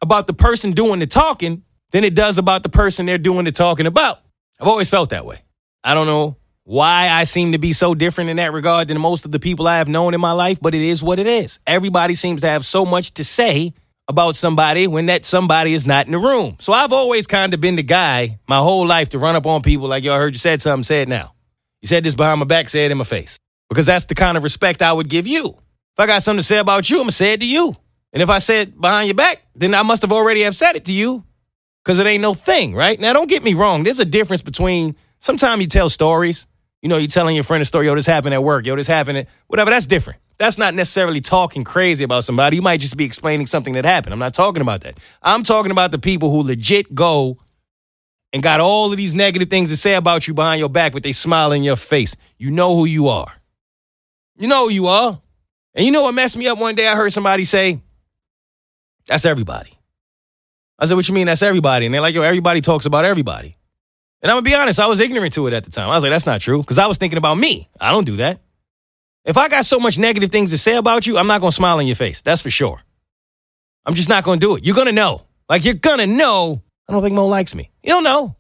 about 0.01 0.29
the 0.29 0.33
person 0.33 0.71
doing 0.71 1.01
the 1.01 1.09
talking 1.09 1.65
than 1.93 2.05
it 2.05 2.15
does 2.15 2.39
about 2.39 2.63
the 2.63 2.69
person 2.69 3.07
they're 3.07 3.19
doing 3.19 3.45
the 3.45 3.53
talking 3.53 3.87
about. 3.87 4.21
I've 4.61 4.69
always 4.69 4.91
felt 4.91 5.11
that 5.11 5.25
way. 5.25 5.43
I 5.85 5.95
don't 5.95 6.07
know 6.07 6.37
why 6.65 7.09
I 7.09 7.25
seem 7.25 7.53
to 7.53 7.59
be 7.59 7.73
so 7.73 7.95
different 7.95 8.31
in 8.31 8.37
that 8.37 8.53
regard 8.53 8.89
than 8.89 9.01
most 9.01 9.25
of 9.25 9.33
the 9.33 9.39
people 9.39 9.67
I 9.67 9.79
have 9.79 9.89
known 9.89 10.15
in 10.15 10.21
my 10.21 10.33
life, 10.33 10.61
but 10.61 10.75
it 10.75 10.83
is 10.83 11.03
what 11.03 11.19
it 11.19 11.27
is. 11.27 11.59
Everybody 11.67 12.15
seems 12.15 12.41
to 12.43 12.49
have 12.49 12.65
so 12.65 12.85
much 12.85 13.15
to 13.15 13.25
say 13.25 13.75
about 14.09 14.37
somebody 14.37 14.87
when 14.87 15.07
that 15.07 15.25
somebody 15.25 15.75
is 15.75 15.87
not 15.87 16.07
in 16.07 16.13
the 16.13 16.19
room. 16.19 16.57
So 16.61 16.73
I've 16.73 16.93
always 16.93 17.27
kind 17.27 17.55
of 17.55 17.61
been 17.61 17.77
the 17.77 17.83
guy 17.83 18.39
my 18.49 18.59
whole 18.59 18.87
life 18.87 19.11
to 19.11 19.19
run 19.19 19.37
up 19.37 19.47
on 19.47 19.63
people 19.63 19.89
like, 19.89 20.05
yo, 20.05 20.15
I 20.15 20.19
heard 20.19 20.35
you 20.35 20.39
said 20.39 20.61
something, 20.61 20.85
say 20.85 21.03
it 21.03 21.09
now. 21.09 21.35
You 21.81 21.89
said 21.89 22.05
this 22.05 22.15
behind 22.15 22.39
my 22.39 22.47
back, 22.47 22.69
say 22.69 22.85
it 22.85 22.91
in 22.91 22.99
my 22.99 23.05
face. 23.05 23.39
Because 23.69 23.87
that's 23.87 24.05
the 24.05 24.15
kind 24.15 24.37
of 24.37 24.43
respect 24.43 24.83
I 24.83 24.93
would 24.93 25.09
give 25.09 25.27
you. 25.27 25.49
If 25.49 26.01
I 26.01 26.07
got 26.07 26.23
something 26.23 26.41
to 26.41 26.47
say 26.47 26.59
about 26.59 26.89
you, 26.91 26.99
I'm 26.99 27.05
gonna 27.05 27.13
say 27.13 27.33
it 27.33 27.41
to 27.41 27.47
you. 27.47 27.77
And 28.13 28.23
if 28.23 28.31
I 28.31 28.39
say 28.39 28.63
it 28.63 28.81
behind 28.81 29.09
your 29.09 29.15
back, 29.15 29.43
then 29.55 29.75
I 29.75 29.83
must 29.83 30.03
have 30.03 30.13
already 30.13 30.43
have 30.43 30.55
said 30.55 30.77
it 30.77 30.85
to 30.87 30.93
you 30.93 31.25
because 31.85 31.99
it 31.99 32.07
ain't 32.07 32.23
no 32.23 32.35
thing, 32.35 32.75
right? 32.75 32.99
Now, 32.99 33.13
don't 33.13 33.29
get 33.29 33.43
me 33.43 33.55
wrong. 33.55 33.83
There's 33.83 33.99
a 33.99 34.05
difference 34.05 34.43
between 34.43 34.97
sometimes 35.21 35.61
you 35.61 35.69
tell 35.69 35.89
stories. 35.89 36.47
You 36.81 36.89
know, 36.89 36.97
you're 36.97 37.09
telling 37.09 37.37
your 37.37 37.45
friend 37.45 37.63
a 37.63 37.65
story, 37.65 37.87
yo, 37.87 37.95
this 37.95 38.07
happened 38.07 38.35
at 38.35 38.43
work, 38.43 38.67
yo, 38.67 38.75
this 38.75 38.89
happened 38.89 39.19
at 39.19 39.29
whatever. 39.47 39.71
That's 39.71 39.87
different. 39.87 40.19
That's 40.39 40.59
not 40.59 40.75
necessarily 40.75 41.21
talking 41.21 41.63
crazy 41.63 42.03
about 42.03 42.25
somebody. 42.25 42.57
You 42.57 42.63
might 42.63 42.81
just 42.81 42.97
be 42.97 43.05
explaining 43.05 43.47
something 43.47 43.75
that 43.75 43.85
happened. 43.85 44.13
I'm 44.13 44.19
not 44.19 44.35
talking 44.35 44.61
about 44.61 44.81
that. 44.81 44.99
I'm 45.23 45.45
talking 45.45 45.71
about 45.71 45.93
the 45.93 45.99
people 46.01 46.33
who 46.33 46.43
legit 46.43 46.93
go 46.93 47.39
and 48.33 48.43
got 48.43 48.59
all 48.59 48.91
of 48.91 48.97
these 48.97 49.15
negative 49.15 49.49
things 49.49 49.71
to 49.71 49.77
say 49.77 49.95
about 49.95 50.27
you 50.27 50.35
behind 50.35 50.59
your 50.59 50.69
back, 50.69 50.93
but 50.93 51.05
they 51.05 51.13
smile 51.13 51.53
in 51.53 51.63
your 51.63 51.77
face. 51.77 52.17
You 52.39 52.51
know 52.51 52.75
who 52.75 52.87
you 52.87 53.09
are. 53.09 53.33
You 54.37 54.49
know 54.49 54.69
who 54.69 54.75
you 54.75 54.89
are. 54.89 55.21
And 55.75 55.87
you 55.87 55.93
know 55.93 56.03
what 56.03 56.15
messed 56.15 56.37
me 56.37 56.49
up 56.49 56.59
one 56.59 56.75
day? 56.75 56.89
I 56.89 56.97
heard 56.97 57.13
somebody 57.13 57.45
say, 57.45 57.81
that's 59.07 59.25
everybody. 59.25 59.79
I 60.79 60.87
said, 60.87 60.95
what 60.95 61.09
you 61.09 61.15
mean 61.15 61.27
that's 61.27 61.43
everybody? 61.43 61.87
And 61.87 61.95
they're 61.95 62.01
like, 62.01 62.15
yo, 62.15 62.23
everybody 62.23 62.61
talks 62.61 62.87
about 62.87 63.05
everybody. 63.05 63.57
And 64.23 64.31
I'm 64.31 64.37
gonna 64.37 64.43
be 64.43 64.55
honest, 64.55 64.79
I 64.79 64.87
was 64.87 65.01
ignorant 65.01 65.33
to 65.35 65.47
it 65.49 65.53
at 65.53 65.65
the 65.65 65.71
time. 65.71 65.91
I 65.91 65.95
was 65.95 66.03
like, 66.03 66.13
that's 66.13 66.27
not 66.27 66.41
true. 66.41 66.61
Because 66.61 66.79
I 66.79 66.87
was 66.87 66.99
thinking 66.99 67.19
about 67.19 67.37
me. 67.37 67.69
I 67.81 67.91
don't 67.91 68.05
do 68.05 68.17
that. 68.17 68.41
If 69.25 69.37
I 69.37 69.49
got 69.49 69.65
so 69.65 69.79
much 69.79 69.99
negative 69.99 70.31
things 70.31 70.51
to 70.51 70.59
say 70.59 70.77
about 70.77 71.07
you, 71.07 71.19
I'm 71.19 71.27
not 71.27 71.41
gonna 71.41 71.53
smile 71.53 71.79
in 71.81 71.87
your 71.87 71.97
face. 71.97 72.23
That's 72.23 72.41
for 72.41 72.51
sure. 72.51 72.81
I'm 73.85 73.95
just 73.95 74.09
not 74.09 74.25
gonna 74.25 74.41
do 74.41 74.57
it. 74.57 74.65
You're 74.65 74.77
gonna 74.77 74.93
know. 74.93 75.23
Like 75.49 75.65
you're 75.65 75.75
gonna 75.75 76.07
know. 76.07 76.63
I 76.89 76.93
don't 76.93 77.03
think 77.03 77.15
Mo 77.15 77.27
likes 77.27 77.55
me. 77.55 77.71
You 77.83 77.91
don't 77.91 78.05
know. 78.05 78.37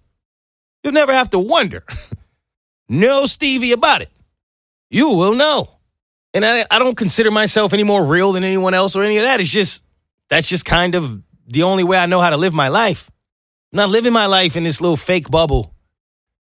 You'll 0.83 0.93
never 0.93 1.13
have 1.13 1.31
to 1.31 1.39
wonder. 1.39 1.85
no 2.89 3.27
Stevie 3.27 3.73
about 3.73 4.03
it. 4.03 4.11
You 4.91 5.11
will 5.11 5.35
know. 5.35 5.79
And 6.35 6.45
I, 6.45 6.65
I 6.71 6.79
don't 6.79 6.97
consider 6.97 7.31
myself 7.31 7.73
any 7.73 7.83
more 7.83 8.05
real 8.05 8.33
than 8.33 8.45
anyone 8.45 8.75
else 8.75 8.97
or 8.97 9.03
any 9.03 9.19
of 9.19 9.25
that. 9.25 9.41
It's 9.41 9.51
just 9.51 9.85
that's 10.29 10.49
just 10.49 10.65
kind 10.65 10.95
of 10.95 11.23
the 11.53 11.63
only 11.65 11.85
way 11.85 11.99
I 11.99 12.07
know 12.07 12.21
how 12.21 12.31
to 12.31 12.37
live 12.37 12.55
my 12.55 12.69
life. 12.69 13.11
I'm 13.73 13.77
not 13.79 13.91
living 13.91 14.13
my 14.13 14.27
life 14.27 14.57
in 14.57 14.65
this 14.65 14.81
little 14.81 14.97
fake 14.97 15.31
bubble, 15.31 15.75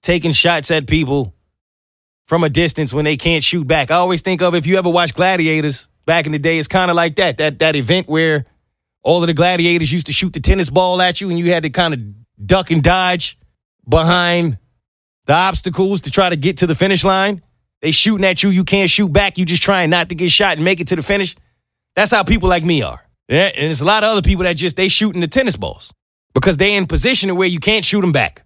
taking 0.01 0.31
shots 0.33 0.69
at 0.69 0.87
people 0.87 1.33
from 2.25 2.43
a 2.43 2.49
distance 2.49 2.93
when 2.93 3.05
they 3.05 3.17
can't 3.17 3.43
shoot 3.43 3.65
back. 3.65 3.89
I 3.89 3.95
always 3.95 4.21
think 4.21 4.41
of 4.41 4.53
if 4.53 4.67
you 4.67 4.77
ever 4.77 4.89
watch 4.89 5.13
Gladiators 5.13 5.87
back 6.05 6.25
in 6.25 6.33
the 6.33 6.39
day, 6.39 6.59
it's 6.59 6.67
kind 6.67 6.91
of 6.91 6.95
like 6.95 7.15
that. 7.15 7.37
That 7.37 7.59
that 7.59 7.75
event 7.75 8.07
where 8.07 8.45
all 9.01 9.23
of 9.23 9.27
the 9.27 9.33
gladiators 9.33 9.91
used 9.91 10.07
to 10.07 10.13
shoot 10.13 10.33
the 10.33 10.41
tennis 10.41 10.69
ball 10.69 11.01
at 11.01 11.21
you 11.21 11.29
and 11.29 11.39
you 11.39 11.53
had 11.53 11.63
to 11.63 11.69
kind 11.69 11.93
of 11.93 11.99
duck 12.45 12.71
and 12.71 12.83
dodge 12.83 13.37
behind 13.87 14.57
the 15.25 15.33
obstacles 15.33 16.01
to 16.01 16.11
try 16.11 16.29
to 16.29 16.35
get 16.35 16.57
to 16.57 16.67
the 16.67 16.75
finish 16.75 17.05
line. 17.05 17.41
They 17.81 17.91
shooting 17.91 18.25
at 18.25 18.43
you, 18.43 18.49
you 18.49 18.65
can't 18.65 18.89
shoot 18.89 19.11
back, 19.11 19.37
you 19.37 19.45
just 19.45 19.63
trying 19.63 19.89
not 19.89 20.09
to 20.09 20.15
get 20.15 20.31
shot 20.31 20.57
and 20.57 20.65
make 20.65 20.81
it 20.81 20.87
to 20.89 20.97
the 20.97 21.03
finish. 21.03 21.35
That's 21.95 22.11
how 22.11 22.23
people 22.23 22.49
like 22.49 22.65
me 22.65 22.81
are. 22.81 23.06
Yeah, 23.27 23.51
and 23.53 23.65
there's 23.67 23.81
a 23.81 23.85
lot 23.85 24.03
of 24.03 24.09
other 24.09 24.21
people 24.21 24.43
that 24.43 24.53
just 24.53 24.77
they 24.77 24.87
shooting 24.87 25.21
the 25.21 25.27
tennis 25.27 25.57
balls 25.57 25.93
because 26.33 26.57
they 26.57 26.75
in 26.75 26.85
position 26.85 27.35
where 27.35 27.47
you 27.47 27.59
can't 27.59 27.83
shoot 27.83 28.01
them 28.01 28.11
back. 28.11 28.45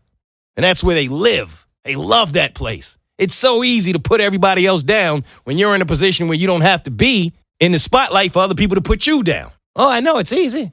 And 0.55 0.63
that's 0.63 0.83
where 0.83 0.95
they 0.95 1.07
live. 1.07 1.65
They 1.83 1.95
love 1.95 2.33
that 2.33 2.55
place. 2.55 2.97
It's 3.17 3.35
so 3.35 3.63
easy 3.63 3.93
to 3.93 3.99
put 3.99 4.21
everybody 4.21 4.65
else 4.65 4.83
down 4.83 5.23
when 5.43 5.57
you're 5.57 5.75
in 5.75 5.81
a 5.81 5.85
position 5.85 6.27
where 6.27 6.37
you 6.37 6.47
don't 6.47 6.61
have 6.61 6.83
to 6.83 6.91
be 6.91 7.33
in 7.59 7.71
the 7.71 7.79
spotlight 7.79 8.31
for 8.31 8.39
other 8.39 8.55
people 8.55 8.75
to 8.75 8.81
put 8.81 9.05
you 9.05 9.23
down. 9.23 9.51
Oh, 9.75 9.89
I 9.89 9.99
know 9.99 10.17
it's 10.17 10.33
easy. 10.33 10.71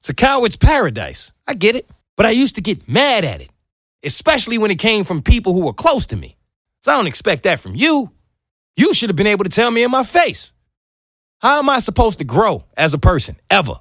It's 0.00 0.10
a 0.10 0.14
coward's 0.14 0.56
paradise. 0.56 1.32
I 1.46 1.54
get 1.54 1.74
it. 1.74 1.88
But 2.16 2.26
I 2.26 2.30
used 2.30 2.56
to 2.56 2.60
get 2.60 2.88
mad 2.88 3.24
at 3.24 3.40
it, 3.40 3.50
especially 4.02 4.58
when 4.58 4.70
it 4.70 4.78
came 4.78 5.04
from 5.04 5.22
people 5.22 5.52
who 5.52 5.64
were 5.66 5.72
close 5.72 6.06
to 6.08 6.16
me. 6.16 6.36
So 6.82 6.92
I 6.92 6.96
don't 6.96 7.06
expect 7.06 7.44
that 7.44 7.60
from 7.60 7.74
you. 7.74 8.10
You 8.76 8.94
should 8.94 9.08
have 9.10 9.16
been 9.16 9.26
able 9.26 9.44
to 9.44 9.50
tell 9.50 9.70
me 9.70 9.82
in 9.82 9.90
my 9.90 10.02
face. 10.02 10.52
How 11.38 11.58
am 11.58 11.68
I 11.68 11.80
supposed 11.80 12.18
to 12.20 12.24
grow 12.24 12.64
as 12.76 12.94
a 12.94 12.98
person 12.98 13.36
ever 13.50 13.74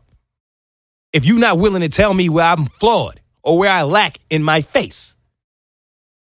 if 1.14 1.24
you're 1.24 1.40
not 1.40 1.58
willing 1.58 1.82
to 1.82 1.90
tell 1.90 2.14
me 2.14 2.28
where 2.28 2.44
I'm 2.46 2.66
flawed 2.66 3.22
or 3.44 3.58
where 3.58 3.72
I 3.72 3.84
lack 3.84 4.18
in 4.30 4.44
my 4.44 4.62
face? 4.62 5.16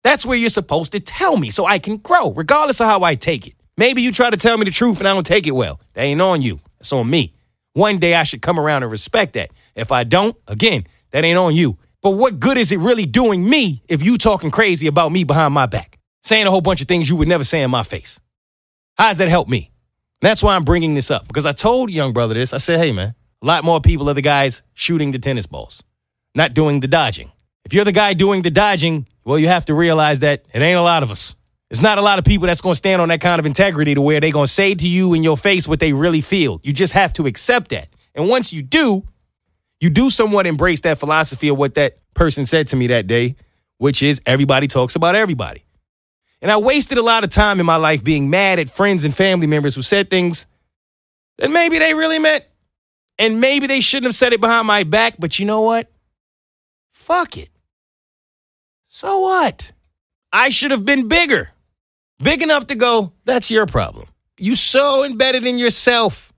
That's 0.04 0.26
where 0.26 0.38
you're 0.38 0.50
supposed 0.50 0.94
to 0.94 1.00
tell 1.00 1.38
me 1.38 1.52
so 1.52 1.66
I 1.68 1.78
can 1.78 1.98
grow, 1.98 2.32
regardless 2.32 2.82
of 2.82 2.88
how 2.88 3.04
I 3.04 3.14
take 3.14 3.46
it. 3.46 3.54
Maybe 3.78 4.02
you 4.02 4.12
try 4.12 4.32
to 4.32 4.38
tell 4.38 4.58
me 4.58 4.66
the 4.66 4.72
truth 4.72 4.98
and 4.98 5.08
I 5.08 5.14
don't 5.14 5.26
take 5.26 5.46
it 5.46 5.52
well. 5.52 5.80
That 5.94 6.02
ain't 6.02 6.20
on 6.20 6.42
you. 6.42 6.62
It's 6.80 6.92
on 6.92 7.08
me. 7.08 7.36
One 7.74 8.00
day 8.00 8.16
I 8.16 8.24
should 8.24 8.42
come 8.42 8.60
around 8.60 8.82
and 8.82 8.92
respect 8.92 9.34
that. 9.34 9.52
If 9.76 9.92
I 9.92 10.06
don't, 10.06 10.36
again, 10.48 10.86
that 11.12 11.24
ain't 11.24 11.38
on 11.38 11.56
you. 11.56 11.78
But 12.02 12.12
what 12.12 12.40
good 12.40 12.58
is 12.58 12.72
it 12.72 12.80
really 12.80 13.06
doing 13.06 13.48
me 13.48 13.84
if 13.88 14.02
you 14.02 14.18
talking 14.18 14.50
crazy 14.50 14.88
about 14.88 15.12
me 15.12 15.24
behind 15.26 15.54
my 15.54 15.68
back? 15.68 16.00
Saying 16.24 16.48
a 16.48 16.52
whole 16.52 16.62
bunch 16.62 16.82
of 16.82 16.88
things 16.88 17.08
you 17.08 17.18
would 17.18 17.28
never 17.28 17.44
say 17.44 17.62
in 17.62 17.70
my 17.70 17.84
face. 17.84 18.20
How 18.98 19.10
does 19.10 19.20
that 19.20 19.30
help 19.30 19.48
me? 19.48 19.70
That's 20.22 20.44
why 20.44 20.56
I'm 20.56 20.66
bringing 20.66 20.96
this 20.96 21.12
up 21.12 21.28
because 21.28 21.46
I 21.46 21.54
told 21.54 21.92
young 21.92 22.14
brother 22.14 22.34
this. 22.34 22.54
I 22.54 22.58
said, 22.58 22.80
hey, 22.80 22.92
man, 22.92 23.16
a 23.42 23.46
lot 23.46 23.64
more 23.64 23.80
people 23.80 24.10
are 24.10 24.14
the 24.14 24.22
guys 24.22 24.62
shooting 24.74 25.12
the 25.12 25.20
tennis 25.20 25.48
balls, 25.48 25.82
not 26.36 26.54
doing 26.54 26.82
the 26.82 26.88
dodging. 26.88 27.32
If 27.64 27.74
you're 27.74 27.86
the 27.86 27.92
guy 27.92 28.14
doing 28.14 28.42
the 28.42 28.52
dodging, 28.52 29.08
well, 29.24 29.40
you 29.40 29.48
have 29.48 29.66
to 29.66 29.74
realize 29.74 30.20
that 30.20 30.44
it 30.54 30.62
ain't 30.62 30.78
a 30.78 30.82
lot 30.82 31.04
of 31.04 31.12
us. 31.12 31.36
It's 31.70 31.82
not 31.82 32.00
a 32.00 32.02
lot 32.02 32.18
of 32.18 32.26
people 32.26 32.48
that's 32.48 32.62
going 32.62 32.74
to 32.74 32.78
stand 32.78 33.02
on 33.02 33.10
that 33.10 33.22
kind 33.22 33.40
of 33.40 33.46
integrity 33.46 33.94
to 33.94 34.02
where 34.02 34.20
they're 34.20 34.32
going 34.32 34.48
to 34.48 34.52
say 34.52 34.74
to 34.74 34.88
you 34.88 35.14
in 35.14 35.24
your 35.24 35.38
face 35.38 35.68
what 35.68 35.80
they 35.80 35.94
really 35.94 36.22
feel. 36.22 36.60
You 36.64 36.74
just 36.74 36.94
have 36.94 37.14
to 37.14 37.28
accept 37.28 37.70
that. 37.70 37.90
And 38.16 38.28
once 38.28 38.52
you 38.52 38.64
do, 38.64 39.04
you 39.80 39.90
do 39.90 40.10
somewhat 40.10 40.48
embrace 40.48 40.82
that 40.82 40.98
philosophy 40.98 41.48
of 41.48 41.58
what 41.58 41.76
that 41.76 42.00
person 42.14 42.46
said 42.46 42.68
to 42.70 42.76
me 42.76 42.88
that 42.88 43.08
day, 43.08 43.36
which 43.78 44.02
is 44.02 44.20
everybody 44.26 44.68
talks 44.68 44.96
about 44.96 45.16
everybody. 45.16 45.64
And 46.42 46.52
I 46.52 46.58
wasted 46.58 46.98
a 46.98 47.02
lot 47.02 47.24
of 47.24 47.30
time 47.30 47.60
in 47.60 47.66
my 47.66 47.76
life 47.76 48.04
being 48.04 48.30
mad 48.30 48.60
at 48.60 48.70
friends 48.70 49.04
and 49.04 49.16
family 49.16 49.48
members 49.48 49.76
who 49.76 49.82
said 49.82 50.10
things 50.10 50.46
that 51.38 51.52
maybe 51.52 51.80
they 51.80 51.94
really 51.94 52.20
meant. 52.20 52.46
And 53.18 53.42
maybe 53.42 53.68
they 53.68 53.82
shouldn't 53.82 54.06
have 54.06 54.16
said 54.16 54.32
it 54.32 54.40
behind 54.40 54.66
my 54.66 54.84
back, 54.84 55.16
but 55.20 55.40
you 55.40 55.46
know 55.46 55.62
what? 55.62 55.92
Fuck 56.92 57.38
it. 57.38 57.50
So 58.88 59.20
what? 59.20 59.74
I 60.32 60.50
should 60.50 60.72
have 60.72 60.86
been 60.86 61.08
bigger. 61.08 61.50
Big 62.22 62.42
enough 62.42 62.68
to 62.68 62.76
go, 62.76 63.14
that's 63.26 63.52
your 63.52 63.66
problem. 63.66 64.08
You 64.38 64.56
so 64.56 65.04
embedded 65.04 65.46
in 65.46 65.58
yourself 65.58 66.32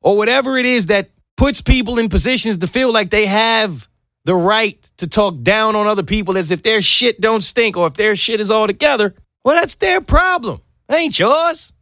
or 0.00 0.16
whatever 0.16 0.56
it 0.56 0.66
is 0.66 0.86
that 0.86 1.10
puts 1.36 1.60
people 1.60 1.98
in 1.98 2.08
positions 2.08 2.58
to 2.58 2.66
feel 2.66 2.92
like 2.92 3.10
they 3.10 3.26
have 3.26 3.88
the 4.24 4.34
right 4.34 4.82
to 4.96 5.06
talk 5.06 5.42
down 5.42 5.76
on 5.76 5.86
other 5.86 6.02
people 6.02 6.36
as 6.36 6.50
if 6.50 6.62
their 6.62 6.80
shit 6.80 7.20
don't 7.20 7.42
stink 7.42 7.76
or 7.76 7.86
if 7.86 7.94
their 7.94 8.16
shit 8.16 8.40
is 8.40 8.50
all 8.50 8.66
together. 8.66 9.14
Well, 9.46 9.54
that's 9.54 9.76
their 9.76 10.00
problem. 10.00 10.60
That 10.88 10.98
ain't 10.98 11.20
yours. 11.20 11.72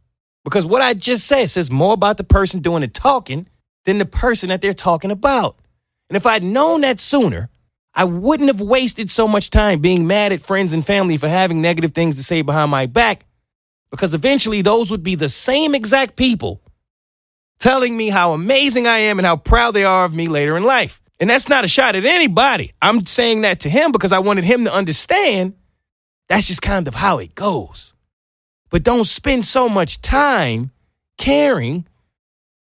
Because 0.43 0.67
what 0.67 0.83
I 0.83 0.93
just 0.93 1.25
said 1.25 1.49
says 1.49 1.71
more 1.71 1.95
about 1.95 2.17
the 2.17 2.23
person 2.23 2.59
doing 2.59 2.81
the 2.81 2.87
talking 2.87 3.47
than 3.85 3.97
the 3.97 4.05
person 4.05 4.49
that 4.49 4.61
they're 4.61 4.75
talking 4.75 5.09
about. 5.09 5.57
And 6.07 6.15
if 6.15 6.27
I'd 6.27 6.43
known 6.43 6.81
that 6.81 6.99
sooner, 6.99 7.49
I 7.95 8.03
wouldn't 8.03 8.49
have 8.49 8.61
wasted 8.61 9.09
so 9.09 9.27
much 9.27 9.49
time 9.49 9.79
being 9.79 10.05
mad 10.05 10.31
at 10.31 10.41
friends 10.41 10.73
and 10.73 10.85
family 10.85 11.17
for 11.17 11.27
having 11.27 11.59
negative 11.59 11.93
things 11.95 12.17
to 12.17 12.23
say 12.23 12.43
behind 12.43 12.69
my 12.69 12.85
back. 12.85 13.25
Because 13.89 14.13
eventually, 14.13 14.61
those 14.61 14.91
would 14.91 15.01
be 15.01 15.15
the 15.15 15.27
same 15.27 15.73
exact 15.73 16.15
people 16.15 16.61
telling 17.57 17.97
me 17.97 18.09
how 18.09 18.33
amazing 18.33 18.85
I 18.85 18.99
am 18.99 19.17
and 19.17 19.25
how 19.25 19.37
proud 19.37 19.71
they 19.71 19.85
are 19.85 20.05
of 20.05 20.15
me 20.15 20.27
later 20.27 20.55
in 20.55 20.65
life. 20.65 21.01
And 21.19 21.27
that's 21.27 21.49
not 21.49 21.63
a 21.63 21.67
shot 21.67 21.95
at 21.95 22.05
anybody. 22.05 22.73
I'm 22.79 23.01
saying 23.07 23.41
that 23.41 23.61
to 23.61 23.71
him 23.71 23.91
because 23.91 24.11
I 24.11 24.19
wanted 24.19 24.43
him 24.43 24.65
to 24.65 24.71
understand 24.71 25.55
that's 26.27 26.47
just 26.47 26.61
kind 26.61 26.87
of 26.87 26.95
how 26.95 27.19
it 27.19 27.35
goes. 27.35 27.93
But 28.69 28.83
don't 28.83 29.05
spend 29.05 29.45
so 29.45 29.69
much 29.69 30.01
time 30.01 30.71
caring 31.17 31.85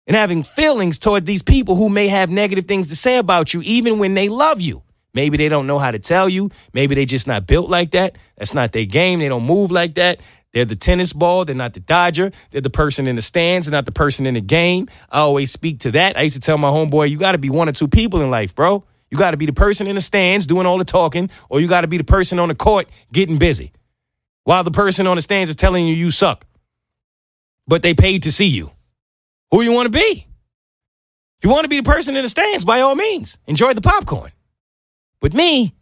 and 0.07 0.15
having 0.15 0.43
feelings 0.43 0.99
toward 0.99 1.25
these 1.25 1.43
people 1.43 1.75
who 1.75 1.87
may 1.89 2.07
have 2.07 2.29
negative 2.29 2.65
things 2.65 2.87
to 2.87 2.95
say 2.95 3.17
about 3.17 3.53
you, 3.53 3.61
even 3.63 3.99
when 3.99 4.13
they 4.13 4.29
love 4.29 4.59
you. 4.59 4.83
Maybe 5.13 5.37
they 5.37 5.49
don't 5.49 5.67
know 5.67 5.79
how 5.79 5.91
to 5.91 5.99
tell 5.99 6.29
you. 6.29 6.49
Maybe 6.73 6.95
they 6.95 7.05
just 7.05 7.27
not 7.27 7.45
built 7.45 7.69
like 7.69 7.91
that. 7.91 8.15
That's 8.37 8.53
not 8.53 8.71
their 8.71 8.85
game. 8.85 9.19
They 9.19 9.29
don't 9.29 9.45
move 9.45 9.71
like 9.71 9.95
that. 9.95 10.19
They're 10.53 10.65
the 10.65 10.75
tennis 10.75 11.13
ball. 11.13 11.45
They're 11.45 11.55
not 11.55 11.73
the 11.73 11.79
Dodger. 11.79 12.31
They're 12.49 12.61
the 12.61 12.69
person 12.69 13.07
in 13.07 13.15
the 13.15 13.21
stands. 13.21 13.67
They're 13.67 13.71
not 13.71 13.85
the 13.85 13.91
person 13.91 14.25
in 14.25 14.33
the 14.33 14.41
game. 14.41 14.89
I 15.09 15.19
always 15.19 15.51
speak 15.51 15.79
to 15.81 15.91
that. 15.91 16.17
I 16.17 16.21
used 16.23 16.35
to 16.35 16.41
tell 16.41 16.57
my 16.57 16.69
homeboy, 16.69 17.09
you 17.09 17.17
got 17.17 17.33
to 17.33 17.37
be 17.37 17.49
one 17.49 17.69
or 17.69 17.73
two 17.73 17.87
people 17.87 18.21
in 18.21 18.29
life, 18.29 18.55
bro. 18.55 18.83
You 19.11 19.17
got 19.17 19.31
to 19.31 19.37
be 19.37 19.45
the 19.45 19.53
person 19.53 19.87
in 19.87 19.95
the 19.95 20.01
stands 20.01 20.47
doing 20.47 20.65
all 20.65 20.77
the 20.77 20.85
talking, 20.85 21.29
or 21.49 21.59
you 21.59 21.67
got 21.67 21.81
to 21.81 21.87
be 21.87 21.97
the 21.97 22.03
person 22.05 22.39
on 22.39 22.47
the 22.47 22.55
court 22.55 22.87
getting 23.11 23.37
busy 23.37 23.73
while 24.45 24.63
the 24.63 24.71
person 24.71 25.05
on 25.05 25.17
the 25.17 25.21
stands 25.21 25.49
is 25.49 25.55
telling 25.55 25.85
you 25.85 25.93
you 25.93 26.09
suck. 26.09 26.45
But 27.67 27.83
they 27.83 27.93
paid 27.93 28.23
to 28.23 28.31
see 28.31 28.47
you. 28.47 28.71
Who 29.51 29.61
you 29.61 29.73
want 29.73 29.87
to 29.87 29.91
be? 29.91 30.25
If 31.37 31.45
you 31.45 31.49
want 31.49 31.65
to 31.65 31.69
be 31.69 31.77
the 31.77 31.83
person 31.83 32.15
in 32.15 32.23
the 32.23 32.29
stands, 32.29 32.63
by 32.63 32.81
all 32.81 32.95
means, 32.95 33.37
enjoy 33.47 33.73
the 33.73 33.81
popcorn. 33.81 34.31
With 35.21 35.33
me, 35.33 35.73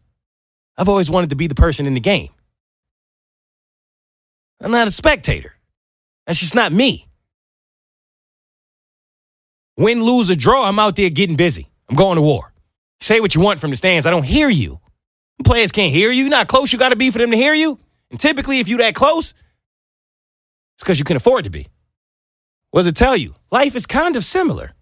I've 0.78 0.90
always 0.90 1.12
wanted 1.12 1.30
to 1.30 1.36
be 1.36 1.48
the 1.48 1.56
person 1.56 1.86
in 1.86 1.94
the 1.94 2.00
game. 2.00 2.30
I'm 4.62 4.72
not 4.72 4.88
a 4.88 4.92
spectator. 4.92 5.54
That's 6.26 6.40
just 6.40 6.56
not 6.56 6.72
me. 6.72 7.08
Win, 9.78 10.04
lose, 10.04 10.30
or 10.30 10.36
draw, 10.36 10.66
I'm 10.66 10.80
out 10.80 10.96
there 10.96 11.10
getting 11.10 11.36
busy. 11.36 11.70
I'm 11.90 11.96
going 11.96 12.16
to 12.16 12.22
war. 12.22 12.49
Say 13.02 13.20
what 13.20 13.36
you 13.36 13.42
want 13.42 13.60
from 13.60 13.72
the 13.72 13.78
stands. 13.78 14.06
I 14.06 14.10
don't 14.12 14.24
hear 14.24 14.50
you. 14.50 14.80
Players 15.44 15.72
can't 15.72 15.94
hear 15.94 16.12
you. 16.12 16.24
You're 16.24 16.30
not 16.30 16.48
close 16.48 16.74
you 16.74 16.80
got 16.80 16.90
to 16.90 16.96
be 16.96 17.12
for 17.12 17.18
them 17.18 17.32
to 17.32 17.38
hear 17.38 17.54
you. 17.54 17.80
And 18.12 18.20
typically, 18.20 18.60
if 18.60 18.68
you 18.68 18.78
that 18.78 18.96
close, 18.96 19.34
it's 20.76 20.84
because 20.84 21.00
you 21.00 21.06
can 21.06 21.18
afford 21.18 21.46
to 21.46 21.50
be. 21.50 21.68
What 22.72 22.82
does 22.82 22.88
it 22.88 22.96
tell 22.96 23.16
you? 23.16 23.36
Life 23.52 23.76
is 23.76 23.86
kind 23.86 24.16
of 24.16 24.26
similar, 24.26 24.74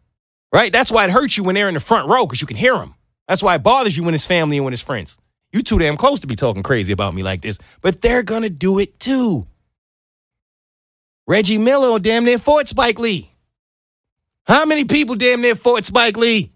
right? 0.52 0.72
That's 0.72 0.92
why 0.92 1.06
it 1.06 1.12
hurts 1.12 1.38
you 1.38 1.44
when 1.44 1.56
they're 1.56 1.68
in 1.68 1.76
the 1.76 1.80
front 1.80 2.10
row 2.10 2.26
because 2.26 2.42
you 2.42 2.48
can 2.48 2.58
hear 2.58 2.76
them. 2.76 2.96
That's 3.28 3.44
why 3.44 3.56
it 3.56 3.64
bothers 3.64 3.96
you 3.96 4.04
when 4.04 4.14
it's 4.14 4.26
family 4.26 4.58
and 4.58 4.66
when 4.66 4.74
it's 4.74 4.82
friends. 4.82 5.18
You 5.52 5.62
too 5.62 5.80
damn 5.80 5.98
close 5.98 6.20
to 6.22 6.28
be 6.28 6.36
talking 6.36 6.64
crazy 6.64 6.92
about 6.92 7.14
me 7.14 7.24
like 7.24 7.42
this, 7.42 7.60
but 7.82 8.02
they're 8.02 8.24
gonna 8.24 8.50
do 8.50 8.80
it 8.80 9.00
too. 9.00 9.48
Reggie 11.26 11.58
Miller 11.58 12.00
damn 12.00 12.26
near 12.26 12.38
fought 12.38 12.68
Spike 12.68 13.00
Lee. 13.00 13.32
How 14.46 14.66
many 14.66 14.86
people 14.86 15.16
damn 15.16 15.42
near 15.42 15.56
fought 15.56 15.86
Spike 15.86 16.18
Lee? 16.18 16.52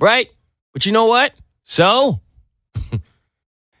Right? 0.00 0.28
But 0.76 0.84
you 0.84 0.92
know 0.92 1.06
what? 1.06 1.32
So, 1.64 2.20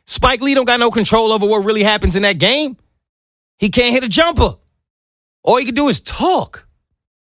Spike 0.06 0.40
Lee 0.40 0.54
don't 0.54 0.64
got 0.64 0.80
no 0.80 0.90
control 0.90 1.30
over 1.30 1.44
what 1.44 1.58
really 1.62 1.82
happens 1.82 2.16
in 2.16 2.22
that 2.22 2.38
game. 2.38 2.78
He 3.58 3.68
can't 3.68 3.92
hit 3.92 4.02
a 4.02 4.08
jumper. 4.08 4.54
All 5.42 5.58
he 5.58 5.66
can 5.66 5.74
do 5.74 5.88
is 5.88 6.00
talk. 6.00 6.66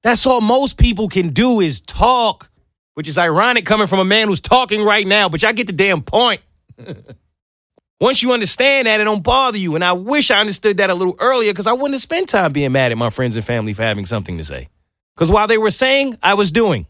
That's 0.02 0.26
all 0.26 0.42
most 0.42 0.76
people 0.76 1.08
can 1.08 1.30
do 1.30 1.60
is 1.60 1.80
talk, 1.80 2.50
which 2.92 3.08
is 3.08 3.16
ironic 3.16 3.64
coming 3.64 3.86
from 3.86 3.98
a 3.98 4.04
man 4.04 4.28
who's 4.28 4.42
talking 4.42 4.82
right 4.82 5.06
now, 5.06 5.30
but 5.30 5.40
y'all 5.40 5.54
get 5.54 5.68
the 5.68 5.72
damn 5.72 6.02
point. 6.02 6.42
Once 7.98 8.22
you 8.22 8.32
understand 8.32 8.86
that, 8.86 9.00
it 9.00 9.04
don't 9.04 9.24
bother 9.24 9.56
you. 9.56 9.74
And 9.74 9.82
I 9.82 9.94
wish 9.94 10.30
I 10.30 10.38
understood 10.38 10.76
that 10.76 10.90
a 10.90 10.94
little 10.94 11.16
earlier 11.18 11.50
because 11.50 11.66
I 11.66 11.72
wouldn't 11.72 11.94
have 11.94 12.02
spent 12.02 12.28
time 12.28 12.52
being 12.52 12.72
mad 12.72 12.92
at 12.92 12.98
my 12.98 13.08
friends 13.08 13.36
and 13.36 13.44
family 13.46 13.72
for 13.72 13.84
having 13.84 14.04
something 14.04 14.36
to 14.36 14.44
say. 14.44 14.68
Because 15.14 15.32
while 15.32 15.46
they 15.46 15.56
were 15.56 15.70
saying, 15.70 16.18
I 16.22 16.34
was 16.34 16.52
doing. 16.52 16.86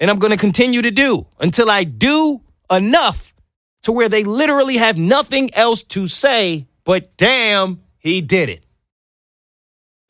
And 0.00 0.10
I'm 0.10 0.18
going 0.18 0.30
to 0.30 0.36
continue 0.36 0.82
to 0.82 0.90
do 0.90 1.26
until 1.40 1.70
I 1.70 1.84
do 1.84 2.42
enough 2.70 3.34
to 3.82 3.92
where 3.92 4.08
they 4.08 4.24
literally 4.24 4.76
have 4.76 4.96
nothing 4.98 5.52
else 5.54 5.82
to 5.82 6.06
say, 6.06 6.66
but 6.84 7.16
damn, 7.16 7.82
he 7.98 8.20
did 8.20 8.48
it. 8.48 8.64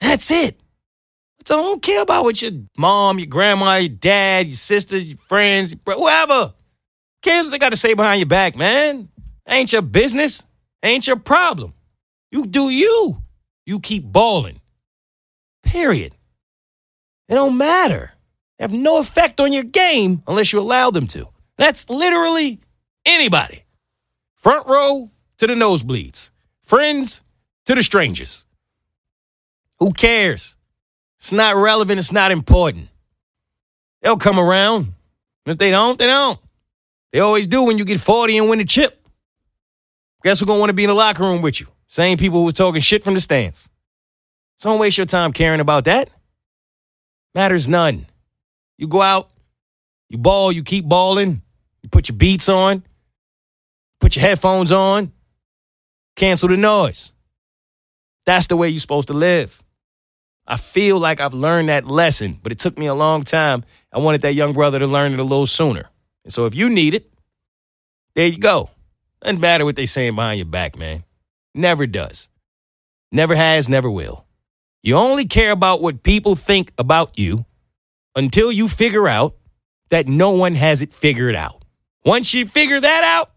That's 0.01 0.31
it. 0.31 0.61
So 1.45 1.59
I 1.59 1.63
don't 1.63 1.83
care 1.83 2.03
about 2.03 2.25
what 2.25 2.43
your 2.43 2.53
mom, 2.77 3.19
your 3.19 3.27
grandma, 3.27 3.77
your 3.77 3.89
dad, 3.89 4.49
your 4.49 4.57
sisters, 4.57 5.09
your 5.09 5.19
friends, 5.19 5.73
your 5.73 5.81
bro- 5.83 5.99
whoever. 5.99 6.55
Cares 7.23 7.47
what 7.47 7.53
they 7.53 7.59
got 7.59 7.71
to 7.71 7.77
say 7.77 7.95
behind 7.95 8.21
your 8.21 8.29
back, 8.29 8.57
man. 8.57 9.09
Ain't 9.49 9.73
your 9.73 9.83
business. 9.83 10.45
Ain't 10.83 11.07
your 11.07 11.17
problem. 11.17 11.73
You 12.31 12.47
do 12.47 12.69
you. 12.69 13.23
You 13.65 13.81
keep 13.81 14.05
balling. 14.05 14.61
Period. 15.63 16.15
It 17.29 17.35
don't 17.35 17.57
matter. 17.57 18.13
They 18.59 18.65
have 18.65 18.73
no 18.73 18.99
effect 18.99 19.41
on 19.41 19.53
your 19.53 19.65
game 19.65 20.23
unless 20.27 20.53
you 20.53 20.61
allow 20.61 20.91
them 20.91 21.07
to. 21.09 21.29
That's 21.57 21.89
literally 21.89 22.61
anybody. 23.07 23.65
Front 24.37 24.67
row 24.67 25.11
to 25.39 25.47
the 25.47 25.55
nosebleeds. 25.55 26.31
Friends 26.65 27.23
to 27.67 27.75
the 27.75 27.83
strangers. 27.83 28.45
Who 29.79 29.93
cares? 29.93 30.57
It's 31.19 31.33
not 31.33 31.57
relevant. 31.57 31.99
It's 31.99 32.13
not 32.13 32.31
important. 32.31 32.89
They'll 34.03 34.17
come 34.17 34.39
around. 34.39 34.95
If 35.47 35.59
they 35.59 35.71
don't, 35.71 35.99
they 35.99 36.07
don't. 36.07 36.39
They 37.13 37.21
always 37.21 37.49
do 37.49 37.63
when 37.63 37.79
you 37.79 37.85
get 37.85 38.01
40 38.01 38.39
and 38.39 38.51
win 38.51 38.59
the 38.59 38.65
chip. 38.65 39.07
Guess 40.23 40.41
who's 40.41 40.47
to 40.47 40.55
want 40.55 40.71
to 40.71 40.75
be 40.75 40.85
in 40.85 40.89
the 40.89 40.95
locker 40.95 41.23
room 41.23 41.43
with 41.43 41.61
you? 41.61 41.69
Same 41.87 42.19
people 42.19 42.41
who 42.41 42.45
was 42.45 42.55
talking 42.55 42.83
shit 42.83 43.03
from 43.03 43.15
the 43.15 43.21
stands. 43.21 43.69
So 44.59 44.69
don't 44.69 44.81
waste 44.81 44.99
your 44.99 45.07
time 45.07 45.33
caring 45.33 45.61
about 45.61 45.85
that. 45.85 46.11
Matters 47.35 47.69
none. 47.69 48.07
You 48.79 48.87
go 48.87 49.03
out, 49.03 49.31
you 50.09 50.19
ball, 50.19 50.53
you 50.53 50.63
keep 50.63 50.85
balling, 50.85 51.43
you 51.83 51.89
put 51.91 52.09
your 52.09 52.17
beats 52.17 52.49
on, 52.49 52.85
put 54.01 54.17
your 54.17 54.25
headphones 54.25 54.73
on, 54.73 55.13
cancel 56.17 56.49
the 56.49 56.57
noise. 56.57 57.13
That's 58.25 58.47
the 58.47 58.57
way 58.57 58.69
you're 58.69 58.81
supposed 58.81 59.09
to 59.09 59.15
live. 59.15 59.63
I 60.47 60.57
feel 60.57 60.99
like 60.99 61.21
I've 61.21 61.35
learned 61.35 61.69
that 61.69 61.87
lesson, 61.87 62.39
but 62.43 62.53
it 62.53 62.59
took 62.59 62.79
me 62.79 62.87
a 62.87 62.95
long 62.95 63.23
time. 63.23 63.65
I 63.93 63.99
wanted 63.99 64.23
that 64.23 64.35
young 64.35 64.55
brother 64.55 64.79
to 64.79 64.87
learn 64.87 65.13
it 65.13 65.19
a 65.19 65.25
little 65.25 65.47
sooner. 65.47 65.91
And 66.25 66.33
so 66.33 66.47
if 66.47 66.55
you 66.55 66.69
need 66.71 66.95
it, 66.95 67.13
there 68.15 68.27
you 68.27 68.39
go. 68.39 68.71
Doesn't 69.21 69.41
matter 69.41 69.65
what 69.65 69.77
they 69.77 69.87
saying 69.87 70.15
behind 70.15 70.39
your 70.39 70.47
back, 70.47 70.79
man. 70.79 71.05
Never 71.55 71.87
does. 71.87 72.29
Never 73.11 73.35
has, 73.35 73.69
never 73.69 73.91
will. 73.91 74.25
You 74.83 74.97
only 74.97 75.27
care 75.27 75.51
about 75.51 75.83
what 75.83 76.03
people 76.03 76.35
think 76.35 76.73
about 76.79 77.19
you 77.19 77.45
until 78.19 78.51
you 78.51 78.67
figure 78.67 79.07
out 79.07 79.37
that 79.91 80.09
no 80.09 80.31
one 80.31 80.57
has 80.57 80.83
it 80.83 80.93
figured 80.93 81.37
out. 81.37 81.63
Once 82.05 82.35
you 82.35 82.49
figure 82.49 82.81
that 82.81 83.05
out, 83.05 83.31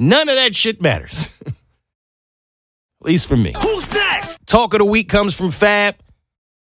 none 0.00 0.28
of 0.28 0.34
that 0.34 0.56
shit 0.56 0.82
matters. 0.82 1.28
At 1.46 1.54
least 3.00 3.28
for 3.28 3.36
me. 3.36 3.54
Who's 3.56 3.90
next? 3.92 4.44
Talk 4.46 4.74
of 4.74 4.78
the 4.78 4.84
week 4.84 5.08
comes 5.08 5.32
from 5.36 5.52
Fab, 5.52 5.94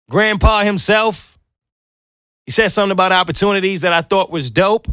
Grandpa 0.10 0.64
himself. 0.64 1.40
He 2.46 2.52
said 2.52 2.68
something 2.68 2.92
about 2.92 3.14
opportunities 3.14 3.82
that 3.82 3.94
I 3.94 4.02
thought 4.02 4.30
was 4.30 4.52
dope. 4.52 4.88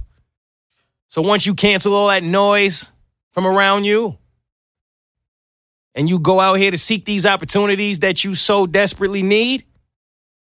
So 1.08 1.22
once 1.22 1.44
you 1.44 1.54
cancel 1.54 1.92
all 1.92 2.06
that 2.06 2.22
noise 2.22 2.92
from 3.32 3.46
around 3.48 3.82
you 3.82 4.16
and 5.96 6.08
you 6.08 6.20
go 6.20 6.38
out 6.38 6.54
here 6.54 6.70
to 6.70 6.78
seek 6.78 7.04
these 7.04 7.26
opportunities 7.26 7.98
that 7.98 8.22
you 8.22 8.36
so 8.36 8.64
desperately 8.64 9.22
need, 9.22 9.64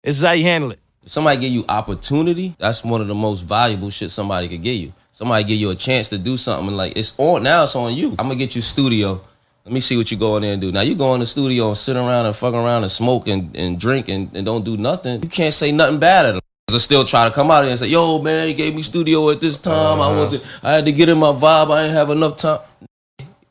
this 0.04 0.16
is 0.16 0.22
how 0.22 0.32
you 0.32 0.44
handle 0.44 0.70
it. 0.70 0.78
If 1.04 1.12
somebody 1.12 1.38
give 1.38 1.52
you 1.52 1.64
opportunity, 1.68 2.54
that's 2.58 2.82
one 2.82 3.00
of 3.00 3.08
the 3.08 3.14
most 3.14 3.40
valuable 3.42 3.90
shit 3.90 4.10
somebody 4.10 4.48
could 4.48 4.62
give 4.62 4.76
you. 4.76 4.92
Somebody 5.12 5.44
give 5.44 5.58
you 5.58 5.70
a 5.70 5.74
chance 5.74 6.08
to 6.08 6.18
do 6.18 6.36
something 6.36 6.74
like 6.74 6.96
it's 6.96 7.14
on 7.18 7.42
now. 7.42 7.64
It's 7.64 7.76
on 7.76 7.94
you. 7.94 8.10
I'm 8.18 8.26
gonna 8.28 8.36
get 8.36 8.56
you 8.56 8.62
studio. 8.62 9.20
Let 9.64 9.72
me 9.72 9.80
see 9.80 9.96
what 9.96 10.10
you 10.10 10.16
go 10.16 10.36
in 10.36 10.42
there 10.42 10.52
and 10.52 10.60
do. 10.60 10.72
Now 10.72 10.80
you 10.80 10.94
go 10.94 11.14
in 11.14 11.20
the 11.20 11.26
studio 11.26 11.68
and 11.68 11.76
sit 11.76 11.96
around 11.96 12.26
and 12.26 12.34
fuck 12.34 12.54
around 12.54 12.82
and 12.82 12.90
smoke 12.90 13.28
and, 13.28 13.54
and 13.56 13.78
drink 13.78 14.08
and, 14.08 14.34
and 14.34 14.44
don't 14.44 14.64
do 14.64 14.76
nothing. 14.76 15.22
You 15.22 15.28
can't 15.28 15.54
say 15.54 15.72
nothing 15.72 15.98
bad 15.98 16.26
at 16.26 16.32
them. 16.32 16.40
I 16.70 16.78
still 16.78 17.04
try 17.04 17.28
to 17.28 17.34
come 17.34 17.50
out 17.50 17.62
here 17.62 17.70
and 17.70 17.78
say, 17.78 17.86
"Yo, 17.86 18.20
man, 18.20 18.48
you 18.48 18.54
gave 18.54 18.74
me 18.74 18.82
studio 18.82 19.30
at 19.30 19.40
this 19.40 19.58
time. 19.58 20.00
I 20.00 20.04
uh-huh. 20.04 20.20
wasn't. 20.20 20.44
I 20.62 20.72
had 20.72 20.86
to 20.86 20.92
get 20.92 21.08
in 21.08 21.18
my 21.18 21.28
vibe. 21.28 21.70
I 21.70 21.82
didn't 21.82 21.96
have 21.96 22.10
enough 22.10 22.36
time. 22.36 22.60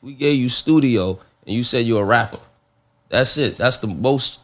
We 0.01 0.13
gave 0.13 0.39
you 0.39 0.49
studio, 0.49 1.19
and 1.45 1.55
you 1.55 1.63
said 1.63 1.85
you're 1.85 2.01
a 2.01 2.05
rapper. 2.05 2.39
That's 3.09 3.37
it. 3.37 3.55
That's 3.55 3.77
the 3.77 3.87
most 3.87 4.39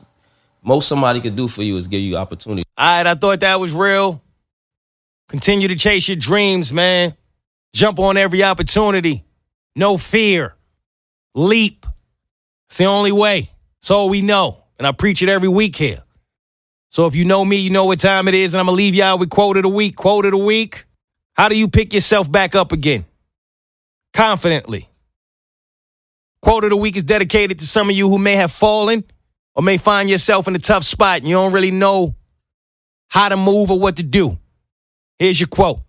most 0.63 0.87
somebody 0.87 1.21
could 1.21 1.35
do 1.35 1.47
for 1.47 1.63
you 1.63 1.77
is 1.77 1.87
give 1.87 2.01
you 2.01 2.15
opportunity. 2.17 2.68
All 2.79 2.85
right, 2.85 3.05
I 3.05 3.15
thought 3.15 3.41
that 3.41 3.59
was 3.59 3.73
real. 3.73 4.23
Continue 5.27 5.67
to 5.67 5.75
chase 5.75 6.07
your 6.07 6.15
dreams, 6.15 6.71
man. 6.71 7.13
Jump 7.73 7.99
on 7.99 8.15
every 8.15 8.41
opportunity. 8.41 9.25
No 9.75 9.97
fear. 9.97 10.55
Leap. 11.35 11.85
It's 12.69 12.77
the 12.77 12.85
only 12.85 13.11
way. 13.11 13.49
It's 13.79 13.91
all 13.91 14.07
we 14.07 14.21
know. 14.21 14.63
And 14.77 14.87
I 14.87 14.93
preach 14.93 15.21
it 15.21 15.27
every 15.27 15.49
week 15.49 15.75
here. 15.75 16.03
So 16.89 17.05
if 17.05 17.15
you 17.15 17.25
know 17.25 17.43
me, 17.43 17.57
you 17.57 17.69
know 17.69 17.83
what 17.83 17.99
time 17.99 18.29
it 18.29 18.33
is, 18.33 18.53
and 18.53 18.61
I'm 18.61 18.67
gonna 18.67 18.77
leave 18.77 18.95
y'all 18.95 19.17
with 19.17 19.29
quote 19.29 19.57
of 19.57 19.63
the 19.63 19.69
week. 19.69 19.97
Quote 19.97 20.23
of 20.23 20.31
the 20.31 20.37
week. 20.37 20.85
How 21.33 21.49
do 21.49 21.57
you 21.57 21.67
pick 21.67 21.93
yourself 21.93 22.31
back 22.31 22.55
up 22.55 22.71
again? 22.71 23.03
Confidently. 24.13 24.87
Quote 26.41 26.63
of 26.63 26.69
the 26.69 26.77
week 26.77 26.95
is 26.95 27.03
dedicated 27.03 27.59
to 27.59 27.67
some 27.67 27.89
of 27.89 27.95
you 27.95 28.09
who 28.09 28.17
may 28.17 28.37
have 28.37 28.53
fallen 28.53 29.03
or 29.53 29.63
may 29.63 29.75
find 29.75 30.09
yourself 30.09 30.47
in 30.47 30.55
a 30.55 30.59
tough 30.59 30.85
spot 30.85 31.17
and 31.17 31.27
you 31.27 31.35
don't 31.35 31.51
really 31.51 31.71
know 31.71 32.15
how 33.09 33.29
to 33.29 33.37
move 33.37 33.69
or 33.69 33.79
what 33.79 33.97
to 33.97 34.03
do. 34.03 34.37
Here's 35.17 35.39
your 35.39 35.47
quote 35.47 35.81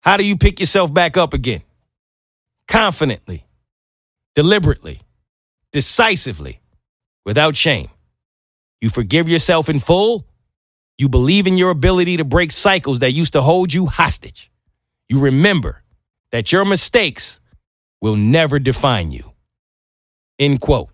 How 0.00 0.16
do 0.16 0.24
you 0.24 0.36
pick 0.36 0.60
yourself 0.60 0.94
back 0.94 1.16
up 1.16 1.34
again? 1.34 1.62
Confidently, 2.68 3.44
deliberately, 4.34 5.00
decisively, 5.72 6.60
without 7.24 7.56
shame. 7.56 7.88
You 8.80 8.90
forgive 8.90 9.28
yourself 9.28 9.68
in 9.68 9.80
full. 9.80 10.26
You 10.96 11.08
believe 11.08 11.46
in 11.46 11.56
your 11.56 11.70
ability 11.70 12.18
to 12.18 12.24
break 12.24 12.52
cycles 12.52 13.00
that 13.00 13.10
used 13.10 13.32
to 13.32 13.42
hold 13.42 13.72
you 13.72 13.86
hostage. 13.86 14.50
You 15.08 15.18
remember 15.20 15.82
that 16.30 16.52
your 16.52 16.64
mistakes 16.64 17.40
will 18.00 18.16
never 18.16 18.58
define 18.58 19.10
you. 19.10 19.32
End 20.38 20.60
quote. 20.60 20.90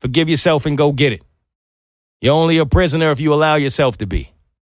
Forgive 0.00 0.28
yourself 0.28 0.66
and 0.66 0.76
go 0.76 0.92
get 0.92 1.12
it. 1.12 1.22
You're 2.20 2.34
only 2.34 2.58
a 2.58 2.66
prisoner 2.66 3.10
if 3.10 3.20
you 3.20 3.32
allow 3.32 3.54
yourself 3.54 3.98
to 3.98 4.06
be. 4.06 4.31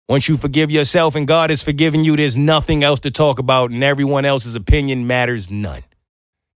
Once 0.09 0.29
you 0.29 0.37
forgive 0.37 0.71
yourself 0.71 1.15
and 1.15 1.27
God 1.27 1.51
has 1.51 1.63
forgiven 1.63 2.05
you, 2.05 2.17
there's 2.17 2.37
nothing 2.37 2.83
else 2.83 3.01
to 3.01 3.11
talk 3.11 3.39
about, 3.39 3.71
and 3.71 3.83
everyone 3.83 4.25
else's 4.25 4.55
opinion 4.55 5.07
matters 5.07 5.51
none. 5.51 5.83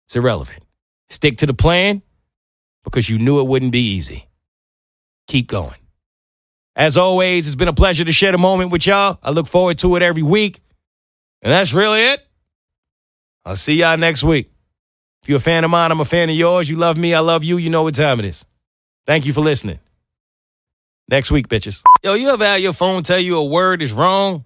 It's 0.07 0.16
irrelevant. 0.16 0.64
Stick 1.09 1.38
to 1.38 1.47
the 1.47 1.55
plan 1.55 2.03
because 2.82 3.09
you 3.09 3.18
knew 3.18 3.40
it 3.40 3.47
wouldn't 3.47 3.72
be 3.72 3.95
easy. 3.95 4.28
Keep 5.28 5.49
going. 5.49 5.76
As 6.76 6.97
always, 6.97 7.47
it's 7.47 7.55
been 7.55 7.68
a 7.68 7.72
pleasure 7.72 8.05
to 8.05 8.12
share 8.12 8.32
the 8.32 8.38
moment 8.38 8.70
with 8.70 8.86
y'all. 8.86 9.18
I 9.22 9.30
look 9.30 9.47
forward 9.47 9.78
to 9.78 9.95
it 9.97 10.03
every 10.03 10.22
week. 10.22 10.61
And 11.42 11.53
that's 11.53 11.72
really 11.72 12.01
it. 12.01 12.26
I'll 13.45 13.57
see 13.57 13.74
y'all 13.74 13.97
next 13.99 14.24
week. 14.24 14.51
If 15.22 15.28
you're 15.28 15.36
a 15.36 15.40
fan 15.40 15.64
of 15.64 15.70
mine, 15.70 15.90
I'm 15.90 16.01
a 16.01 16.05
fan 16.05 16.30
of 16.30 16.36
yours. 16.36 16.68
You 16.68 16.76
love 16.76 16.97
me, 16.97 17.14
I 17.14 17.20
love 17.20 17.45
you. 17.45 17.59
You 17.59 17.70
know 17.70 17.82
what 17.82 17.95
time 17.95 18.18
it 18.18 18.24
is. 18.24 18.45
Thank 19.07 19.26
you 19.26 19.32
for 19.32 19.42
listening. 19.42 19.78
Next 21.09 21.31
week, 21.31 21.49
bitches. 21.49 21.83
Yo, 22.03 22.15
you 22.15 22.31
ever 22.31 22.45
had 22.45 22.63
your 22.63 22.73
phone 22.73 23.03
tell 23.03 23.19
you 23.19 23.37
a 23.37 23.45
word 23.45 23.83
is 23.83 23.93
wrong, 23.93 24.45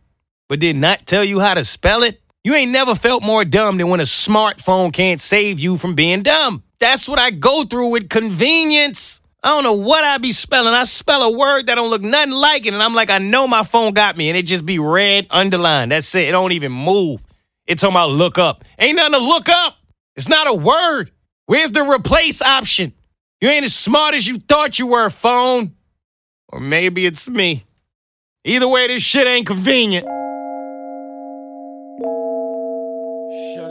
but 0.49 0.59
did 0.59 0.77
not 0.77 1.07
tell 1.07 1.23
you 1.23 1.39
how 1.39 1.55
to 1.55 1.65
spell 1.65 2.03
it? 2.03 2.21
You 2.43 2.55
ain't 2.55 2.73
never 2.73 2.97
felt 2.97 3.23
more 3.23 3.45
dumb 3.45 3.79
than 3.79 3.89
when 3.89 4.01
a 4.01 4.05
smartphone 4.05 4.93
can't 4.93 5.21
save 5.21 5.61
you 5.61 5.77
from 5.77 5.95
being 5.95 6.23
dumb. 6.23 6.65
That's 6.81 7.09
what 7.09 7.21
I 7.21 7.31
go 7.31 7.65
through 7.65 7.91
with 7.91 8.09
convenience. 8.09 9.21
I 9.41 9.51
don't 9.51 9.63
know 9.63 9.75
what 9.75 10.03
I 10.03 10.19
be 10.19 10.33
spelling. 10.33 10.75
I 10.75 10.83
spell 10.85 11.23
a 11.23 11.37
word 11.37 11.67
that 11.67 11.77
don't 11.77 11.91
look 11.91 12.03
nothing 12.03 12.33
like 12.33 12.67
it, 12.67 12.75
and 12.75 12.83
I'm 12.83 12.95
like, 12.95 13.11
I 13.11 13.19
know 13.19 13.47
my 13.47 13.63
phone 13.63 13.93
got 13.93 14.17
me, 14.17 14.29
and 14.29 14.37
it 14.37 14.43
just 14.43 14.67
be 14.67 14.81
red 14.81 15.29
underlined. 15.31 15.93
That's 15.93 16.13
it. 16.17 16.29
It 16.29 16.33
don't 16.33 16.53
even 16.53 16.73
move. 16.73 17.25
It's 17.67 17.83
talking 17.83 17.95
about 17.95 18.11
look 18.11 18.37
up. 18.37 18.65
Ain't 18.81 18.97
nothing 18.97 19.13
to 19.13 19.19
look 19.19 19.49
up. 19.49 19.77
It's 20.17 20.29
not 20.29 20.49
a 20.49 20.55
word. 20.55 21.13
Where's 21.47 21.71
the 21.71 21.85
replace 21.85 22.43
option? 22.43 22.95
You 23.41 23.49
ain't 23.49 23.65
as 23.65 23.75
smart 23.75 24.15
as 24.15 24.27
you 24.27 24.39
thought 24.39 24.81
you 24.81 24.89
were, 24.89 25.09
phone. 25.11 25.75
Or 26.51 26.61
maybe 26.61 27.05
it's 27.05 27.29
me. 27.29 27.65
Either 28.45 28.67
way, 28.67 28.87
this 28.87 29.03
shit 29.03 29.27
ain't 29.27 29.47
convenient. 29.47 30.07
Shorty 33.55 33.68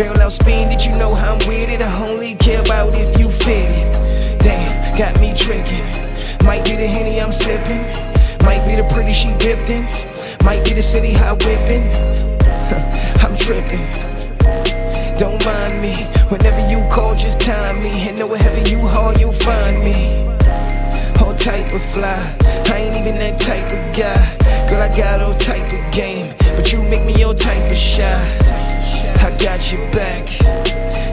Girl, 0.00 0.16
I'll 0.16 0.30
spend 0.30 0.72
it, 0.72 0.86
you 0.86 0.92
know 0.92 1.14
how 1.14 1.34
I'm 1.34 1.46
with 1.46 1.68
it. 1.68 1.82
I 1.82 2.08
only 2.08 2.34
care 2.34 2.62
about 2.62 2.94
if 2.94 3.20
you 3.20 3.30
fit 3.30 3.68
it. 3.68 4.40
Damn, 4.40 4.96
got 4.96 5.20
me 5.20 5.34
tricking. 5.34 5.84
Might 6.42 6.64
be 6.64 6.74
the 6.74 6.86
henny 6.86 7.20
I'm 7.20 7.30
sipping. 7.30 7.84
Might 8.46 8.66
be 8.66 8.76
the 8.80 8.88
pretty 8.94 9.12
she 9.12 9.28
dipped 9.36 9.68
in. 9.68 9.84
Might 10.42 10.64
be 10.64 10.72
the 10.72 10.80
city 10.80 11.12
high 11.12 11.34
whipping. 11.34 11.84
I'm 13.20 13.36
tripping. 13.36 13.84
Don't 15.18 15.44
mind 15.44 15.82
me. 15.82 15.92
Whenever 16.32 16.66
you 16.70 16.80
call, 16.88 17.14
just 17.14 17.38
time 17.38 17.82
me. 17.82 17.90
And 18.08 18.18
know 18.18 18.26
wherever 18.26 18.70
you 18.70 18.78
haul, 18.78 19.12
you'll 19.18 19.32
find 19.32 19.84
me. 19.84 20.24
All 21.20 21.34
type 21.34 21.74
of 21.74 21.84
fly. 21.92 22.16
I 22.72 22.88
ain't 22.88 22.96
even 22.96 23.16
that 23.16 23.38
type 23.38 23.70
of 23.70 23.94
guy. 23.94 24.66
Girl, 24.66 24.80
I 24.80 24.88
got 24.96 25.20
all 25.20 25.34
type 25.34 25.70
of 25.70 25.92
game. 25.92 26.34
But 26.56 26.72
you 26.72 26.80
make 26.84 27.04
me 27.04 27.22
all 27.22 27.34
type 27.34 27.70
of 27.70 27.76
shy. 27.76 28.69
I 29.20 29.36
got 29.36 29.72
your 29.72 29.84
back. 29.92 30.26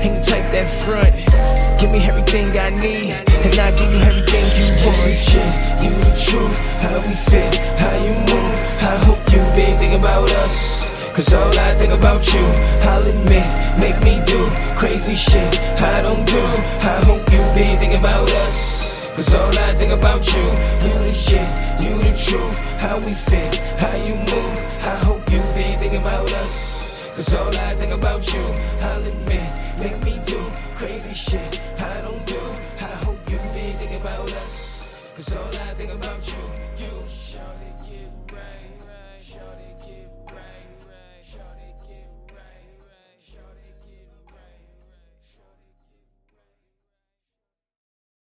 The 0.01 0.09
type 0.23 0.51
that 0.51 0.69
front. 0.83 1.13
Give 1.79 1.91
me 1.91 1.99
everything 2.07 2.47
I 2.57 2.69
need. 2.69 3.11
And 3.43 3.59
I 3.59 3.71
give 3.71 3.91
you 3.91 3.99
everything 3.99 4.45
you 4.57 4.67
want. 4.85 5.13
Shit, 5.19 5.53
you 5.83 5.91
the 6.03 6.13
truth. 6.15 6.55
How 6.81 6.97
we 7.05 7.13
fit, 7.13 7.55
how 7.79 7.95
you 8.05 8.13
move. 8.31 8.55
I 8.81 8.95
hope 9.05 9.19
you 9.31 9.39
been 9.55 9.77
thinking 9.77 9.99
about 9.99 10.31
us. 10.43 10.87
Cause 11.17 11.33
all 11.33 11.59
I 11.59 11.75
think 11.75 11.93
about 11.93 12.31
you, 12.31 12.45
I'll 12.85 13.01
admit, 13.01 13.47
make 13.79 13.97
me 14.05 14.23
do 14.25 14.47
crazy 14.77 15.15
shit 15.15 15.59
I 15.81 16.01
don't 16.01 16.23
do. 16.27 16.43
I 16.85 17.01
hope 17.05 17.31
you 17.31 17.39
been 17.55 17.75
thinking 17.75 17.99
about 17.99 18.31
us. 18.45 19.09
Cause 19.15 19.33
all 19.33 19.49
I 19.57 19.73
think 19.73 19.93
about 19.93 20.31
you, 20.35 20.43
you 20.85 20.93
the 21.01 21.11
shit, 21.11 21.49
you 21.81 21.97
the 22.03 22.13
truth. 22.13 22.59
How 22.77 22.97
we 22.99 23.15
fit, 23.15 23.55
how 23.79 23.95
you 23.95 24.13
move. 24.13 24.57
I 24.83 24.95
hope 25.03 25.31
you 25.31 25.39
been 25.55 25.75
thinking 25.79 26.01
about 26.01 26.31
us. 26.33 26.76
Cause 27.17 27.33
all 27.33 27.57
I 27.57 27.73
think 27.75 27.91
about 27.91 28.31
you, 28.31 28.43
I'll 28.79 29.03
admit, 29.03 29.49
make 29.79 29.97
me 30.05 30.21
do 30.23 30.39
crazy 30.75 31.15
shit 31.15 31.59
I 31.79 32.01
don't 32.01 32.23
do. 32.27 32.39
I 32.79 32.93
hope 33.03 33.17
you 33.31 33.37
been 33.55 33.75
thinking 33.75 33.99
about 33.99 34.31
us. 34.33 35.11
Cause 35.15 35.35
all 35.35 35.47
I 35.47 35.73
think 35.73 35.91
about 35.95 36.21